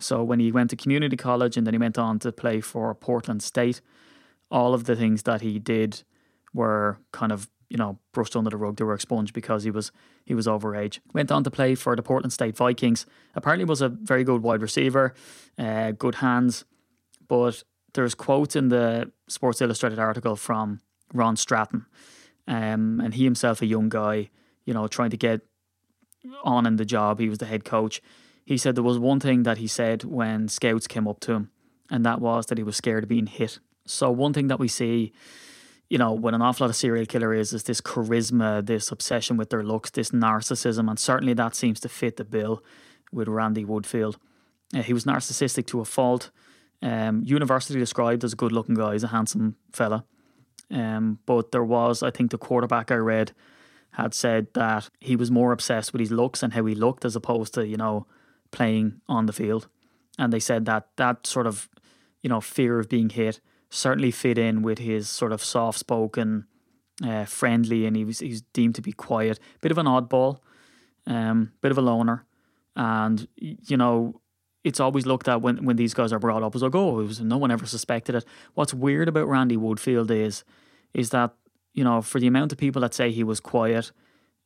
So 0.00 0.24
when 0.24 0.40
he 0.40 0.50
went 0.50 0.70
to 0.70 0.76
community 0.76 1.16
college 1.16 1.56
and 1.56 1.66
then 1.66 1.74
he 1.74 1.78
went 1.78 1.98
on 1.98 2.18
to 2.20 2.32
play 2.32 2.60
for 2.60 2.94
Portland 2.94 3.42
State, 3.42 3.80
all 4.50 4.74
of 4.74 4.84
the 4.84 4.96
things 4.96 5.22
that 5.22 5.40
he 5.40 5.58
did 5.58 6.02
were 6.52 6.98
kind 7.12 7.32
of 7.32 7.48
you 7.68 7.76
know 7.76 7.98
brushed 8.12 8.36
under 8.36 8.50
the 8.50 8.56
rug. 8.56 8.76
They 8.76 8.84
were 8.84 8.94
expunged 8.94 9.34
because 9.34 9.64
he 9.64 9.70
was 9.70 9.92
he 10.24 10.34
was 10.34 10.46
overage. 10.46 11.00
Went 11.12 11.30
on 11.32 11.44
to 11.44 11.50
play 11.50 11.74
for 11.74 11.96
the 11.96 12.02
Portland 12.02 12.32
State 12.32 12.56
Vikings. 12.56 13.06
Apparently 13.34 13.64
was 13.64 13.80
a 13.80 13.88
very 13.88 14.24
good 14.24 14.42
wide 14.42 14.62
receiver, 14.62 15.14
uh, 15.58 15.92
good 15.92 16.16
hands. 16.16 16.64
But 17.26 17.62
there's 17.94 18.14
quotes 18.14 18.54
in 18.56 18.68
the 18.68 19.10
Sports 19.28 19.60
Illustrated 19.60 19.98
article 19.98 20.36
from 20.36 20.80
Ron 21.12 21.36
Stratton, 21.36 21.86
um, 22.46 23.00
and 23.00 23.14
he 23.14 23.24
himself 23.24 23.62
a 23.62 23.66
young 23.66 23.88
guy, 23.88 24.30
you 24.64 24.74
know, 24.74 24.86
trying 24.86 25.10
to 25.10 25.16
get 25.16 25.40
on 26.42 26.66
in 26.66 26.76
the 26.76 26.84
job. 26.84 27.18
He 27.18 27.28
was 27.28 27.38
the 27.38 27.46
head 27.46 27.64
coach. 27.64 28.00
He 28.44 28.58
said 28.58 28.74
there 28.74 28.84
was 28.84 28.98
one 28.98 29.20
thing 29.20 29.44
that 29.44 29.58
he 29.58 29.66
said 29.66 30.04
when 30.04 30.48
scouts 30.48 30.86
came 30.86 31.08
up 31.08 31.20
to 31.20 31.32
him, 31.32 31.50
and 31.90 32.04
that 32.04 32.20
was 32.20 32.46
that 32.46 32.58
he 32.58 32.64
was 32.64 32.76
scared 32.76 33.04
of 33.04 33.08
being 33.08 33.26
hit. 33.26 33.58
So 33.86 34.10
one 34.10 34.32
thing 34.32 34.48
that 34.48 34.58
we 34.58 34.68
see 34.68 35.12
you 35.88 35.98
know, 35.98 36.12
when 36.12 36.34
an 36.34 36.42
awful 36.42 36.64
lot 36.64 36.70
of 36.70 36.76
serial 36.76 37.06
killer 37.06 37.34
is, 37.34 37.52
is 37.52 37.64
this 37.64 37.80
charisma, 37.80 38.64
this 38.64 38.90
obsession 38.90 39.36
with 39.36 39.50
their 39.50 39.62
looks, 39.62 39.90
this 39.90 40.10
narcissism, 40.10 40.88
and 40.88 40.98
certainly 40.98 41.34
that 41.34 41.54
seems 41.54 41.80
to 41.80 41.88
fit 41.88 42.16
the 42.16 42.24
bill 42.24 42.62
with 43.12 43.28
Randy 43.28 43.64
Woodfield. 43.64 44.16
Uh, 44.74 44.82
he 44.82 44.92
was 44.92 45.04
narcissistic 45.04 45.66
to 45.66 45.80
a 45.80 45.84
fault. 45.84 46.30
Um, 46.82 47.22
university 47.24 47.78
described 47.78 48.24
as 48.24 48.32
a 48.32 48.36
good-looking 48.36 48.74
guy, 48.74 48.94
he's 48.94 49.04
a 49.04 49.08
handsome 49.08 49.56
fella. 49.72 50.04
Um, 50.70 51.18
but 51.26 51.52
there 51.52 51.64
was, 51.64 52.02
I 52.02 52.10
think, 52.10 52.30
the 52.30 52.38
quarterback 52.38 52.90
I 52.90 52.96
read 52.96 53.32
had 53.92 54.14
said 54.14 54.48
that 54.54 54.90
he 55.00 55.14
was 55.14 55.30
more 55.30 55.52
obsessed 55.52 55.92
with 55.92 56.00
his 56.00 56.10
looks 56.10 56.42
and 56.42 56.54
how 56.54 56.64
he 56.64 56.74
looked 56.74 57.04
as 57.04 57.14
opposed 57.14 57.54
to, 57.54 57.66
you 57.66 57.76
know, 57.76 58.06
playing 58.54 59.00
on 59.08 59.26
the 59.26 59.32
field. 59.32 59.68
And 60.18 60.32
they 60.32 60.40
said 60.40 60.64
that 60.64 60.88
that 60.96 61.26
sort 61.26 61.46
of, 61.46 61.68
you 62.22 62.30
know, 62.30 62.40
fear 62.40 62.78
of 62.78 62.88
being 62.88 63.10
hit 63.10 63.40
certainly 63.74 64.12
fit 64.12 64.38
in 64.38 64.62
with 64.62 64.78
his 64.78 65.08
sort 65.08 65.32
of 65.32 65.42
soft 65.42 65.78
spoken, 65.78 66.46
uh, 67.04 67.24
friendly, 67.24 67.86
and 67.86 67.96
he 67.96 68.04
was 68.04 68.20
he's 68.20 68.42
deemed 68.52 68.76
to 68.76 68.82
be 68.82 68.92
quiet, 68.92 69.38
bit 69.60 69.72
of 69.72 69.78
an 69.78 69.86
oddball, 69.86 70.38
um, 71.06 71.52
bit 71.60 71.72
of 71.72 71.78
a 71.78 71.82
loner, 71.82 72.24
and 72.76 73.28
you 73.36 73.76
know. 73.76 74.20
It's 74.62 74.80
always 74.80 75.04
looked 75.04 75.28
at 75.28 75.42
when, 75.42 75.66
when 75.66 75.76
these 75.76 75.92
guys 75.92 76.10
are 76.10 76.18
brought 76.18 76.42
up 76.42 76.54
as 76.54 76.62
like, 76.62 76.74
oh, 76.74 76.94
was 76.94 77.20
no 77.20 77.36
one 77.36 77.50
ever 77.50 77.66
suspected 77.66 78.14
it. 78.14 78.24
What's 78.54 78.72
weird 78.72 79.08
about 79.08 79.28
Randy 79.28 79.58
Woodfield 79.58 80.10
is, 80.10 80.42
is 80.94 81.10
that 81.10 81.34
you 81.74 81.84
know, 81.84 82.00
for 82.00 82.18
the 82.18 82.28
amount 82.28 82.50
of 82.50 82.56
people 82.56 82.80
that 82.80 82.94
say 82.94 83.10
he 83.10 83.24
was 83.24 83.40
quiet, 83.40 83.92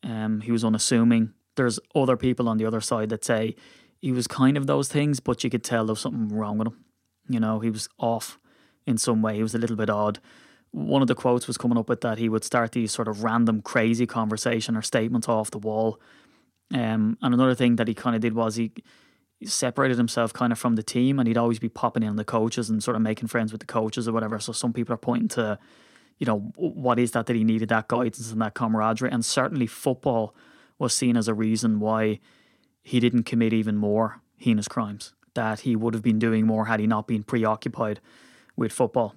um, 0.03 0.40
he 0.40 0.51
was 0.51 0.64
unassuming. 0.64 1.35
There's 1.55 1.79
other 1.94 2.16
people 2.16 2.49
on 2.49 2.57
the 2.57 2.64
other 2.64 2.81
side 2.81 3.11
that 3.11 3.25
say 3.25 3.55
he 4.01 4.13
was 4.13 4.27
kind 4.27 4.57
of 4.57 4.67
those 4.67 4.89
things, 4.89 5.21
but 5.21 5.43
you 5.43 5.51
could 5.51 5.65
tell 5.65 5.87
there 5.87 5.93
was 5.93 6.01
something 6.01 6.29
wrong 6.29 6.59
with 6.59 6.69
him. 6.69 6.85
You 7.29 7.41
know, 7.41 7.61
he 7.61 7.71
was 7.71 7.89
off 7.99 8.39
in 8.87 8.97
some 8.97 9.23
way. 9.23 9.37
He 9.37 9.43
was 9.43 9.55
a 9.55 9.59
little 9.59 9.77
bit 9.77 9.91
odd. 9.91 10.19
One 10.71 11.03
of 11.03 11.09
the 11.09 11.15
quotes 11.15 11.47
was 11.47 11.59
coming 11.59 11.79
up 11.79 11.89
with 11.89 12.01
that 12.03 12.19
he 12.19 12.29
would 12.29 12.45
start 12.45 12.73
these 12.73 12.93
sort 12.93 13.09
of 13.09 13.25
random 13.25 13.63
crazy 13.63 14.07
conversation 14.07 14.77
or 14.77 14.83
statements 14.83 15.29
off 15.29 15.51
the 15.51 15.59
wall. 15.59 16.01
Um, 16.73 17.17
and 17.23 17.35
another 17.35 17.55
thing 17.55 17.77
that 17.77 17.89
he 17.89 17.95
kind 17.95 18.15
of 18.15 18.23
did 18.23 18.35
was 18.35 18.57
he, 18.57 18.73
separated 19.45 19.97
himself 19.97 20.33
kind 20.33 20.53
of 20.53 20.59
from 20.59 20.75
the 20.75 20.83
team 20.83 21.19
and 21.19 21.29
he'd 21.29 21.39
always 21.39 21.61
be 21.61 21.69
popping 21.69 22.03
in 22.03 22.09
on 22.09 22.17
the 22.17 22.25
coaches 22.25 22.69
and 22.69 22.83
sort 22.83 22.97
of 22.97 23.03
making 23.03 23.29
friends 23.29 23.53
with 23.53 23.61
the 23.61 23.67
coaches 23.67 24.09
or 24.09 24.13
whatever. 24.13 24.39
So 24.41 24.53
some 24.53 24.73
people 24.73 24.93
are 24.93 24.99
pointing 24.99 25.29
to, 25.29 25.59
you 26.19 26.27
know, 26.27 26.53
what 26.57 26.99
is 26.99 27.13
that 27.13 27.27
that 27.27 27.37
he 27.37 27.45
needed 27.45 27.69
that 27.69 27.87
guidance 27.87 28.33
and 28.33 28.43
that 28.43 28.55
camaraderie. 28.55 29.13
And 29.13 29.25
certainly 29.25 29.69
football 29.69 30.35
was 30.79 30.93
seen 30.93 31.17
as 31.17 31.29
a 31.29 31.35
reason 31.35 31.79
why 31.79 32.19
he 32.83 33.01
didn't 33.01 33.25
commit 33.25 33.53
even 33.53 33.77
more 33.77 34.23
heinous 34.37 34.69
crimes 34.69 35.14
that 35.35 35.61
he 35.61 35.77
would 35.77 35.95
have 35.95 36.03
been 36.03 36.19
doing 36.19 36.47
more 36.47 36.67
had 36.67 36.81
he 36.81 36.87
not 36.87 37.07
been 37.07 37.23
preoccupied 37.23 38.01
with 38.57 38.73
football. 38.73 39.14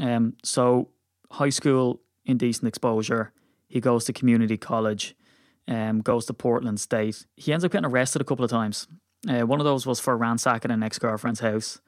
Um, 0.00 0.34
so 0.42 0.88
high 1.30 1.50
school 1.50 2.00
indecent 2.24 2.66
exposure. 2.66 3.32
He 3.68 3.80
goes 3.80 4.04
to 4.06 4.12
community 4.12 4.56
college, 4.56 5.14
um, 5.68 6.00
goes 6.00 6.26
to 6.26 6.34
Portland 6.34 6.80
State. 6.80 7.26
He 7.36 7.52
ends 7.52 7.64
up 7.64 7.72
getting 7.72 7.90
arrested 7.90 8.22
a 8.22 8.24
couple 8.24 8.44
of 8.44 8.50
times. 8.50 8.88
Uh, 9.28 9.46
one 9.46 9.60
of 9.60 9.64
those 9.64 9.86
was 9.86 10.00
for 10.00 10.16
ransacking 10.16 10.70
an 10.70 10.82
ex 10.82 10.98
girlfriend's 10.98 11.40
house. 11.40 11.80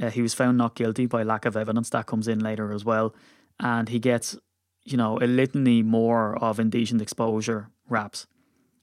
Uh, 0.00 0.10
he 0.10 0.22
was 0.22 0.34
found 0.34 0.58
not 0.58 0.74
guilty 0.74 1.06
by 1.06 1.22
lack 1.22 1.44
of 1.44 1.56
evidence. 1.56 1.90
That 1.90 2.06
comes 2.06 2.28
in 2.28 2.40
later 2.40 2.72
as 2.72 2.84
well. 2.84 3.14
And 3.60 3.88
he 3.88 3.98
gets, 3.98 4.36
you 4.84 4.96
know, 4.96 5.18
a 5.20 5.26
litany 5.26 5.82
more 5.82 6.36
of 6.42 6.60
indecent 6.60 7.02
exposure 7.02 7.70
raps. 7.88 8.26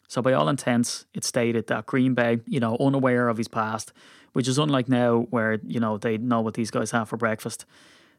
So, 0.07 0.21
by 0.21 0.33
all 0.33 0.49
intents, 0.49 1.05
it's 1.13 1.27
stated 1.27 1.67
that 1.67 1.85
Green 1.85 2.13
Bay, 2.13 2.39
you 2.45 2.59
know, 2.59 2.77
unaware 2.79 3.27
of 3.27 3.37
his 3.37 3.47
past, 3.47 3.91
which 4.33 4.47
is 4.47 4.57
unlike 4.57 4.89
now 4.89 5.27
where, 5.29 5.59
you 5.65 5.79
know, 5.79 5.97
they 5.97 6.17
know 6.17 6.41
what 6.41 6.53
these 6.53 6.71
guys 6.71 6.91
have 6.91 7.09
for 7.09 7.17
breakfast. 7.17 7.65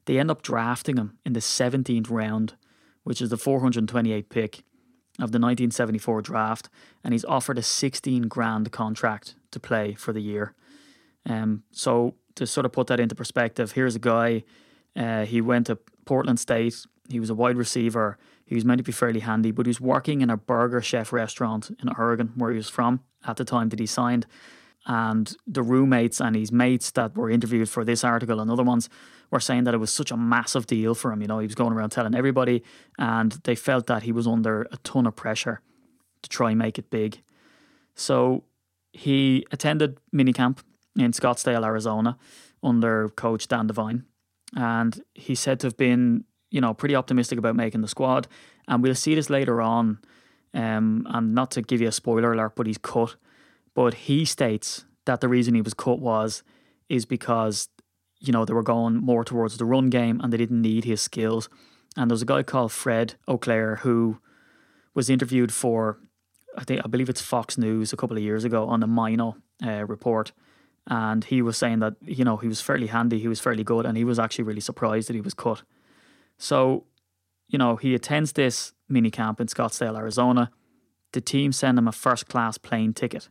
They 0.07 0.19
end 0.19 0.31
up 0.31 0.43
drafting 0.43 0.97
him 0.97 1.19
in 1.25 1.33
the 1.33 1.41
17th 1.41 2.11
round, 2.11 2.55
which 3.05 3.21
is 3.21 3.31
the 3.31 3.37
428 3.37 4.29
pick 4.31 4.65
of 5.19 5.33
the 5.33 5.39
1974 5.39 6.23
draft, 6.23 6.69
and 7.03 7.13
he's 7.15 7.25
offered 7.25 7.59
a 7.59 7.63
16 7.63 8.23
grand 8.29 8.71
contract 8.73 9.35
to 9.51 9.61
play 9.61 9.95
for 9.95 10.13
the 10.13 10.21
year. 10.21 10.55
Um, 11.25 11.63
so 11.73 12.15
to 12.37 12.47
sort 12.47 12.67
of 12.67 12.73
put 12.73 12.87
that 12.89 13.01
into 13.01 13.15
perspective, 13.15 13.73
here's 13.73 13.97
a 13.97 14.01
guy. 14.01 14.45
Uh, 14.95 15.25
he 15.25 15.41
went 15.41 15.67
to 15.67 15.79
Portland 16.05 16.39
State. 16.39 16.87
He 17.09 17.21
was 17.21 17.31
a 17.31 17.35
wide 17.35 17.57
receiver. 17.57 18.19
He 18.47 18.55
was 18.55 18.65
meant 18.65 18.79
to 18.79 18.85
be 18.85 18.93
fairly 18.93 19.21
handy, 19.21 19.51
but 19.51 19.67
he 19.67 19.71
was 19.71 19.81
working 19.81 20.21
in 20.23 20.31
a 20.31 20.37
burger 20.37 20.81
chef 20.81 21.13
restaurant 21.13 21.71
in 21.83 21.91
Oregon, 21.99 22.33
where 22.37 22.53
he 22.53 22.57
was 22.57 22.71
from 22.71 23.01
at 23.27 23.37
the 23.37 23.45
time 23.45 23.69
that 23.71 23.81
he 23.81 23.87
signed 23.87 24.27
and 24.87 25.37
the 25.47 25.63
roommates 25.63 26.21
and 26.21 26.37
his 26.37 26.53
mates 26.53 26.93
that 26.93 27.17
were 27.17 27.29
interviewed 27.29 27.69
for 27.69 27.85
this 27.85 28.05
article 28.05 28.39
and 28.39 28.51
other 28.51 28.63
ones 28.63 28.89
were 29.33 29.41
saying 29.41 29.65
that 29.65 29.75
it 29.75 29.79
was 29.79 29.93
such 29.93 30.13
a 30.13 30.17
massive 30.17 30.67
deal 30.67 30.95
for 30.95 31.13
him. 31.13 31.21
You 31.21 31.27
know, 31.27 31.41
he 31.41 31.47
was 31.47 31.57
going 31.57 31.73
around 31.73 31.91
telling 31.91 32.15
everybody, 32.15 32.63
and 32.97 33.33
they 33.43 33.57
felt 33.57 33.89
that 33.89 34.05
he 34.05 34.13
was 34.13 34.29
under 34.29 34.63
a 34.71 34.77
ton 34.85 35.07
of 35.07 35.17
pressure 35.17 35.61
to 36.23 36.29
try 36.29 36.51
and 36.51 36.59
make 36.61 36.79
it 36.79 36.89
big. 36.89 37.21
So 37.97 38.45
he 38.93 39.45
attended 39.51 39.99
minicamp 40.15 40.59
in 40.97 41.11
Scottsdale, 41.11 41.65
Arizona, 41.65 42.17
under 42.63 43.09
coach 43.09 43.49
Dan 43.49 43.67
Devine, 43.67 44.05
and 44.55 45.03
he's 45.15 45.41
said 45.41 45.59
to 45.61 45.67
have 45.67 45.77
been, 45.77 46.25
you 46.57 46.63
know, 46.63 46.73
pretty 46.73 46.97
optimistic 46.97 47.39
about 47.39 47.55
making 47.55 47.83
the 47.83 47.89
squad. 47.89 48.27
And 48.67 48.83
we'll 48.83 48.95
see 48.95 49.15
this 49.15 49.29
later 49.29 49.61
on. 49.61 49.99
Um, 50.55 51.07
and 51.11 51.35
not 51.35 51.51
to 51.51 51.61
give 51.61 51.83
you 51.83 51.89
a 51.89 51.93
spoiler 51.93 52.33
alert, 52.33 52.55
but 52.57 52.67
he's 52.67 52.79
cut. 52.79 53.17
But 53.75 53.93
he 53.93 54.25
states 54.25 54.87
that 55.05 55.21
the 55.21 55.29
reason 55.29 55.55
he 55.55 55.61
was 55.61 55.75
cut 55.75 56.01
was 56.01 56.43
is 56.89 57.05
because 57.05 57.69
you 58.21 58.33
know 58.33 58.47
they 58.47 58.55
were 58.55 58.63
going 58.63 58.97
more 58.97 59.23
towards 59.23 59.59
the 59.59 59.67
run 59.67 59.91
game 59.91 60.19
and 60.23 60.33
they 60.33 60.39
didn't 60.39 60.63
need 60.63 60.87
his 60.87 61.03
skills. 61.03 61.51
And 61.95 62.11
there's 62.11 62.23
a 62.23 62.33
guy 62.35 62.43
called 62.43 62.73
Fred 62.73 63.17
Auclair 63.29 63.81
who 63.81 64.19
was 64.95 65.11
interviewed 65.11 65.53
for 65.53 65.99
I 66.57 66.65
think 66.65 66.81
I 66.83 66.89
believe 66.89 67.11
it's 67.11 67.21
Fox 67.21 67.59
News 67.59 67.93
a 67.93 67.99
couple 67.99 68.17
of 68.17 68.23
years 68.23 68.45
ago 68.45 68.67
on 68.67 68.81
the 68.81 68.87
Mino 68.87 69.37
uh, 69.63 69.85
report, 69.85 70.33
and 70.87 71.23
he 71.23 71.43
was 71.43 71.59
saying 71.59 71.81
that 71.81 71.97
you 72.01 72.25
know 72.25 72.39
he 72.39 72.49
was 72.49 72.63
fairly 72.63 72.87
handy, 72.87 73.19
he 73.19 73.29
was 73.29 73.41
fairly 73.41 73.63
good, 73.63 73.85
and 73.85 73.99
he 73.99 74.05
was 74.05 74.19
actually 74.19 74.45
really 74.45 74.63
surprised 74.63 75.11
that 75.11 75.15
he 75.15 75.21
was 75.21 75.35
cut. 75.35 75.63
So, 76.39 76.85
you 77.49 77.59
know, 77.59 77.77
he 77.77 77.95
attends 77.95 78.33
this 78.33 78.73
mini 78.89 79.11
camp 79.11 79.41
in 79.41 79.47
Scottsdale, 79.47 79.97
Arizona. 79.97 80.51
The 81.13 81.21
team 81.21 81.53
send 81.53 81.79
him 81.79 81.89
a 81.89 81.93
first 81.93 82.29
class 82.29 82.59
plane 82.59 82.93
ticket 82.93 83.29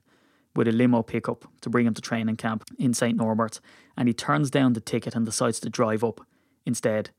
with 0.55 0.67
a 0.67 0.71
limo 0.71 1.03
pickup 1.03 1.45
to 1.61 1.69
bring 1.69 1.85
him 1.85 1.93
to 1.93 2.01
training 2.01 2.37
camp 2.37 2.63
in 2.79 2.93
St. 2.93 3.17
Norbert, 3.17 3.59
and 3.97 4.07
he 4.07 4.13
turns 4.13 4.49
down 4.49 4.73
the 4.73 4.79
ticket 4.79 5.15
and 5.15 5.25
decides 5.25 5.59
to 5.59 5.69
drive 5.69 6.03
up 6.03 6.21
instead. 6.65 7.09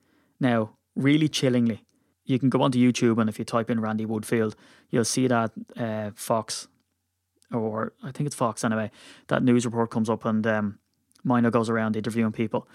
Now, 0.40 0.70
really 0.94 1.28
chillingly, 1.28 1.84
you 2.24 2.38
can 2.38 2.48
go 2.48 2.62
onto 2.62 2.78
YouTube 2.78 3.20
and 3.20 3.28
if 3.28 3.38
you 3.38 3.44
type 3.44 3.70
in 3.70 3.80
Randy 3.80 4.06
Woodfield, 4.06 4.54
you'll 4.90 5.04
see 5.04 5.28
that 5.28 5.52
uh, 5.76 6.10
Fox, 6.14 6.66
or 7.52 7.92
I 8.02 8.10
think 8.10 8.26
it's 8.26 8.34
Fox 8.34 8.64
anyway, 8.64 8.90
that 9.28 9.42
news 9.42 9.64
report 9.64 9.90
comes 9.90 10.10
up 10.10 10.24
and 10.24 10.46
um, 10.46 10.78
goes 11.50 11.70
around 11.70 11.96
interviewing 11.96 12.32
people. 12.32 12.66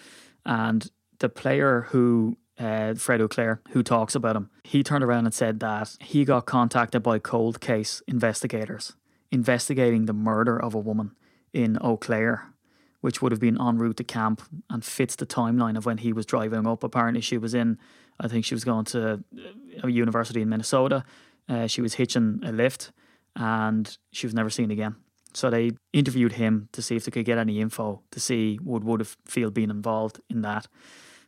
And 0.46 0.90
the 1.20 1.30
player 1.30 1.88
who, 1.90 2.38
uh, 2.60 2.94
Fred 2.96 3.22
Auclair, 3.22 3.62
who 3.70 3.84
talks 3.84 4.16
about 4.16 4.36
him, 4.36 4.50
he 4.64 4.84
turned 4.84 5.04
around 5.04 5.26
and 5.26 5.34
said 5.34 5.60
that 5.62 5.96
he 6.00 6.26
got 6.26 6.46
contacted 6.46 7.02
by 7.04 7.20
cold 7.20 7.60
case 7.60 8.02
investigators 8.08 8.94
investigating 9.32 10.06
the 10.06 10.14
murder 10.14 10.62
of 10.62 10.76
a 10.76 10.80
woman 10.80 11.16
in 11.54 11.78
Eau 11.82 11.98
Claire, 11.98 12.54
which 13.00 13.22
would 13.22 13.32
have 13.32 13.40
been 13.40 13.60
en 13.60 13.78
route 13.78 13.98
to 13.98 14.04
camp 14.04 14.42
and 14.70 14.84
fits 14.84 15.16
the 15.16 15.26
timeline 15.26 15.78
of 15.78 15.86
when 15.86 16.00
he 16.00 16.14
was 16.14 16.26
driving 16.26 16.68
up. 16.68 16.84
Apparently, 16.84 17.22
she 17.22 17.38
was 17.38 17.54
in, 17.54 17.78
I 18.20 18.28
think 18.28 18.46
she 18.46 18.54
was 18.54 18.64
going 18.64 18.86
to 18.86 19.24
a 19.84 19.90
university 19.90 20.42
in 20.42 20.50
Minnesota. 20.50 21.04
Uh, 21.50 21.68
she 21.68 21.82
was 21.82 21.96
hitching 21.96 22.42
a 22.44 22.52
lift 22.52 22.92
and 23.36 23.98
she 24.12 24.28
was 24.28 24.34
never 24.34 24.50
seen 24.50 24.70
again. 24.70 24.96
So 25.34 25.50
they 25.50 25.72
interviewed 25.94 26.34
him 26.34 26.68
to 26.74 26.82
see 26.82 26.98
if 26.98 27.06
they 27.06 27.12
could 27.12 27.26
get 27.26 27.38
any 27.38 27.62
info 27.62 28.02
to 28.12 28.20
see 28.20 28.58
what 28.58 28.84
would 28.84 29.00
Woodfield 29.02 29.54
been 29.54 29.72
involved 29.72 30.20
in 30.30 30.42
that. 30.42 30.68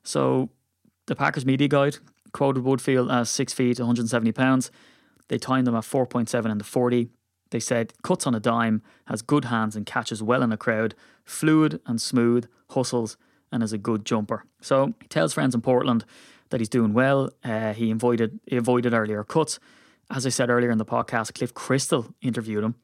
So 0.03 0.49
the 1.05 1.15
Packers 1.15 1.45
media 1.45 1.67
guide 1.67 1.97
quoted 2.33 2.63
Woodfield 2.63 3.13
as 3.13 3.29
six 3.29 3.53
feet, 3.53 3.79
170 3.79 4.31
pounds. 4.31 4.71
They 5.29 5.37
timed 5.37 5.67
him 5.67 5.75
at 5.75 5.83
4.7 5.83 6.51
in 6.51 6.57
the 6.57 6.63
40. 6.63 7.09
They 7.51 7.59
said 7.59 7.93
cuts 8.01 8.25
on 8.25 8.35
a 8.35 8.39
dime, 8.39 8.81
has 9.05 9.21
good 9.21 9.45
hands 9.45 9.75
and 9.75 9.85
catches 9.85 10.23
well 10.23 10.41
in 10.41 10.51
a 10.51 10.57
crowd, 10.57 10.95
fluid 11.23 11.79
and 11.85 12.01
smooth, 12.01 12.47
hustles, 12.71 13.15
and 13.51 13.61
is 13.61 13.71
a 13.71 13.77
good 13.77 14.05
jumper. 14.05 14.45
So 14.59 14.93
he 15.01 15.07
tells 15.07 15.33
friends 15.33 15.53
in 15.53 15.61
Portland 15.61 16.03
that 16.49 16.59
he's 16.59 16.69
doing 16.69 16.93
well. 16.93 17.29
Uh, 17.43 17.73
he 17.73 17.91
avoided 17.91 18.39
he 18.47 18.57
avoided 18.57 18.93
earlier 18.93 19.23
cuts. 19.23 19.59
As 20.09 20.25
I 20.25 20.29
said 20.29 20.49
earlier 20.49 20.71
in 20.71 20.79
the 20.79 20.85
podcast, 20.85 21.35
Cliff 21.35 21.53
Christl 21.53 22.13
interviewed 22.21 22.63
him 22.63 22.75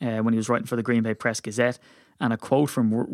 uh, 0.00 0.18
when 0.18 0.34
he 0.34 0.38
was 0.38 0.48
writing 0.48 0.66
for 0.66 0.76
the 0.76 0.82
Green 0.82 1.04
Bay 1.04 1.14
Press 1.14 1.40
Gazette, 1.40 1.78
and 2.20 2.32
a 2.32 2.36
quote 2.36 2.68
from 2.68 2.92
uh, 2.92 3.04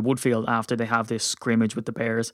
Woodfield 0.00 0.44
after 0.48 0.76
they 0.76 0.86
have 0.86 1.08
this 1.08 1.24
scrimmage 1.24 1.74
with 1.74 1.86
the 1.86 1.92
Bears 1.92 2.32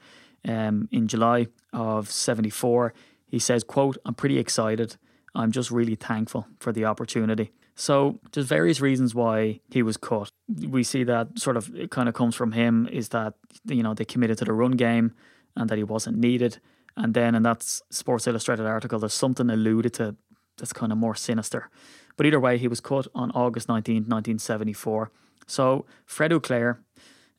um, 0.49 0.89
in 0.91 1.07
July 1.07 1.47
of 1.73 2.11
'74. 2.11 2.93
He 3.27 3.39
says, 3.39 3.63
"quote 3.63 3.97
I'm 4.05 4.15
pretty 4.15 4.39
excited. 4.39 4.97
I'm 5.35 5.53
just 5.53 5.71
really 5.71 5.95
thankful 5.95 6.47
for 6.59 6.73
the 6.73 6.85
opportunity." 6.85 7.53
So 7.75 8.19
there's 8.33 8.49
various 8.49 8.81
reasons 8.81 9.15
why 9.15 9.61
he 9.71 9.85
was 9.85 9.97
cut. 9.97 10.33
We 10.69 10.83
see 10.83 11.05
that 11.05 11.39
sort 11.39 11.57
of 11.57 11.73
it 11.77 11.93
kind 11.93 12.09
of 12.09 12.15
comes 12.15 12.35
from 12.35 12.53
him 12.53 12.89
is 12.91 13.11
that 13.11 13.35
you 13.67 13.85
know 13.85 13.95
they 13.95 14.05
committed 14.05 14.39
to 14.39 14.45
the 14.45 14.53
run 14.53 14.73
game 14.73 15.13
and 15.57 15.71
that 15.71 15.79
he 15.79 15.85
wasn't 15.85 16.19
needed. 16.19 16.59
And 16.97 17.15
then 17.15 17.37
in 17.37 17.45
that 17.45 17.63
Sports 17.63 18.27
Illustrated 18.27 18.67
article, 18.67 18.99
there's 18.99 19.15
something 19.15 19.49
alluded 19.49 19.95
to 19.95 20.17
that's 20.57 20.73
kind 20.73 20.91
of 20.91 20.99
more 20.99 21.15
sinister. 21.15 21.71
But 22.17 22.27
either 22.27 22.41
way, 22.41 22.59
he 22.59 22.67
was 22.67 22.81
cut 22.81 23.07
on 23.15 23.31
August 23.31 23.69
19, 23.69 23.95
1974. 23.95 25.13
So 25.47 25.87
Fred 26.05 26.33
Auclair, 26.33 26.79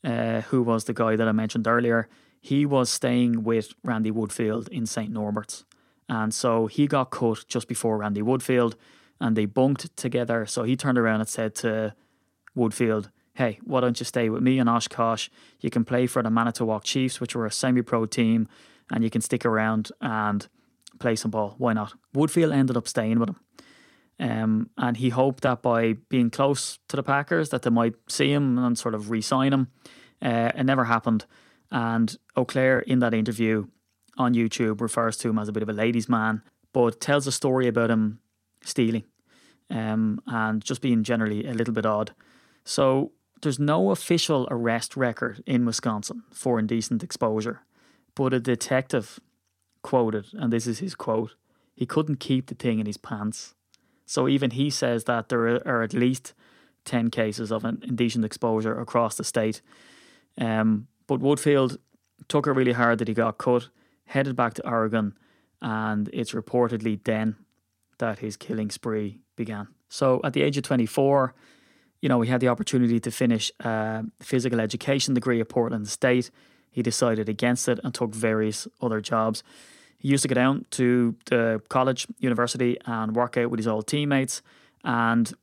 uh, 0.05 0.41
who 0.41 0.63
was 0.63 0.85
the 0.85 0.93
guy 0.93 1.17
that 1.17 1.27
I 1.27 1.33
mentioned 1.33 1.67
earlier, 1.67 2.07
he 2.41 2.65
was 2.65 2.89
staying 2.89 3.43
with 3.43 3.73
Randy 3.83 4.11
Woodfield 4.11 4.67
in 4.69 4.85
St. 4.85 5.11
Norbert's. 5.11 5.65
And 6.07 6.33
so 6.33 6.67
he 6.67 6.87
got 6.87 7.11
cut 7.11 7.45
just 7.47 7.67
before 7.67 7.97
Randy 7.97 8.21
Woodfield 8.21 8.75
and 9.21 9.35
they 9.35 9.45
bunked 9.45 9.95
together. 9.95 10.45
So 10.45 10.63
he 10.63 10.75
turned 10.75 10.97
around 10.97 11.19
and 11.19 11.29
said 11.29 11.55
to 11.55 11.93
Woodfield, 12.57 13.11
Hey, 13.33 13.59
why 13.63 13.81
don't 13.81 13.99
you 13.99 14.05
stay 14.05 14.29
with 14.29 14.41
me 14.41 14.59
in 14.59 14.67
Oshkosh? 14.67 15.29
You 15.61 15.69
can 15.69 15.85
play 15.85 16.07
for 16.07 16.21
the 16.21 16.29
Manitowoc 16.29 16.83
Chiefs, 16.83 17.21
which 17.21 17.35
were 17.35 17.45
a 17.45 17.51
semi 17.51 17.81
pro 17.81 18.05
team, 18.05 18.49
and 18.91 19.03
you 19.03 19.09
can 19.09 19.21
stick 19.21 19.45
around 19.45 19.91
and 20.01 20.47
play 20.99 21.15
some 21.15 21.31
ball. 21.31 21.55
Why 21.57 21.73
not? 21.73 21.93
Woodfield 22.13 22.53
ended 22.53 22.75
up 22.75 22.87
staying 22.87 23.19
with 23.19 23.29
him. 23.29 23.39
Um, 24.19 24.69
and 24.77 24.97
he 24.97 25.09
hoped 25.09 25.43
that 25.43 25.61
by 25.61 25.93
being 26.09 26.29
close 26.29 26.79
to 26.89 26.97
the 26.97 27.03
Packers 27.03 27.49
that 27.49 27.61
they 27.61 27.69
might 27.69 27.95
see 28.09 28.33
him 28.33 28.57
and 28.57 28.77
sort 28.77 28.93
of 28.93 29.09
re-sign 29.09 29.53
him. 29.53 29.67
Uh, 30.21 30.51
it 30.53 30.65
never 30.65 30.85
happened. 30.85 31.25
And 31.71 32.17
Auclair 32.35 32.81
in 32.83 32.99
that 32.99 33.13
interview 33.13 33.67
on 34.17 34.33
YouTube 34.33 34.81
refers 34.81 35.17
to 35.17 35.29
him 35.29 35.39
as 35.39 35.47
a 35.47 35.51
bit 35.51 35.63
of 35.63 35.69
a 35.69 35.73
ladies' 35.73 36.09
man, 36.09 36.41
but 36.73 36.99
tells 36.99 37.27
a 37.27 37.31
story 37.31 37.67
about 37.67 37.91
him 37.91 38.19
stealing 38.63 39.03
um, 39.69 40.21
and 40.27 40.63
just 40.63 40.81
being 40.81 41.03
generally 41.03 41.45
a 41.45 41.53
little 41.53 41.73
bit 41.73 41.85
odd. 41.85 42.11
So 42.63 43.11
there's 43.41 43.59
no 43.59 43.91
official 43.91 44.47
arrest 44.51 44.97
record 44.97 45.43
in 45.45 45.65
Wisconsin 45.65 46.23
for 46.31 46.59
indecent 46.59 47.03
exposure, 47.03 47.61
but 48.15 48.33
a 48.33 48.39
detective 48.39 49.19
quoted, 49.81 50.27
and 50.33 50.51
this 50.51 50.67
is 50.67 50.79
his 50.79 50.95
quote, 50.95 51.35
he 51.73 51.85
couldn't 51.85 52.19
keep 52.19 52.47
the 52.47 52.55
thing 52.55 52.79
in 52.79 52.85
his 52.85 52.97
pants. 52.97 53.55
So 54.05 54.27
even 54.27 54.51
he 54.51 54.69
says 54.69 55.05
that 55.05 55.29
there 55.29 55.65
are 55.65 55.81
at 55.81 55.93
least 55.93 56.33
10 56.85 57.09
cases 57.09 57.51
of 57.51 57.63
an 57.63 57.81
indecent 57.87 58.25
exposure 58.25 58.77
across 58.77 59.15
the 59.15 59.23
state. 59.23 59.61
Um, 60.37 60.87
but 61.09 61.21
Woodfield 61.21 61.77
took 62.27 62.45
it 62.45 62.51
really 62.51 62.73
hard 62.73 62.99
that 62.99 63.07
he 63.07 63.15
got 63.15 63.39
cut, 63.39 63.69
headed 64.05 64.35
back 64.35 64.53
to 64.53 64.69
Oregon, 64.69 65.17
and 65.59 66.07
it's 66.13 66.33
reportedly 66.33 67.03
then 67.03 67.35
that 67.97 68.19
his 68.19 68.37
killing 68.37 68.69
spree 68.69 69.19
began. 69.35 69.67
So 69.89 70.21
at 70.23 70.33
the 70.33 70.43
age 70.43 70.55
of 70.55 70.63
24, 70.63 71.33
you 72.01 72.09
know, 72.09 72.21
he 72.21 72.29
had 72.29 72.41
the 72.41 72.47
opportunity 72.47 72.99
to 72.99 73.09
finish 73.09 73.51
a 73.59 74.03
physical 74.21 74.61
education 74.61 75.15
degree 75.15 75.41
at 75.41 75.49
Portland 75.49 75.87
State. 75.89 76.29
He 76.69 76.83
decided 76.83 77.27
against 77.27 77.67
it 77.67 77.79
and 77.83 77.91
took 77.91 78.13
various 78.13 78.67
other 78.79 79.01
jobs. 79.01 79.43
He 79.97 80.09
used 80.09 80.21
to 80.21 80.27
go 80.27 80.35
down 80.35 80.65
to 80.71 81.15
the 81.25 81.61
college, 81.69 82.05
university, 82.19 82.77
and 82.85 83.15
work 83.15 83.35
out 83.35 83.49
with 83.49 83.57
his 83.57 83.67
old 83.67 83.87
teammates. 83.87 84.43
And 84.83 85.33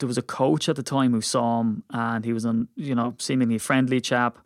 there 0.00 0.08
was 0.08 0.18
a 0.18 0.22
coach 0.22 0.68
at 0.68 0.74
the 0.74 0.82
time 0.82 1.12
who 1.12 1.20
saw 1.20 1.60
him, 1.60 1.84
and 1.90 2.24
he 2.24 2.32
was 2.32 2.44
a 2.44 2.66
you 2.74 2.96
know 2.96 3.14
seemingly 3.18 3.58
friendly 3.58 4.00
chap. 4.00 4.38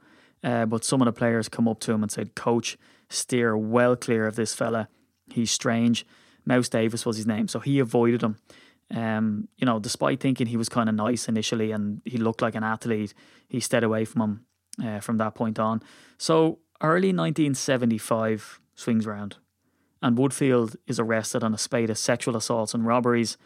Uh, 0.42 0.66
but 0.66 0.84
some 0.84 1.00
of 1.00 1.06
the 1.06 1.12
players 1.12 1.48
come 1.48 1.68
up 1.68 1.80
to 1.80 1.92
him 1.92 2.02
and 2.02 2.10
said, 2.10 2.34
"Coach, 2.34 2.76
steer 3.08 3.56
well 3.56 3.96
clear 3.96 4.26
of 4.26 4.36
this 4.36 4.54
fella. 4.54 4.88
He's 5.30 5.50
strange." 5.50 6.06
Mouse 6.44 6.68
Davis 6.68 7.06
was 7.06 7.16
his 7.16 7.26
name, 7.26 7.48
so 7.48 7.60
he 7.60 7.78
avoided 7.78 8.22
him. 8.22 8.36
Um, 8.90 9.48
you 9.56 9.64
know, 9.64 9.78
despite 9.78 10.20
thinking 10.20 10.48
he 10.48 10.56
was 10.56 10.68
kind 10.68 10.88
of 10.88 10.94
nice 10.94 11.28
initially 11.28 11.72
and 11.72 12.02
he 12.04 12.18
looked 12.18 12.42
like 12.42 12.54
an 12.54 12.64
athlete, 12.64 13.14
he 13.48 13.60
stayed 13.60 13.84
away 13.84 14.04
from 14.04 14.20
him 14.20 14.46
uh, 14.84 15.00
from 15.00 15.16
that 15.18 15.34
point 15.34 15.58
on. 15.58 15.82
So 16.18 16.58
early 16.82 17.08
1975 17.08 18.60
swings 18.74 19.06
round, 19.06 19.36
and 20.02 20.16
Woodfield 20.18 20.76
is 20.86 20.98
arrested 20.98 21.42
on 21.42 21.54
a 21.54 21.58
spate 21.58 21.90
of 21.90 21.98
sexual 21.98 22.36
assaults 22.36 22.74
and 22.74 22.84
robberies, 22.84 23.38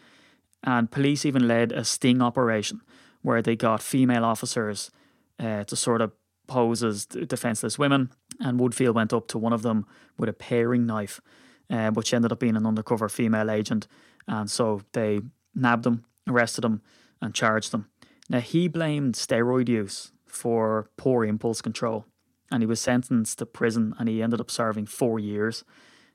and 0.63 0.91
police 0.91 1.25
even 1.25 1.47
led 1.47 1.71
a 1.71 1.85
sting 1.85 2.21
operation 2.21 2.81
where 3.21 3.41
they 3.41 3.55
got 3.55 3.81
female 3.81 4.25
officers 4.25 4.91
uh, 5.39 5.63
to 5.65 5.75
sort 5.75 6.01
of 6.01 6.11
pose 6.47 6.83
as 6.83 7.05
defenseless 7.05 7.77
women, 7.77 8.11
and 8.39 8.59
Woodfield 8.59 8.93
went 8.93 9.13
up 9.13 9.27
to 9.29 9.37
one 9.37 9.53
of 9.53 9.61
them 9.61 9.85
with 10.17 10.29
a 10.29 10.33
paring 10.33 10.85
knife 10.85 11.21
uh, 11.69 11.91
she 12.03 12.15
ended 12.15 12.31
up 12.31 12.39
being 12.39 12.55
an 12.55 12.65
undercover 12.65 13.09
female 13.09 13.51
agent. 13.51 13.87
And 14.27 14.49
so 14.49 14.81
they 14.93 15.21
nabbed 15.53 15.85
him, 15.85 16.05
arrested 16.27 16.63
him, 16.63 16.81
and 17.21 17.33
charged 17.33 17.73
him. 17.73 17.87
Now, 18.29 18.39
he 18.39 18.67
blamed 18.67 19.15
steroid 19.15 19.69
use 19.69 20.11
for 20.25 20.89
poor 20.97 21.25
impulse 21.25 21.61
control. 21.61 22.05
And 22.51 22.61
he 22.61 22.67
was 22.67 22.79
sentenced 22.79 23.39
to 23.39 23.45
prison 23.45 23.93
and 23.99 24.07
he 24.07 24.21
ended 24.21 24.39
up 24.39 24.49
serving 24.49 24.85
four 24.85 25.19
years 25.19 25.65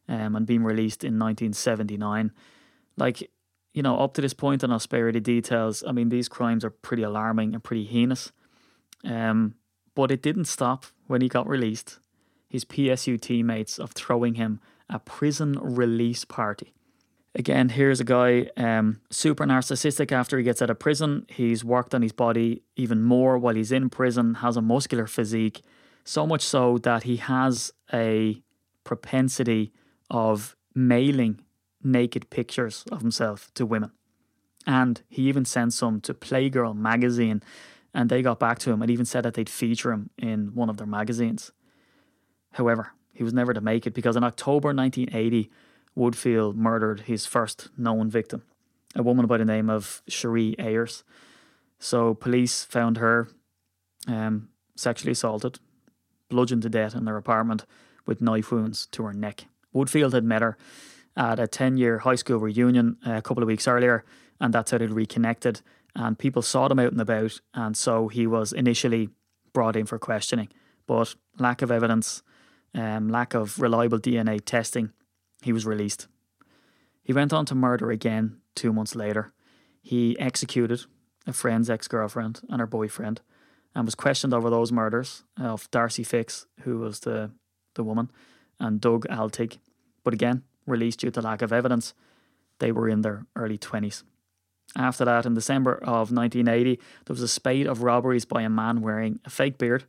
um, 0.08 0.34
and 0.34 0.46
being 0.46 0.64
released 0.64 1.04
in 1.04 1.18
1979. 1.18 2.32
Like, 2.96 3.30
you 3.74 3.82
know, 3.82 3.98
up 3.98 4.14
to 4.14 4.20
this 4.20 4.34
point, 4.34 4.62
and 4.62 4.72
I'll 4.72 4.78
spare 4.78 5.06
you 5.06 5.12
the 5.12 5.20
details. 5.20 5.82
I 5.86 5.92
mean, 5.92 6.08
these 6.08 6.28
crimes 6.28 6.64
are 6.64 6.70
pretty 6.70 7.02
alarming 7.02 7.54
and 7.54 7.62
pretty 7.62 7.84
heinous. 7.84 8.32
Um, 9.04 9.54
but 9.94 10.10
it 10.10 10.22
didn't 10.22 10.46
stop 10.46 10.86
when 11.06 11.20
he 11.20 11.28
got 11.28 11.48
released. 11.48 11.98
His 12.48 12.64
PSU 12.64 13.20
teammates 13.20 13.78
of 13.78 13.92
throwing 13.92 14.34
him 14.34 14.60
a 14.88 14.98
prison 14.98 15.58
release 15.60 16.24
party. 16.24 16.74
Again, 17.34 17.70
here's 17.70 17.98
a 17.98 18.04
guy 18.04 18.50
um, 18.58 19.00
super 19.10 19.46
narcissistic 19.46 20.12
after 20.12 20.36
he 20.36 20.44
gets 20.44 20.60
out 20.60 20.68
of 20.68 20.78
prison. 20.78 21.24
He's 21.28 21.64
worked 21.64 21.94
on 21.94 22.02
his 22.02 22.12
body 22.12 22.62
even 22.76 23.02
more 23.02 23.38
while 23.38 23.54
he's 23.54 23.72
in 23.72 23.88
prison, 23.88 24.34
has 24.34 24.58
a 24.58 24.62
muscular 24.62 25.06
physique, 25.06 25.62
so 26.04 26.26
much 26.26 26.42
so 26.42 26.76
that 26.78 27.04
he 27.04 27.16
has 27.16 27.72
a 27.92 28.42
propensity 28.84 29.72
of 30.10 30.56
mailing 30.74 31.40
naked 31.82 32.28
pictures 32.28 32.84
of 32.92 33.00
himself 33.00 33.50
to 33.54 33.64
women. 33.64 33.92
And 34.66 35.02
he 35.08 35.22
even 35.22 35.44
sent 35.44 35.72
some 35.72 36.00
to 36.02 36.14
Playgirl 36.14 36.76
magazine, 36.76 37.42
and 37.94 38.08
they 38.08 38.22
got 38.22 38.38
back 38.38 38.58
to 38.60 38.70
him 38.70 38.82
and 38.82 38.90
even 38.90 39.04
said 39.04 39.24
that 39.24 39.34
they'd 39.34 39.48
feature 39.48 39.92
him 39.92 40.10
in 40.18 40.54
one 40.54 40.70
of 40.70 40.76
their 40.76 40.86
magazines. 40.86 41.52
However, 42.52 42.92
he 43.12 43.22
was 43.22 43.32
never 43.32 43.52
to 43.52 43.60
make 43.60 43.86
it 43.86 43.94
because 43.94 44.16
in 44.16 44.24
October 44.24 44.74
1980, 44.74 45.50
Woodfield 45.96 46.54
murdered 46.54 47.00
his 47.00 47.26
first 47.26 47.68
known 47.76 48.10
victim, 48.10 48.42
a 48.94 49.02
woman 49.02 49.26
by 49.26 49.38
the 49.38 49.44
name 49.44 49.68
of 49.68 50.02
Cherie 50.08 50.54
Ayers. 50.58 51.04
So 51.78 52.14
police 52.14 52.64
found 52.64 52.96
her 52.98 53.28
um, 54.08 54.48
sexually 54.74 55.12
assaulted, 55.12 55.58
bludgeoned 56.28 56.62
to 56.62 56.70
death 56.70 56.94
in 56.94 57.04
their 57.04 57.16
apartment 57.16 57.66
with 58.06 58.22
knife 58.22 58.50
wounds 58.50 58.86
to 58.86 59.04
her 59.04 59.12
neck. 59.12 59.46
Woodfield 59.74 60.12
had 60.12 60.24
met 60.24 60.42
her 60.42 60.56
at 61.16 61.38
a 61.38 61.46
10 61.46 61.76
year 61.76 61.98
high 61.98 62.14
school 62.14 62.38
reunion 62.38 62.96
a 63.04 63.20
couple 63.20 63.42
of 63.42 63.46
weeks 63.46 63.68
earlier, 63.68 64.04
and 64.40 64.52
that's 64.52 64.70
how 64.70 64.78
they'd 64.78 64.90
reconnected. 64.90 65.60
And 65.94 66.18
people 66.18 66.42
sought 66.42 66.70
him 66.70 66.78
out 66.78 66.92
and 66.92 67.00
about, 67.00 67.40
and 67.52 67.76
so 67.76 68.08
he 68.08 68.26
was 68.26 68.52
initially 68.52 69.10
brought 69.52 69.76
in 69.76 69.86
for 69.86 69.98
questioning. 69.98 70.48
But 70.86 71.14
lack 71.38 71.60
of 71.60 71.70
evidence, 71.70 72.22
um, 72.74 73.08
lack 73.08 73.34
of 73.34 73.60
reliable 73.60 73.98
DNA 73.98 74.40
testing, 74.44 74.92
he 75.42 75.52
was 75.52 75.66
released. 75.66 76.08
He 77.02 77.12
went 77.12 77.32
on 77.32 77.44
to 77.46 77.54
murder 77.54 77.90
again 77.90 78.38
two 78.54 78.72
months 78.72 78.94
later. 78.94 79.32
He 79.82 80.18
executed 80.18 80.84
a 81.26 81.32
friend's 81.32 81.68
ex 81.68 81.88
girlfriend 81.88 82.40
and 82.48 82.60
her 82.60 82.66
boyfriend 82.66 83.20
and 83.74 83.86
was 83.86 83.94
questioned 83.94 84.34
over 84.34 84.50
those 84.50 84.72
murders 84.72 85.24
of 85.38 85.70
Darcy 85.70 86.04
Fix, 86.04 86.46
who 86.60 86.78
was 86.78 87.00
the, 87.00 87.30
the 87.74 87.84
woman, 87.84 88.10
and 88.60 88.80
Doug 88.80 89.06
Altig. 89.08 89.58
But 90.04 90.14
again, 90.14 90.42
released 90.66 91.00
due 91.00 91.10
to 91.10 91.20
lack 91.20 91.42
of 91.42 91.52
evidence. 91.52 91.94
They 92.58 92.70
were 92.70 92.88
in 92.88 93.02
their 93.02 93.26
early 93.34 93.58
20s. 93.58 94.04
After 94.76 95.04
that, 95.04 95.26
in 95.26 95.34
December 95.34 95.74
of 95.74 96.10
1980, 96.10 96.76
there 96.76 97.14
was 97.14 97.20
a 97.20 97.28
spate 97.28 97.66
of 97.66 97.82
robberies 97.82 98.24
by 98.24 98.42
a 98.42 98.48
man 98.48 98.80
wearing 98.80 99.20
a 99.24 99.30
fake 99.30 99.58
beard, 99.58 99.84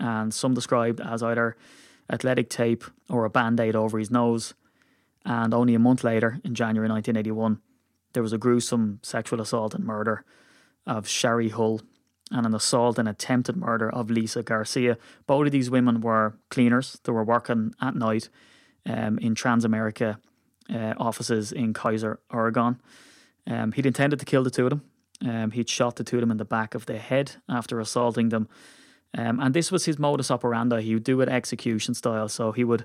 and 0.00 0.32
some 0.32 0.54
described 0.54 1.00
as 1.00 1.22
either 1.22 1.56
athletic 2.10 2.48
tape 2.48 2.84
or 3.10 3.24
a 3.24 3.30
band 3.30 3.60
aid 3.60 3.76
over 3.76 3.98
his 3.98 4.10
nose. 4.10 4.54
And 5.24 5.52
only 5.52 5.74
a 5.74 5.78
month 5.78 6.04
later, 6.04 6.40
in 6.44 6.54
January 6.54 6.88
1981, 6.88 7.60
there 8.12 8.22
was 8.22 8.32
a 8.32 8.38
gruesome 8.38 9.00
sexual 9.02 9.40
assault 9.40 9.74
and 9.74 9.84
murder 9.84 10.24
of 10.86 11.08
Sherry 11.08 11.50
Hull 11.50 11.80
and 12.30 12.46
an 12.46 12.54
assault 12.54 12.98
and 12.98 13.08
attempted 13.08 13.56
murder 13.56 13.90
of 13.90 14.10
Lisa 14.10 14.42
Garcia. 14.42 14.98
Both 15.26 15.46
of 15.46 15.52
these 15.52 15.70
women 15.70 16.00
were 16.00 16.38
cleaners. 16.48 16.98
They 17.04 17.12
were 17.12 17.24
working 17.24 17.74
at 17.80 17.94
night 17.94 18.28
um, 18.84 19.18
in 19.18 19.34
Transamerica 19.34 20.18
uh, 20.72 20.94
offices 20.96 21.52
in 21.52 21.72
Keizer, 21.72 22.18
Oregon. 22.30 22.80
Um, 23.46 23.72
he'd 23.72 23.86
intended 23.86 24.18
to 24.18 24.26
kill 24.26 24.42
the 24.42 24.50
two 24.50 24.66
of 24.66 24.70
them. 24.70 24.82
Um, 25.24 25.50
he'd 25.52 25.68
shot 25.68 25.96
the 25.96 26.04
two 26.04 26.16
of 26.16 26.20
them 26.20 26.30
in 26.30 26.36
the 26.36 26.44
back 26.44 26.74
of 26.74 26.86
the 26.86 26.98
head 26.98 27.32
after 27.48 27.80
assaulting 27.80 28.28
them. 28.28 28.48
Um, 29.16 29.40
and 29.40 29.54
this 29.54 29.72
was 29.72 29.84
his 29.84 29.98
modus 29.98 30.30
operandi. 30.30 30.82
He 30.82 30.94
would 30.94 31.04
do 31.04 31.20
it 31.20 31.28
execution 31.28 31.94
style. 31.94 32.28
So 32.28 32.52
he 32.52 32.64
would, 32.64 32.84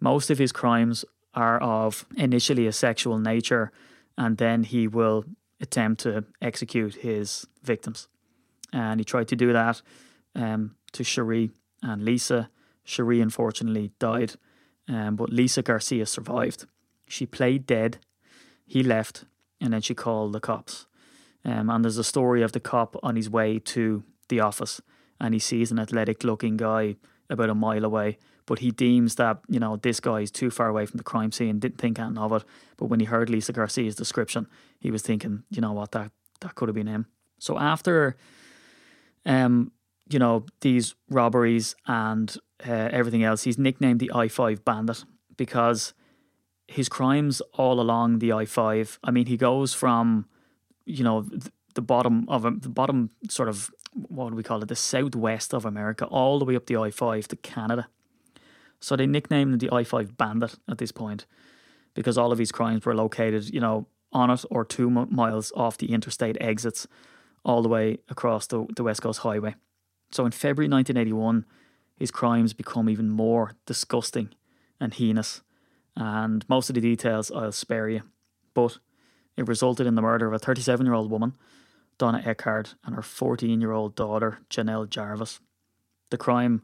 most 0.00 0.30
of 0.30 0.38
his 0.38 0.52
crimes 0.52 1.04
are 1.34 1.58
of 1.60 2.04
initially 2.16 2.66
a 2.66 2.72
sexual 2.72 3.18
nature, 3.18 3.72
and 4.16 4.36
then 4.36 4.64
he 4.64 4.86
will 4.86 5.24
attempt 5.60 6.02
to 6.02 6.24
execute 6.40 6.96
his 6.96 7.46
victims. 7.62 8.08
And 8.72 9.00
he 9.00 9.04
tried 9.04 9.28
to 9.28 9.36
do 9.36 9.52
that 9.52 9.82
um, 10.34 10.76
to 10.92 11.04
Cherie 11.04 11.50
and 11.82 12.04
Lisa. 12.04 12.50
Cherie 12.84 13.20
unfortunately 13.20 13.92
died, 13.98 14.34
um, 14.88 15.16
but 15.16 15.30
Lisa 15.30 15.62
Garcia 15.62 16.06
survived. 16.06 16.66
She 17.08 17.26
played 17.26 17.66
dead. 17.66 17.98
He 18.66 18.82
left, 18.82 19.24
and 19.62 19.72
then 19.72 19.80
she 19.80 19.94
called 19.94 20.32
the 20.32 20.40
cops. 20.40 20.86
Um, 21.44 21.70
and 21.70 21.84
there's 21.84 21.98
a 21.98 22.04
story 22.04 22.42
of 22.42 22.52
the 22.52 22.60
cop 22.60 22.96
on 23.02 23.16
his 23.16 23.30
way 23.30 23.58
to 23.58 24.02
the 24.28 24.40
office, 24.40 24.82
and 25.18 25.32
he 25.34 25.40
sees 25.40 25.70
an 25.70 25.78
athletic 25.78 26.22
looking 26.22 26.56
guy 26.56 26.96
about 27.30 27.48
a 27.50 27.54
mile 27.54 27.84
away 27.84 28.18
but 28.46 28.58
he 28.58 28.70
deems 28.70 29.14
that 29.16 29.38
you 29.48 29.60
know 29.60 29.76
this 29.76 30.00
guy 30.00 30.20
is 30.20 30.30
too 30.30 30.50
far 30.50 30.68
away 30.68 30.86
from 30.86 30.98
the 30.98 31.04
crime 31.04 31.32
scene. 31.32 31.58
Didn't 31.58 31.78
think 31.78 31.98
anything 31.98 32.18
of 32.18 32.32
it, 32.32 32.44
but 32.76 32.86
when 32.86 33.00
he 33.00 33.06
heard 33.06 33.30
Lisa 33.30 33.52
Garcia's 33.52 33.94
description, 33.94 34.46
he 34.80 34.90
was 34.90 35.02
thinking, 35.02 35.44
you 35.50 35.60
know 35.60 35.72
what, 35.72 35.92
that 35.92 36.10
that 36.40 36.54
could 36.54 36.68
have 36.68 36.74
been 36.74 36.86
him. 36.86 37.06
So 37.38 37.58
after, 37.58 38.16
um, 39.24 39.72
you 40.08 40.18
know 40.18 40.44
these 40.60 40.94
robberies 41.08 41.74
and 41.86 42.36
uh, 42.66 42.88
everything 42.92 43.22
else, 43.22 43.44
he's 43.44 43.58
nicknamed 43.58 44.00
the 44.00 44.12
I 44.14 44.28
Five 44.28 44.64
Bandit 44.64 45.04
because 45.36 45.94
his 46.72 46.88
crimes 46.88 47.40
all 47.54 47.80
along 47.80 48.18
the 48.18 48.32
I 48.32 48.44
Five. 48.44 48.98
I 49.04 49.10
mean, 49.10 49.26
he 49.26 49.36
goes 49.36 49.74
from, 49.74 50.26
you 50.84 51.04
know. 51.04 51.26
the 51.74 51.80
bottom 51.80 52.26
of 52.28 52.44
um, 52.44 52.58
the 52.58 52.68
bottom 52.68 53.08
sort 53.30 53.48
of 53.48 53.70
what 53.94 54.28
do 54.28 54.36
we 54.36 54.42
call 54.42 54.62
it 54.62 54.68
the 54.68 54.76
southwest 54.76 55.54
of 55.54 55.64
America 55.64 56.04
all 56.04 56.38
the 56.38 56.44
way 56.44 56.54
up 56.54 56.66
the 56.66 56.76
I 56.76 56.90
five 56.90 57.26
to 57.28 57.36
Canada 57.36 57.88
so 58.82 58.96
they 58.96 59.06
nicknamed 59.06 59.54
him 59.54 59.58
the 59.58 59.74
I 59.74 59.84
5 59.84 60.18
Bandit 60.18 60.56
at 60.68 60.78
this 60.78 60.90
point 60.90 61.24
because 61.94 62.18
all 62.18 62.32
of 62.32 62.38
his 62.38 62.50
crimes 62.50 62.84
were 62.84 62.96
located, 62.96 63.54
you 63.54 63.60
know, 63.60 63.86
on 64.12 64.28
it 64.28 64.44
or 64.50 64.64
two 64.64 64.90
miles 64.90 65.52
off 65.54 65.78
the 65.78 65.92
interstate 65.92 66.36
exits 66.40 66.86
all 67.44 67.62
the 67.62 67.68
way 67.68 67.98
across 68.08 68.46
the, 68.48 68.66
the 68.74 68.82
West 68.82 69.00
Coast 69.00 69.20
Highway. 69.20 69.54
So 70.10 70.26
in 70.26 70.32
February 70.32 70.68
1981, 70.68 71.46
his 71.96 72.10
crimes 72.10 72.52
become 72.52 72.90
even 72.90 73.08
more 73.08 73.52
disgusting 73.66 74.30
and 74.80 74.92
heinous. 74.92 75.42
And 75.96 76.48
most 76.48 76.70
of 76.70 76.74
the 76.74 76.80
details 76.80 77.30
I'll 77.30 77.52
spare 77.52 77.88
you. 77.88 78.02
But 78.54 78.78
it 79.36 79.48
resulted 79.48 79.86
in 79.86 79.94
the 79.94 80.02
murder 80.02 80.26
of 80.26 80.32
a 80.32 80.38
37 80.38 80.86
year 80.86 80.94
old 80.94 81.10
woman, 81.10 81.34
Donna 81.98 82.22
Eckhart, 82.24 82.74
and 82.84 82.94
her 82.94 83.02
14 83.02 83.60
year 83.60 83.72
old 83.72 83.94
daughter, 83.94 84.38
Janelle 84.50 84.88
Jarvis. 84.88 85.40
The 86.10 86.18
crime 86.18 86.62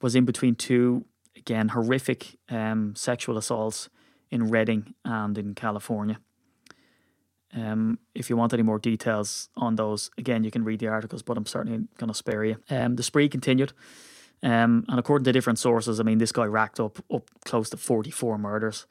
was 0.00 0.14
in 0.14 0.24
between 0.24 0.54
two 0.54 1.04
again, 1.36 1.68
horrific 1.68 2.38
um, 2.48 2.94
sexual 2.96 3.38
assaults 3.38 3.88
in 4.30 4.50
Redding 4.50 4.94
and 5.04 5.36
in 5.38 5.54
California. 5.54 6.18
Um, 7.54 7.98
if 8.14 8.28
you 8.28 8.36
want 8.36 8.52
any 8.52 8.62
more 8.62 8.78
details 8.78 9.48
on 9.56 9.76
those, 9.76 10.10
again, 10.18 10.44
you 10.44 10.50
can 10.50 10.64
read 10.64 10.80
the 10.80 10.88
articles, 10.88 11.22
but 11.22 11.36
I'm 11.36 11.46
certainly 11.46 11.86
going 11.96 12.08
to 12.08 12.14
spare 12.14 12.44
you. 12.44 12.56
Um, 12.68 12.96
the 12.96 13.02
spree 13.02 13.28
continued. 13.28 13.72
Um, 14.42 14.84
and 14.88 14.98
according 14.98 15.24
to 15.24 15.32
different 15.32 15.58
sources, 15.58 15.98
I 15.98 16.02
mean, 16.02 16.18
this 16.18 16.32
guy 16.32 16.44
racked 16.44 16.78
up 16.78 16.98
up 17.12 17.30
close 17.44 17.70
to 17.70 17.76
44 17.76 18.38
murders, 18.38 18.86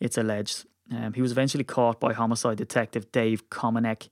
it's 0.00 0.18
alleged. 0.18 0.66
Um, 0.90 1.12
he 1.14 1.22
was 1.22 1.32
eventually 1.32 1.64
caught 1.64 2.00
by 2.00 2.12
homicide 2.12 2.58
detective 2.58 3.10
Dave 3.10 3.50
Komanek 3.50 4.08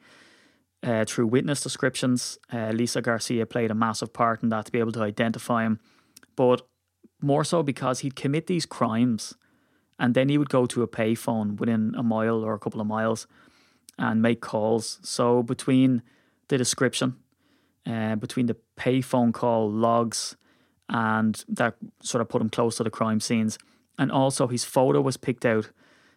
uh, 0.83 1.05
through 1.05 1.27
witness 1.27 1.61
descriptions. 1.61 2.39
Uh, 2.53 2.71
Lisa 2.71 3.01
Garcia 3.01 3.47
played 3.47 3.71
a 3.71 3.75
massive 3.75 4.13
part 4.13 4.43
in 4.43 4.49
that 4.51 4.67
to 4.67 4.73
be 4.73 4.81
able 4.81 4.93
to 4.93 5.03
identify 5.03 5.65
him. 5.65 5.79
But 6.37 6.67
more 7.21 7.45
so 7.45 7.63
because 7.63 8.01
he'd 8.01 8.17
commit 8.17 8.47
these 8.47 8.67
crimes 8.67 9.35
and 9.99 10.15
then 10.15 10.29
he 10.29 10.37
would 10.37 10.49
go 10.49 10.67
to 10.67 10.83
a 10.83 10.89
payphone 10.89 11.59
within 11.59 11.95
a 11.97 12.03
mile 12.03 12.45
or 12.45 12.55
a 12.55 12.59
couple 12.59 12.81
of 12.81 12.87
miles 12.87 13.27
and 13.99 14.21
make 14.21 14.41
calls. 14.41 14.99
So 15.03 15.43
between 15.43 16.03
the 16.49 16.59
description, 16.59 17.17
uh, 17.87 18.17
between 18.17 18.47
the 18.47 18.57
payphone 18.77 19.33
call 19.33 19.71
logs, 19.71 20.37
and 20.89 21.45
that 21.49 21.77
sort 22.03 22.21
of 22.21 22.29
put 22.29 22.43
him 22.43 22.51
close 22.51 22.77
to 22.77 22.85
the 22.85 22.91
crime 22.91 23.21
scenes, 23.21 23.59
and 23.99 24.11
also 24.11 24.47
his 24.47 24.65
photo 24.65 25.01
was 25.01 25.17
picked 25.17 25.45
out 25.45 25.71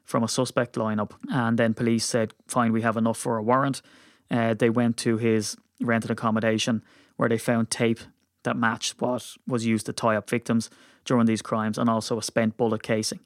from 0.04 0.24
a 0.24 0.28
suspect 0.28 0.76
lineup, 0.76 1.12
and 1.30 1.58
then 1.60 1.74
police 1.74 2.06
said, 2.06 2.34
"Fine, 2.48 2.72
we 2.72 2.82
have 2.82 2.98
enough 2.98 3.18
for 3.18 3.38
a 3.38 3.44
warrant." 3.44 3.82
Uh, 4.30 4.54
they 4.54 4.70
went 4.70 4.98
to 4.98 5.18
his 5.18 5.58
rented 5.80 6.12
accommodation 6.12 6.84
where 7.18 7.30
they 7.30 7.38
found 7.38 7.70
tape 7.70 8.00
that 8.44 8.58
matched 8.58 9.02
what 9.02 9.36
was 9.46 9.66
used 9.66 9.86
to 9.86 9.94
tie 9.94 10.16
up 10.16 10.30
victims 10.30 10.70
during 11.06 11.26
these 11.26 11.42
crimes 11.42 11.78
and 11.78 11.90
also 11.90 12.18
a 12.18 12.24
spent 12.24 12.58
bullet 12.58 12.84
casing 12.84 13.20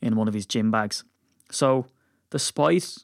in 0.00 0.16
one 0.16 0.28
of 0.28 0.34
his 0.34 0.46
gym 0.46 0.70
bags. 0.70 1.04
So, 1.50 1.86
despite 2.30 2.98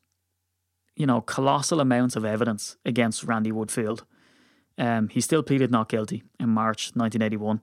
you 0.97 1.07
know 1.07 1.21
colossal 1.21 1.81
amounts 1.81 2.17
of 2.17 2.25
evidence 2.25 2.77
against 2.85 3.25
Randy 3.25 3.53
Woodfield, 3.53 4.03
um, 4.79 5.09
he 5.09 5.21
still 5.21 5.43
pleaded 5.43 5.71
not 5.71 5.89
guilty 5.89 6.23
in 6.41 6.49
March 6.49 6.93
1981. 6.95 7.63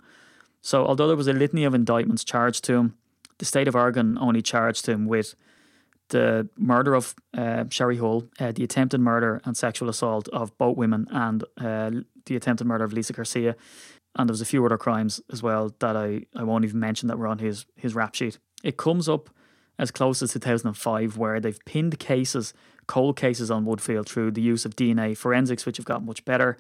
So, 0.62 0.86
although 0.86 1.08
there 1.08 1.16
was 1.16 1.28
a 1.28 1.34
litany 1.34 1.64
of 1.64 1.74
indictments 1.74 2.24
charged 2.24 2.64
to 2.66 2.74
him, 2.76 2.98
the 3.38 3.46
state 3.46 3.68
of 3.68 3.76
Oregon 3.76 4.18
only 4.20 4.42
charged 4.42 4.88
him 4.88 5.08
with 5.08 5.36
the 6.10 6.50
murder 6.58 6.94
of 6.94 7.16
uh, 7.38 7.66
Sherry 7.70 7.98
Hull, 7.98 8.26
uh, 8.40 8.52
the 8.52 8.64
attempted 8.64 9.00
murder 9.00 9.42
and 9.46 9.56
sexual 9.56 9.90
assault 9.90 10.28
of 10.30 10.56
both 10.58 10.76
women, 10.76 11.08
and 11.12 11.44
uh, 11.58 11.92
the 12.26 12.36
attempted 12.36 12.68
murder 12.68 12.84
of 12.84 12.94
Lisa 12.94 13.14
Garcia. 13.14 13.56
And 14.16 14.28
there 14.28 14.34
was 14.34 14.42
a 14.42 14.46
few 14.46 14.66
other 14.66 14.78
crimes 14.78 15.22
as 15.32 15.42
well 15.42 15.74
that 15.80 15.96
I, 15.96 16.26
I 16.36 16.44
won't 16.44 16.66
even 16.66 16.80
mention 16.80 17.08
that 17.08 17.18
were 17.18 17.28
on 17.28 17.40
his, 17.40 17.66
his 17.76 17.96
rap 17.96 18.16
sheet. 18.16 18.40
It 18.64 18.76
comes 18.76 19.08
up 19.08 19.30
as 19.78 19.92
close 19.92 20.22
as 20.22 20.34
2005, 20.34 21.18
where 21.18 21.40
they've 21.40 21.64
pinned 21.66 22.00
cases, 22.00 22.54
cold 22.88 23.16
cases 23.16 23.50
on 23.50 23.66
Woodfield 23.66 24.08
through 24.08 24.32
the 24.32 24.42
use 24.42 24.66
of 24.66 24.76
DNA 24.76 25.16
forensics, 25.16 25.66
which 25.66 25.78
have 25.78 25.86
got 25.86 26.04
much 26.04 26.26
better. 26.26 26.58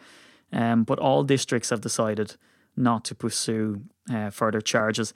Um, 0.52 0.84
but 0.84 1.00
all 1.00 1.24
districts 1.24 1.70
have 1.70 1.82
decided 1.82 2.36
not 2.76 3.06
to 3.06 3.16
pursue 3.16 3.82
uh, 4.12 4.30
further 4.30 4.62
charges 4.62 5.14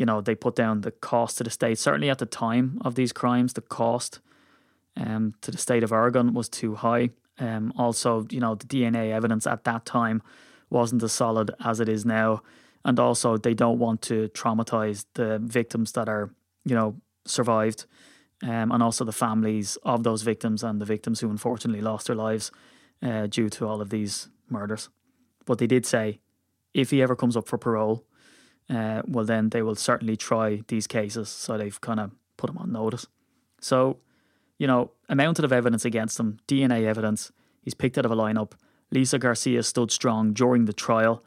you 0.00 0.06
know, 0.06 0.22
they 0.22 0.34
put 0.34 0.56
down 0.56 0.80
the 0.80 0.90
cost 0.90 1.36
to 1.36 1.44
the 1.44 1.50
state. 1.50 1.78
Certainly 1.78 2.08
at 2.08 2.16
the 2.16 2.24
time 2.24 2.80
of 2.82 2.94
these 2.94 3.12
crimes, 3.12 3.52
the 3.52 3.60
cost 3.60 4.20
um, 4.96 5.34
to 5.42 5.50
the 5.50 5.58
state 5.58 5.82
of 5.82 5.92
Oregon 5.92 6.32
was 6.32 6.48
too 6.48 6.74
high. 6.76 7.10
Um, 7.38 7.74
also, 7.76 8.26
you 8.30 8.40
know, 8.40 8.54
the 8.54 8.64
DNA 8.64 9.12
evidence 9.12 9.46
at 9.46 9.64
that 9.64 9.84
time 9.84 10.22
wasn't 10.70 11.02
as 11.02 11.12
solid 11.12 11.50
as 11.62 11.80
it 11.80 11.88
is 11.90 12.06
now. 12.06 12.42
And 12.82 12.98
also, 12.98 13.36
they 13.36 13.52
don't 13.52 13.78
want 13.78 14.00
to 14.02 14.28
traumatize 14.30 15.04
the 15.14 15.38
victims 15.38 15.92
that 15.92 16.08
are, 16.08 16.30
you 16.64 16.74
know, 16.74 16.96
survived, 17.26 17.84
um, 18.42 18.72
and 18.72 18.82
also 18.82 19.04
the 19.04 19.12
families 19.12 19.76
of 19.82 20.02
those 20.02 20.22
victims 20.22 20.62
and 20.62 20.80
the 20.80 20.86
victims 20.86 21.20
who 21.20 21.28
unfortunately 21.28 21.82
lost 21.82 22.06
their 22.06 22.16
lives 22.16 22.50
uh, 23.02 23.26
due 23.26 23.50
to 23.50 23.68
all 23.68 23.82
of 23.82 23.90
these 23.90 24.30
murders. 24.50 24.88
But 25.46 25.58
they 25.58 25.66
did 25.66 25.86
say 25.86 26.20
if 26.74 26.90
he 26.90 27.02
ever 27.02 27.16
comes 27.16 27.36
up 27.36 27.48
for 27.48 27.58
parole, 27.58 28.04
uh, 28.68 29.02
well, 29.06 29.24
then 29.24 29.48
they 29.50 29.62
will 29.62 29.74
certainly 29.74 30.16
try 30.16 30.62
these 30.68 30.86
cases. 30.86 31.28
So 31.28 31.58
they've 31.58 31.80
kind 31.80 32.00
of 32.00 32.12
put 32.36 32.50
him 32.50 32.58
on 32.58 32.72
notice. 32.72 33.06
So, 33.60 33.98
you 34.58 34.66
know, 34.66 34.92
a 35.08 35.16
mountain 35.16 35.44
of 35.44 35.52
evidence 35.52 35.84
against 35.84 36.20
him, 36.20 36.38
DNA 36.46 36.84
evidence. 36.84 37.32
He's 37.62 37.74
picked 37.74 37.98
out 37.98 38.04
of 38.04 38.12
a 38.12 38.16
lineup. 38.16 38.52
Lisa 38.90 39.18
Garcia 39.18 39.62
stood 39.62 39.90
strong 39.90 40.32
during 40.32 40.64
the 40.64 40.72
trial 40.72 41.24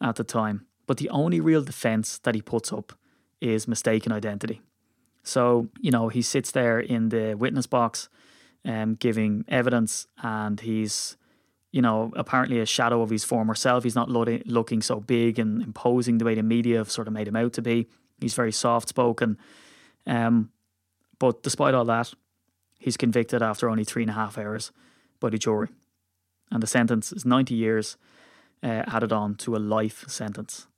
at 0.00 0.16
the 0.16 0.24
time. 0.24 0.66
But 0.86 0.98
the 0.98 1.10
only 1.10 1.40
real 1.40 1.62
defense 1.62 2.18
that 2.18 2.34
he 2.34 2.42
puts 2.42 2.72
up 2.72 2.92
is 3.40 3.66
mistaken 3.66 4.12
identity. 4.12 4.60
So, 5.22 5.68
you 5.80 5.90
know, 5.90 6.08
he 6.08 6.22
sits 6.22 6.52
there 6.52 6.78
in 6.78 7.08
the 7.08 7.34
witness 7.34 7.66
box 7.66 8.08
um, 8.64 8.94
giving 8.94 9.44
evidence 9.48 10.06
and 10.22 10.60
he's 10.60 11.16
you 11.72 11.82
know, 11.82 12.12
apparently 12.16 12.60
a 12.60 12.66
shadow 12.66 13.02
of 13.02 13.10
his 13.10 13.24
former 13.24 13.54
self. 13.54 13.84
He's 13.84 13.94
not 13.94 14.10
lo- 14.10 14.38
looking 14.46 14.82
so 14.82 15.00
big 15.00 15.38
and 15.38 15.62
imposing 15.62 16.18
the 16.18 16.24
way 16.24 16.34
the 16.34 16.42
media 16.42 16.78
have 16.78 16.90
sort 16.90 17.06
of 17.06 17.14
made 17.14 17.28
him 17.28 17.36
out 17.36 17.52
to 17.54 17.62
be. 17.62 17.88
He's 18.20 18.34
very 18.34 18.52
soft 18.52 18.88
spoken. 18.88 19.36
Um, 20.06 20.50
but 21.18 21.42
despite 21.42 21.74
all 21.74 21.84
that, 21.86 22.12
he's 22.78 22.96
convicted 22.96 23.42
after 23.42 23.68
only 23.68 23.84
three 23.84 24.02
and 24.02 24.10
a 24.10 24.14
half 24.14 24.38
hours 24.38 24.72
by 25.20 25.30
the 25.30 25.38
jury. 25.38 25.68
And 26.50 26.62
the 26.62 26.66
sentence 26.66 27.12
is 27.12 27.24
90 27.24 27.54
years 27.54 27.96
uh, 28.62 28.84
added 28.86 29.12
on 29.12 29.34
to 29.36 29.56
a 29.56 29.58
life 29.58 30.04
sentence. 30.08 30.68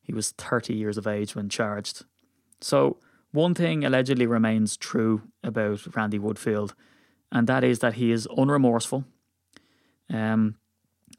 He 0.00 0.14
was 0.14 0.30
30 0.30 0.74
years 0.74 0.96
of 0.96 1.06
age 1.06 1.34
when 1.34 1.48
charged. 1.48 2.04
So, 2.60 2.98
one 3.30 3.54
thing 3.54 3.84
allegedly 3.84 4.26
remains 4.26 4.76
true 4.76 5.22
about 5.44 5.94
Randy 5.94 6.18
Woodfield, 6.18 6.72
and 7.30 7.46
that 7.46 7.62
is 7.62 7.80
that 7.80 7.94
he 7.94 8.10
is 8.10 8.26
unremorseful 8.28 9.04
um, 10.12 10.56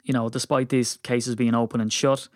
you 0.02 0.12
know, 0.12 0.28
despite 0.28 0.68
these 0.68 0.98
cases 1.02 1.34
being 1.34 1.54
open 1.54 1.80
and 1.80 1.92
shut, 1.92 2.28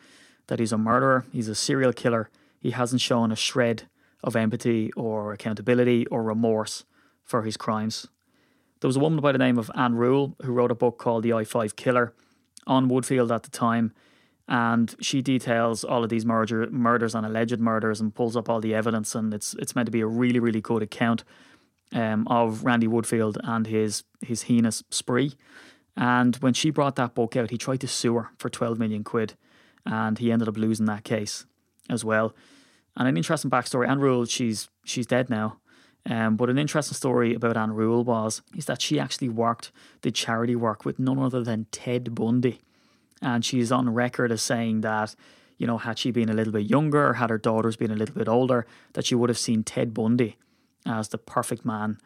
that 0.46 0.58
he's 0.58 0.72
a 0.72 0.78
murderer, 0.78 1.24
he's 1.32 1.48
a 1.48 1.54
serial 1.54 1.92
killer, 1.92 2.30
he 2.60 2.70
hasn't 2.70 3.00
shown 3.00 3.32
a 3.32 3.36
shred 3.36 3.84
of 4.22 4.36
empathy 4.36 4.92
or 4.92 5.32
accountability 5.32 6.06
or 6.06 6.22
remorse 6.22 6.84
for 7.22 7.42
his 7.42 7.56
crimes. 7.56 8.06
There 8.80 8.88
was 8.88 8.96
a 8.96 9.00
woman 9.00 9.20
by 9.20 9.32
the 9.32 9.38
name 9.38 9.58
of 9.58 9.70
Ann 9.74 9.94
Rule 9.94 10.36
who 10.42 10.52
wrote 10.52 10.70
a 10.70 10.74
book 10.74 10.98
called 10.98 11.22
The 11.22 11.32
I 11.32 11.44
5 11.44 11.76
Killer 11.76 12.12
on 12.66 12.88
Woodfield 12.88 13.34
at 13.34 13.42
the 13.42 13.50
time. 13.50 13.92
And 14.46 14.94
she 15.00 15.22
details 15.22 15.84
all 15.84 16.04
of 16.04 16.10
these 16.10 16.26
murder, 16.26 16.68
murders 16.70 17.14
and 17.14 17.24
alleged 17.24 17.58
murders 17.60 18.00
and 18.00 18.14
pulls 18.14 18.36
up 18.36 18.50
all 18.50 18.60
the 18.60 18.74
evidence. 18.74 19.14
And 19.14 19.32
it's 19.32 19.54
it's 19.54 19.74
meant 19.74 19.86
to 19.86 19.90
be 19.90 20.02
a 20.02 20.06
really, 20.06 20.38
really 20.38 20.60
good 20.60 20.82
account 20.82 21.24
um, 21.94 22.28
of 22.28 22.62
Randy 22.62 22.86
Woodfield 22.86 23.38
and 23.42 23.66
his, 23.66 24.04
his 24.20 24.42
heinous 24.42 24.84
spree. 24.90 25.32
And 25.96 26.36
when 26.36 26.54
she 26.54 26.70
brought 26.70 26.96
that 26.96 27.14
book 27.14 27.36
out, 27.36 27.50
he 27.50 27.58
tried 27.58 27.80
to 27.80 27.88
sue 27.88 28.14
her 28.14 28.30
for 28.38 28.48
12 28.48 28.78
million 28.78 29.04
quid. 29.04 29.34
And 29.86 30.18
he 30.18 30.32
ended 30.32 30.48
up 30.48 30.56
losing 30.56 30.86
that 30.86 31.04
case 31.04 31.46
as 31.88 32.04
well. 32.04 32.34
And 32.96 33.08
an 33.08 33.16
interesting 33.16 33.50
backstory 33.50 33.88
Ann 33.88 34.00
Rule, 34.00 34.24
she's 34.24 34.68
she's 34.84 35.06
dead 35.06 35.28
now. 35.28 35.58
Um, 36.08 36.36
but 36.36 36.50
an 36.50 36.58
interesting 36.58 36.94
story 36.94 37.34
about 37.34 37.56
Ann 37.56 37.72
Rule 37.72 38.04
was 38.04 38.42
is 38.56 38.66
that 38.66 38.82
she 38.82 39.00
actually 39.00 39.28
worked, 39.28 39.72
the 40.02 40.10
charity 40.10 40.54
work 40.54 40.84
with 40.84 40.98
none 40.98 41.18
other 41.18 41.42
than 41.42 41.66
Ted 41.70 42.14
Bundy. 42.14 42.60
And 43.22 43.44
she's 43.44 43.72
on 43.72 43.92
record 43.92 44.30
as 44.30 44.42
saying 44.42 44.82
that, 44.82 45.14
you 45.56 45.66
know, 45.66 45.78
had 45.78 45.98
she 45.98 46.10
been 46.10 46.28
a 46.28 46.34
little 46.34 46.52
bit 46.52 46.68
younger, 46.68 47.08
or 47.08 47.12
had 47.14 47.30
her 47.30 47.38
daughters 47.38 47.76
been 47.76 47.90
a 47.90 47.96
little 47.96 48.14
bit 48.14 48.28
older, 48.28 48.66
that 48.92 49.06
she 49.06 49.14
would 49.14 49.30
have 49.30 49.38
seen 49.38 49.62
Ted 49.62 49.94
Bundy 49.94 50.36
as 50.84 51.08
the 51.08 51.18
perfect 51.18 51.64
man 51.64 51.98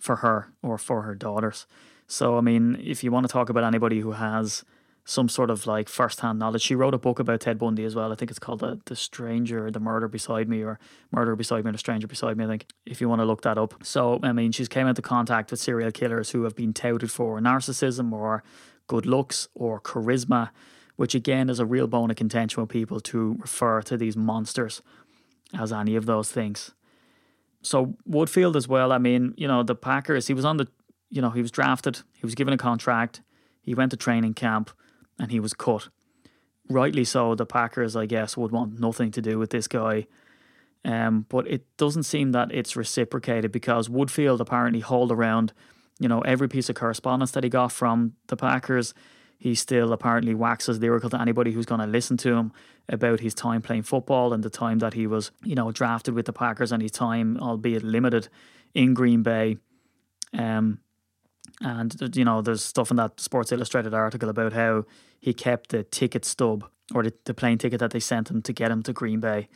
for 0.00 0.16
her 0.16 0.52
or 0.62 0.76
for 0.76 1.02
her 1.02 1.14
daughters. 1.14 1.66
So, 2.06 2.38
I 2.38 2.40
mean, 2.40 2.80
if 2.82 3.02
you 3.02 3.10
want 3.10 3.26
to 3.26 3.32
talk 3.32 3.48
about 3.48 3.64
anybody 3.64 4.00
who 4.00 4.12
has 4.12 4.64
some 5.04 5.28
sort 5.28 5.50
of 5.50 5.66
like 5.66 5.88
first-hand 5.88 6.38
knowledge, 6.38 6.62
she 6.62 6.74
wrote 6.74 6.94
a 6.94 6.98
book 6.98 7.18
about 7.18 7.40
Ted 7.40 7.58
Bundy 7.58 7.84
as 7.84 7.94
well. 7.94 8.12
I 8.12 8.16
think 8.16 8.30
it's 8.30 8.40
called 8.40 8.60
the, 8.60 8.80
the 8.86 8.96
Stranger, 8.96 9.70
the 9.70 9.80
Murder 9.80 10.08
Beside 10.08 10.48
Me, 10.48 10.62
or 10.62 10.78
Murder 11.12 11.36
Beside 11.36 11.64
Me, 11.64 11.68
or 11.68 11.72
The 11.72 11.78
Stranger 11.78 12.06
Beside 12.06 12.36
Me. 12.36 12.44
I 12.44 12.48
think 12.48 12.66
if 12.84 13.00
you 13.00 13.08
want 13.08 13.20
to 13.20 13.24
look 13.24 13.42
that 13.42 13.58
up. 13.58 13.74
So, 13.84 14.18
I 14.22 14.32
mean, 14.32 14.52
she's 14.52 14.68
came 14.68 14.86
into 14.86 15.02
contact 15.02 15.50
with 15.50 15.60
serial 15.60 15.92
killers 15.92 16.30
who 16.30 16.42
have 16.42 16.56
been 16.56 16.72
touted 16.72 17.10
for 17.10 17.40
narcissism 17.40 18.12
or 18.12 18.42
good 18.88 19.06
looks 19.06 19.48
or 19.54 19.80
charisma, 19.80 20.50
which 20.96 21.14
again 21.14 21.50
is 21.50 21.60
a 21.60 21.66
real 21.66 21.86
bone 21.86 22.10
of 22.10 22.16
contention 22.16 22.62
with 22.62 22.70
people 22.70 23.00
to 23.00 23.36
refer 23.40 23.82
to 23.82 23.96
these 23.96 24.16
monsters 24.16 24.82
as 25.56 25.72
any 25.72 25.94
of 25.94 26.06
those 26.06 26.32
things. 26.32 26.72
So 27.62 27.94
Woodfield 28.08 28.56
as 28.56 28.66
well. 28.66 28.92
I 28.92 28.98
mean, 28.98 29.34
you 29.36 29.46
know, 29.46 29.62
the 29.62 29.74
Packers. 29.74 30.26
He 30.26 30.34
was 30.34 30.44
on 30.44 30.56
the 30.56 30.68
you 31.10 31.22
know, 31.22 31.30
he 31.30 31.42
was 31.42 31.50
drafted, 31.50 32.00
he 32.14 32.26
was 32.26 32.34
given 32.34 32.54
a 32.54 32.58
contract, 32.58 33.22
he 33.62 33.74
went 33.74 33.90
to 33.90 33.96
training 33.96 34.34
camp, 34.34 34.70
and 35.18 35.30
he 35.30 35.40
was 35.40 35.54
cut. 35.54 35.88
Rightly 36.68 37.04
so, 37.04 37.34
the 37.34 37.46
Packers, 37.46 37.94
I 37.96 38.06
guess, 38.06 38.36
would 38.36 38.50
want 38.50 38.80
nothing 38.80 39.10
to 39.12 39.22
do 39.22 39.38
with 39.38 39.50
this 39.50 39.68
guy. 39.68 40.06
Um, 40.84 41.26
but 41.28 41.48
it 41.48 41.64
doesn't 41.76 42.04
seem 42.04 42.32
that 42.32 42.52
it's 42.52 42.76
reciprocated 42.76 43.50
because 43.50 43.88
Woodfield 43.88 44.40
apparently 44.40 44.80
hauled 44.80 45.10
around, 45.10 45.52
you 45.98 46.08
know, 46.08 46.20
every 46.20 46.48
piece 46.48 46.68
of 46.68 46.76
correspondence 46.76 47.32
that 47.32 47.44
he 47.44 47.50
got 47.50 47.72
from 47.72 48.14
the 48.28 48.36
Packers. 48.36 48.94
He 49.38 49.54
still 49.54 49.92
apparently 49.92 50.34
waxes 50.34 50.78
lyrical 50.78 51.10
to 51.10 51.20
anybody 51.20 51.52
who's 51.52 51.66
going 51.66 51.80
to 51.80 51.86
listen 51.86 52.16
to 52.18 52.34
him 52.34 52.52
about 52.88 53.20
his 53.20 53.34
time 53.34 53.62
playing 53.62 53.82
football 53.82 54.32
and 54.32 54.42
the 54.42 54.50
time 54.50 54.78
that 54.78 54.94
he 54.94 55.06
was, 55.06 55.30
you 55.42 55.54
know, 55.54 55.72
drafted 55.72 56.14
with 56.14 56.26
the 56.26 56.32
Packers 56.32 56.72
and 56.72 56.80
his 56.80 56.92
time, 56.92 57.36
albeit 57.38 57.82
limited, 57.82 58.28
in 58.72 58.94
Green 58.94 59.22
Bay. 59.22 59.58
Um, 60.32 60.78
and 61.60 61.94
you 62.14 62.24
know, 62.24 62.42
there's 62.42 62.62
stuff 62.62 62.90
in 62.90 62.96
that 62.96 63.20
Sports 63.20 63.52
Illustrated 63.52 63.94
article 63.94 64.28
about 64.28 64.52
how 64.52 64.84
he 65.20 65.32
kept 65.32 65.70
the 65.70 65.82
ticket 65.82 66.24
stub 66.24 66.64
or 66.94 67.02
the, 67.02 67.12
the 67.24 67.34
plane 67.34 67.58
ticket 67.58 67.80
that 67.80 67.90
they 67.90 68.00
sent 68.00 68.30
him 68.30 68.42
to 68.42 68.52
get 68.52 68.70
him 68.70 68.82
to 68.84 68.92
Green 68.92 69.20
Bay. 69.20 69.48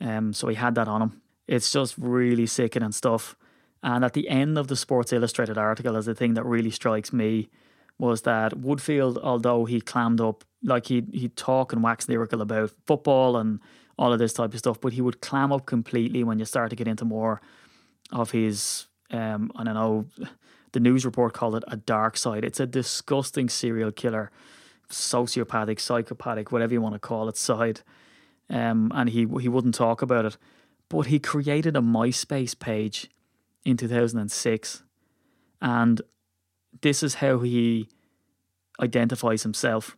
Um, 0.00 0.32
so 0.32 0.48
he 0.48 0.56
had 0.56 0.74
that 0.74 0.88
on 0.88 1.02
him. 1.02 1.22
It's 1.46 1.72
just 1.72 1.96
really 1.98 2.46
sickening 2.46 2.92
stuff. 2.92 3.36
And 3.82 4.04
at 4.04 4.14
the 4.14 4.28
end 4.28 4.58
of 4.58 4.68
the 4.68 4.76
Sports 4.76 5.12
Illustrated 5.12 5.58
article, 5.58 5.96
as 5.96 6.06
the 6.06 6.14
thing 6.14 6.34
that 6.34 6.44
really 6.44 6.70
strikes 6.70 7.12
me 7.12 7.48
was 7.98 8.22
that 8.22 8.52
Woodfield, 8.52 9.18
although 9.22 9.66
he 9.66 9.80
clammed 9.80 10.20
up, 10.20 10.44
like 10.62 10.86
he 10.86 11.04
he'd 11.12 11.36
talk 11.36 11.72
and 11.72 11.82
wax 11.82 12.08
lyrical 12.08 12.40
about 12.40 12.72
football 12.86 13.36
and 13.36 13.60
all 13.98 14.12
of 14.12 14.18
this 14.18 14.32
type 14.32 14.52
of 14.52 14.58
stuff, 14.58 14.80
but 14.80 14.94
he 14.94 15.00
would 15.00 15.20
clam 15.20 15.52
up 15.52 15.66
completely 15.66 16.24
when 16.24 16.38
you 16.38 16.44
start 16.44 16.70
to 16.70 16.76
get 16.76 16.88
into 16.88 17.04
more 17.04 17.40
of 18.10 18.32
his 18.32 18.86
um, 19.10 19.52
I 19.54 19.64
don't 19.64 19.74
know 19.74 20.06
the 20.74 20.80
news 20.80 21.06
report 21.06 21.32
called 21.32 21.54
it 21.54 21.64
a 21.68 21.76
dark 21.76 22.18
side. 22.18 22.44
It's 22.44 22.60
a 22.60 22.66
disgusting 22.66 23.48
serial 23.48 23.92
killer, 23.92 24.30
sociopathic, 24.90 25.80
psychopathic, 25.80 26.52
whatever 26.52 26.74
you 26.74 26.82
want 26.82 26.96
to 26.96 26.98
call 26.98 27.28
it, 27.28 27.36
side. 27.38 27.80
Um, 28.50 28.92
and 28.94 29.08
he 29.08 29.20
he 29.40 29.48
wouldn't 29.48 29.74
talk 29.74 30.02
about 30.02 30.26
it, 30.26 30.36
but 30.90 31.06
he 31.06 31.18
created 31.18 31.76
a 31.76 31.80
MySpace 31.80 32.58
page 32.58 33.08
in 33.64 33.78
2006, 33.78 34.82
and 35.62 36.02
this 36.82 37.02
is 37.02 37.14
how 37.14 37.38
he 37.38 37.88
identifies 38.82 39.44
himself 39.44 39.96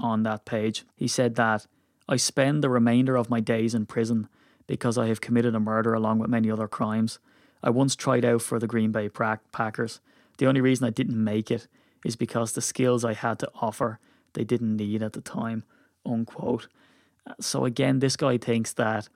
on 0.00 0.24
that 0.24 0.44
page. 0.44 0.84
He 0.96 1.06
said 1.06 1.36
that 1.36 1.66
I 2.08 2.16
spend 2.16 2.64
the 2.64 2.70
remainder 2.70 3.14
of 3.14 3.30
my 3.30 3.38
days 3.38 3.74
in 3.74 3.86
prison 3.86 4.28
because 4.66 4.98
I 4.98 5.06
have 5.06 5.20
committed 5.20 5.54
a 5.54 5.60
murder 5.60 5.94
along 5.94 6.18
with 6.18 6.30
many 6.30 6.50
other 6.50 6.66
crimes. 6.66 7.20
I 7.62 7.70
once 7.70 7.94
tried 7.94 8.24
out 8.24 8.42
for 8.42 8.58
the 8.58 8.66
Green 8.66 8.90
Bay 8.90 9.08
Packers 9.08 10.00
the 10.38 10.46
only 10.46 10.60
reason 10.60 10.86
I 10.86 10.90
didn't 10.90 11.22
make 11.22 11.50
it 11.50 11.68
is 12.04 12.16
because 12.16 12.52
the 12.52 12.60
skills 12.60 13.04
I 13.04 13.14
had 13.14 13.38
to 13.40 13.50
offer 13.60 13.98
they 14.34 14.44
didn't 14.44 14.76
need 14.76 15.02
at 15.02 15.12
the 15.12 15.20
time. 15.20 15.64
Unquote. 16.04 16.68
So 17.40 17.64
again, 17.64 18.00
this 18.00 18.16
guy 18.16 18.36
thinks 18.36 18.72
that 18.74 19.08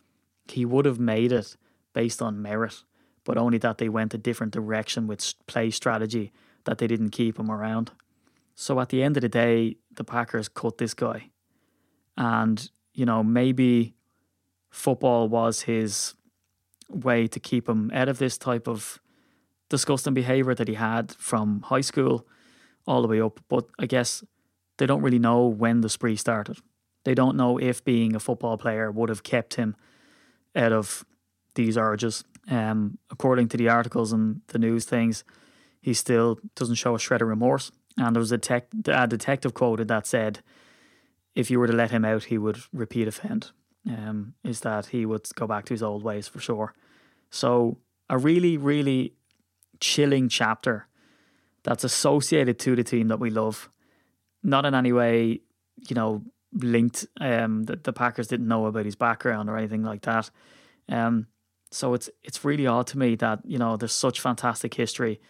he 0.46 0.64
would 0.64 0.86
have 0.86 0.98
made 0.98 1.32
it 1.32 1.56
based 1.92 2.22
on 2.22 2.40
merit, 2.40 2.84
but 3.24 3.36
only 3.36 3.58
that 3.58 3.78
they 3.78 3.88
went 3.88 4.14
a 4.14 4.18
different 4.18 4.52
direction 4.52 5.06
with 5.06 5.34
play 5.46 5.70
strategy 5.70 6.32
that 6.64 6.78
they 6.78 6.86
didn't 6.86 7.10
keep 7.10 7.38
him 7.38 7.50
around. 7.50 7.90
So 8.54 8.80
at 8.80 8.88
the 8.88 9.02
end 9.02 9.16
of 9.16 9.20
the 9.20 9.28
day, 9.28 9.76
the 9.94 10.04
Packers 10.04 10.48
cut 10.48 10.78
this 10.78 10.94
guy. 10.94 11.30
And, 12.16 12.70
you 12.94 13.04
know, 13.04 13.22
maybe 13.22 13.94
football 14.70 15.28
was 15.28 15.62
his 15.62 16.14
way 16.88 17.26
to 17.26 17.38
keep 17.38 17.68
him 17.68 17.90
out 17.92 18.08
of 18.08 18.18
this 18.18 18.38
type 18.38 18.66
of 18.66 19.00
disgusting 19.68 20.14
behavior 20.14 20.54
that 20.54 20.68
he 20.68 20.74
had 20.74 21.12
from 21.12 21.62
high 21.62 21.82
school 21.82 22.26
all 22.86 23.02
the 23.02 23.08
way 23.08 23.20
up. 23.20 23.40
But 23.48 23.66
I 23.78 23.86
guess 23.86 24.24
they 24.78 24.86
don't 24.86 25.02
really 25.02 25.18
know 25.18 25.46
when 25.46 25.80
the 25.80 25.88
spree 25.88 26.16
started. 26.16 26.58
They 27.04 27.14
don't 27.14 27.36
know 27.36 27.58
if 27.58 27.84
being 27.84 28.14
a 28.14 28.20
football 28.20 28.58
player 28.58 28.90
would 28.90 29.08
have 29.08 29.22
kept 29.22 29.54
him 29.54 29.76
out 30.54 30.72
of 30.72 31.04
these 31.54 31.76
urges. 31.76 32.24
Um, 32.50 32.98
according 33.10 33.48
to 33.48 33.56
the 33.56 33.68
articles 33.68 34.12
and 34.12 34.40
the 34.48 34.58
news 34.58 34.84
things, 34.84 35.24
he 35.80 35.94
still 35.94 36.38
doesn't 36.54 36.76
show 36.76 36.94
a 36.94 36.98
shred 36.98 37.22
of 37.22 37.28
remorse. 37.28 37.70
And 37.96 38.14
there 38.14 38.20
was 38.20 38.32
a, 38.32 38.38
tech, 38.38 38.68
a 38.86 39.06
detective 39.06 39.54
quoted 39.54 39.88
that 39.88 40.06
said, 40.06 40.40
if 41.34 41.50
you 41.50 41.58
were 41.58 41.66
to 41.66 41.72
let 41.72 41.90
him 41.90 42.04
out, 42.04 42.24
he 42.24 42.38
would 42.38 42.58
repeat 42.72 43.08
offend. 43.08 43.50
Um, 43.88 44.34
is 44.44 44.60
that 44.60 44.86
he 44.86 45.06
would 45.06 45.26
go 45.34 45.46
back 45.46 45.64
to 45.66 45.74
his 45.74 45.82
old 45.82 46.02
ways 46.02 46.28
for 46.28 46.40
sure. 46.40 46.74
So 47.30 47.78
a 48.10 48.18
really, 48.18 48.56
really 48.56 49.14
chilling 49.80 50.28
chapter 50.28 50.86
that's 51.62 51.84
associated 51.84 52.58
to 52.60 52.76
the 52.76 52.84
team 52.84 53.08
that 53.08 53.20
we 53.20 53.30
love. 53.30 53.68
Not 54.42 54.64
in 54.64 54.74
any 54.74 54.92
way, 54.92 55.40
you 55.88 55.94
know, 55.94 56.22
linked. 56.52 57.06
Um, 57.20 57.64
that 57.64 57.84
the 57.84 57.92
Packers 57.92 58.28
didn't 58.28 58.48
know 58.48 58.66
about 58.66 58.84
his 58.84 58.96
background 58.96 59.50
or 59.50 59.56
anything 59.56 59.82
like 59.82 60.02
that. 60.02 60.30
Um, 60.88 61.26
so 61.70 61.94
it's 61.94 62.08
it's 62.22 62.44
really 62.44 62.66
odd 62.66 62.86
to 62.88 62.98
me 62.98 63.14
that 63.16 63.40
you 63.44 63.58
know 63.58 63.76
there's 63.76 63.92
such 63.92 64.20
fantastic 64.20 64.74
history, 64.74 65.20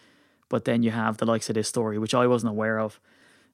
but 0.47 0.65
then 0.65 0.83
you 0.83 0.91
have 0.91 1.17
the 1.17 1.25
likes 1.25 1.49
of 1.49 1.55
this 1.55 1.67
story, 1.67 1.97
which 1.97 2.13
I 2.13 2.27
wasn't 2.27 2.51
aware 2.51 2.79
of. 2.79 2.99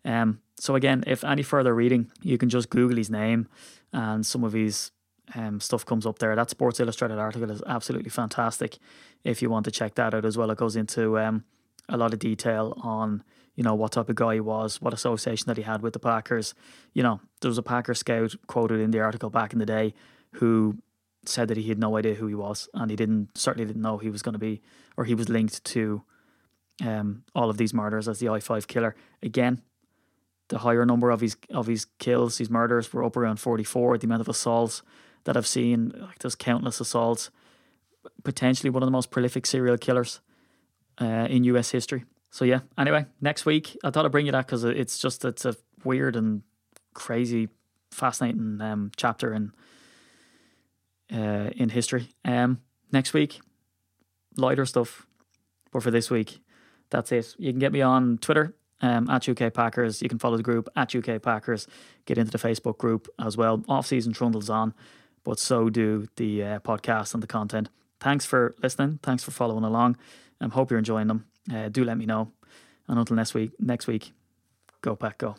Um, 0.04 0.42
so 0.58 0.76
again, 0.76 1.04
if 1.08 1.24
any 1.24 1.42
further 1.42 1.74
reading, 1.74 2.12
you 2.22 2.38
can 2.38 2.50
just 2.50 2.70
Google 2.70 2.98
his 2.98 3.10
name, 3.10 3.48
and 3.92 4.26
some 4.26 4.44
of 4.44 4.54
his 4.54 4.92
um, 5.34 5.60
stuff 5.60 5.86
comes 5.86 6.06
up 6.06 6.20
there. 6.20 6.36
That 6.36 6.50
Sports 6.50 6.80
Illustrated 6.80 7.18
article 7.18 7.50
is 7.50 7.64
absolutely 7.66 8.10
fantastic. 8.10 8.78
If 9.24 9.42
you 9.42 9.50
want 9.50 9.66
to 9.66 9.72
check 9.72 9.96
that 9.96 10.14
out 10.14 10.26
as 10.26 10.38
well, 10.38 10.52
it 10.52 10.58
goes 10.58 10.76
into 10.76 11.18
um, 11.18 11.44
a 11.90 11.98
lot 11.98 12.14
of 12.14 12.20
detail 12.20 12.74
on 12.84 13.24
you 13.56 13.64
know 13.64 13.74
what 13.74 13.94
type 13.94 14.10
of 14.10 14.16
guy 14.16 14.36
he 14.36 14.40
was, 14.40 14.82
what 14.82 14.94
association 14.94 15.46
that 15.48 15.58
he 15.58 15.64
had 15.64 15.82
with 15.82 15.94
the 15.94 16.00
Packers. 16.00 16.54
You 16.94 17.04
know, 17.04 17.22
there 17.42 17.50
was 17.50 17.58
a 17.58 17.64
Packer 17.64 17.94
scout 17.94 18.36
quoted 18.48 18.80
in 18.80 18.92
the 18.92 19.00
article 19.00 19.30
back 19.30 19.54
in 19.54 19.60
the 19.60 19.66
day 19.66 19.94
who 20.34 20.78
said 21.26 21.48
that 21.48 21.58
he 21.58 21.70
had 21.70 21.80
no 21.80 21.98
idea 21.98 22.16
who 22.16 22.28
he 22.28 22.36
was, 22.36 22.70
and 22.74 22.92
he 22.92 22.98
didn't 22.98 23.38
certainly 23.38 23.66
didn't 23.66 23.82
know 23.82 23.98
he 23.98 24.10
was 24.10 24.22
going 24.22 24.34
to 24.34 24.40
be 24.40 24.62
or 24.98 25.06
he 25.06 25.16
was 25.16 25.30
linked 25.30 25.64
to 25.64 26.04
um, 26.84 27.24
all 27.34 27.50
of 27.50 27.58
these 27.58 27.74
murders 27.74 28.08
as 28.08 28.20
the 28.20 28.30
I 28.30 28.40
five 28.40 28.68
killer. 28.68 28.96
Again, 29.24 29.62
the 30.50 30.60
higher 30.60 30.86
number 30.86 31.10
of 31.10 31.22
his 31.22 31.38
of 31.50 31.68
his 31.68 31.86
kills, 32.00 32.38
his 32.38 32.50
murders 32.50 32.92
were 32.92 33.04
up 33.04 33.18
around 33.18 33.38
forty 33.38 33.64
four. 33.64 33.98
The 33.98 34.06
amount 34.06 34.22
of 34.22 34.30
assaults 34.30 34.84
that 35.26 35.36
I've 35.36 35.48
seen, 35.48 35.94
like 35.96 36.20
there's 36.20 36.36
countless 36.36 36.80
assaults. 36.80 37.30
Potentially 38.24 38.70
one 38.70 38.84
of 38.84 38.88
the 38.88 38.92
most 38.92 39.12
prolific 39.12 39.46
serial 39.46 39.78
killers 39.78 40.22
uh, 41.02 41.28
in 41.30 41.44
U.S. 41.46 41.72
history. 41.72 42.06
So 42.32 42.46
yeah. 42.46 42.62
Anyway, 42.78 43.06
next 43.22 43.46
week 43.46 43.78
I 43.84 43.90
thought 43.90 44.06
I'd 44.06 44.12
bring 44.12 44.26
you 44.26 44.32
that 44.32 44.46
because 44.46 44.64
it's 44.64 45.00
just 45.00 45.26
it's 45.26 45.46
a 45.46 45.56
weird 45.84 46.16
and 46.16 46.44
crazy, 46.94 47.50
fascinating 47.92 48.62
um, 48.62 48.92
chapter 48.96 49.34
in 49.34 49.52
uh, 51.14 51.50
in 51.56 51.70
history. 51.70 52.10
Um, 52.24 52.62
next 52.92 53.14
week, 53.14 53.40
lighter 54.38 54.66
stuff. 54.66 55.06
But 55.72 55.84
for 55.84 55.92
this 55.92 56.10
week, 56.10 56.40
that's 56.90 57.12
it. 57.12 57.36
You 57.38 57.52
can 57.52 57.60
get 57.60 57.72
me 57.72 57.82
on 57.82 58.18
Twitter 58.20 58.56
um, 58.82 59.10
at 59.10 59.28
UK 59.28 59.54
Packers. 59.54 60.02
You 60.02 60.10
can 60.10 60.20
follow 60.20 60.38
the 60.38 60.44
group 60.44 60.70
at 60.76 60.96
UK 60.96 61.22
Packers. 61.22 61.68
Get 62.06 62.18
into 62.18 62.32
the 62.32 62.38
Facebook 62.38 62.78
group 62.78 63.08
as 63.20 63.38
well. 63.38 63.64
Off 63.68 63.88
season 63.88 64.14
trundles 64.14 64.50
on, 64.50 64.74
but 65.26 65.40
so 65.40 65.70
do 65.70 66.08
the 66.16 66.42
uh, 66.44 66.60
podcast 66.60 67.14
and 67.14 67.22
the 67.22 67.28
content. 67.28 67.68
Thanks 68.00 68.26
for 68.26 68.56
listening. 68.64 69.00
Thanks 69.04 69.24
for 69.24 69.32
following 69.32 69.66
along. 69.66 69.98
I 70.40 70.46
um, 70.46 70.52
hope 70.52 70.70
you're 70.72 70.78
enjoying 70.78 71.08
them. 71.08 71.26
Uh, 71.54 71.68
do 71.68 71.84
let 71.84 71.98
me 71.98 72.06
know. 72.06 72.32
And 72.88 72.98
until 73.00 73.16
next 73.18 73.34
week, 73.34 73.52
next 73.60 73.88
week, 73.88 74.14
go 74.82 74.96
pack, 74.96 75.18
go. 75.18 75.36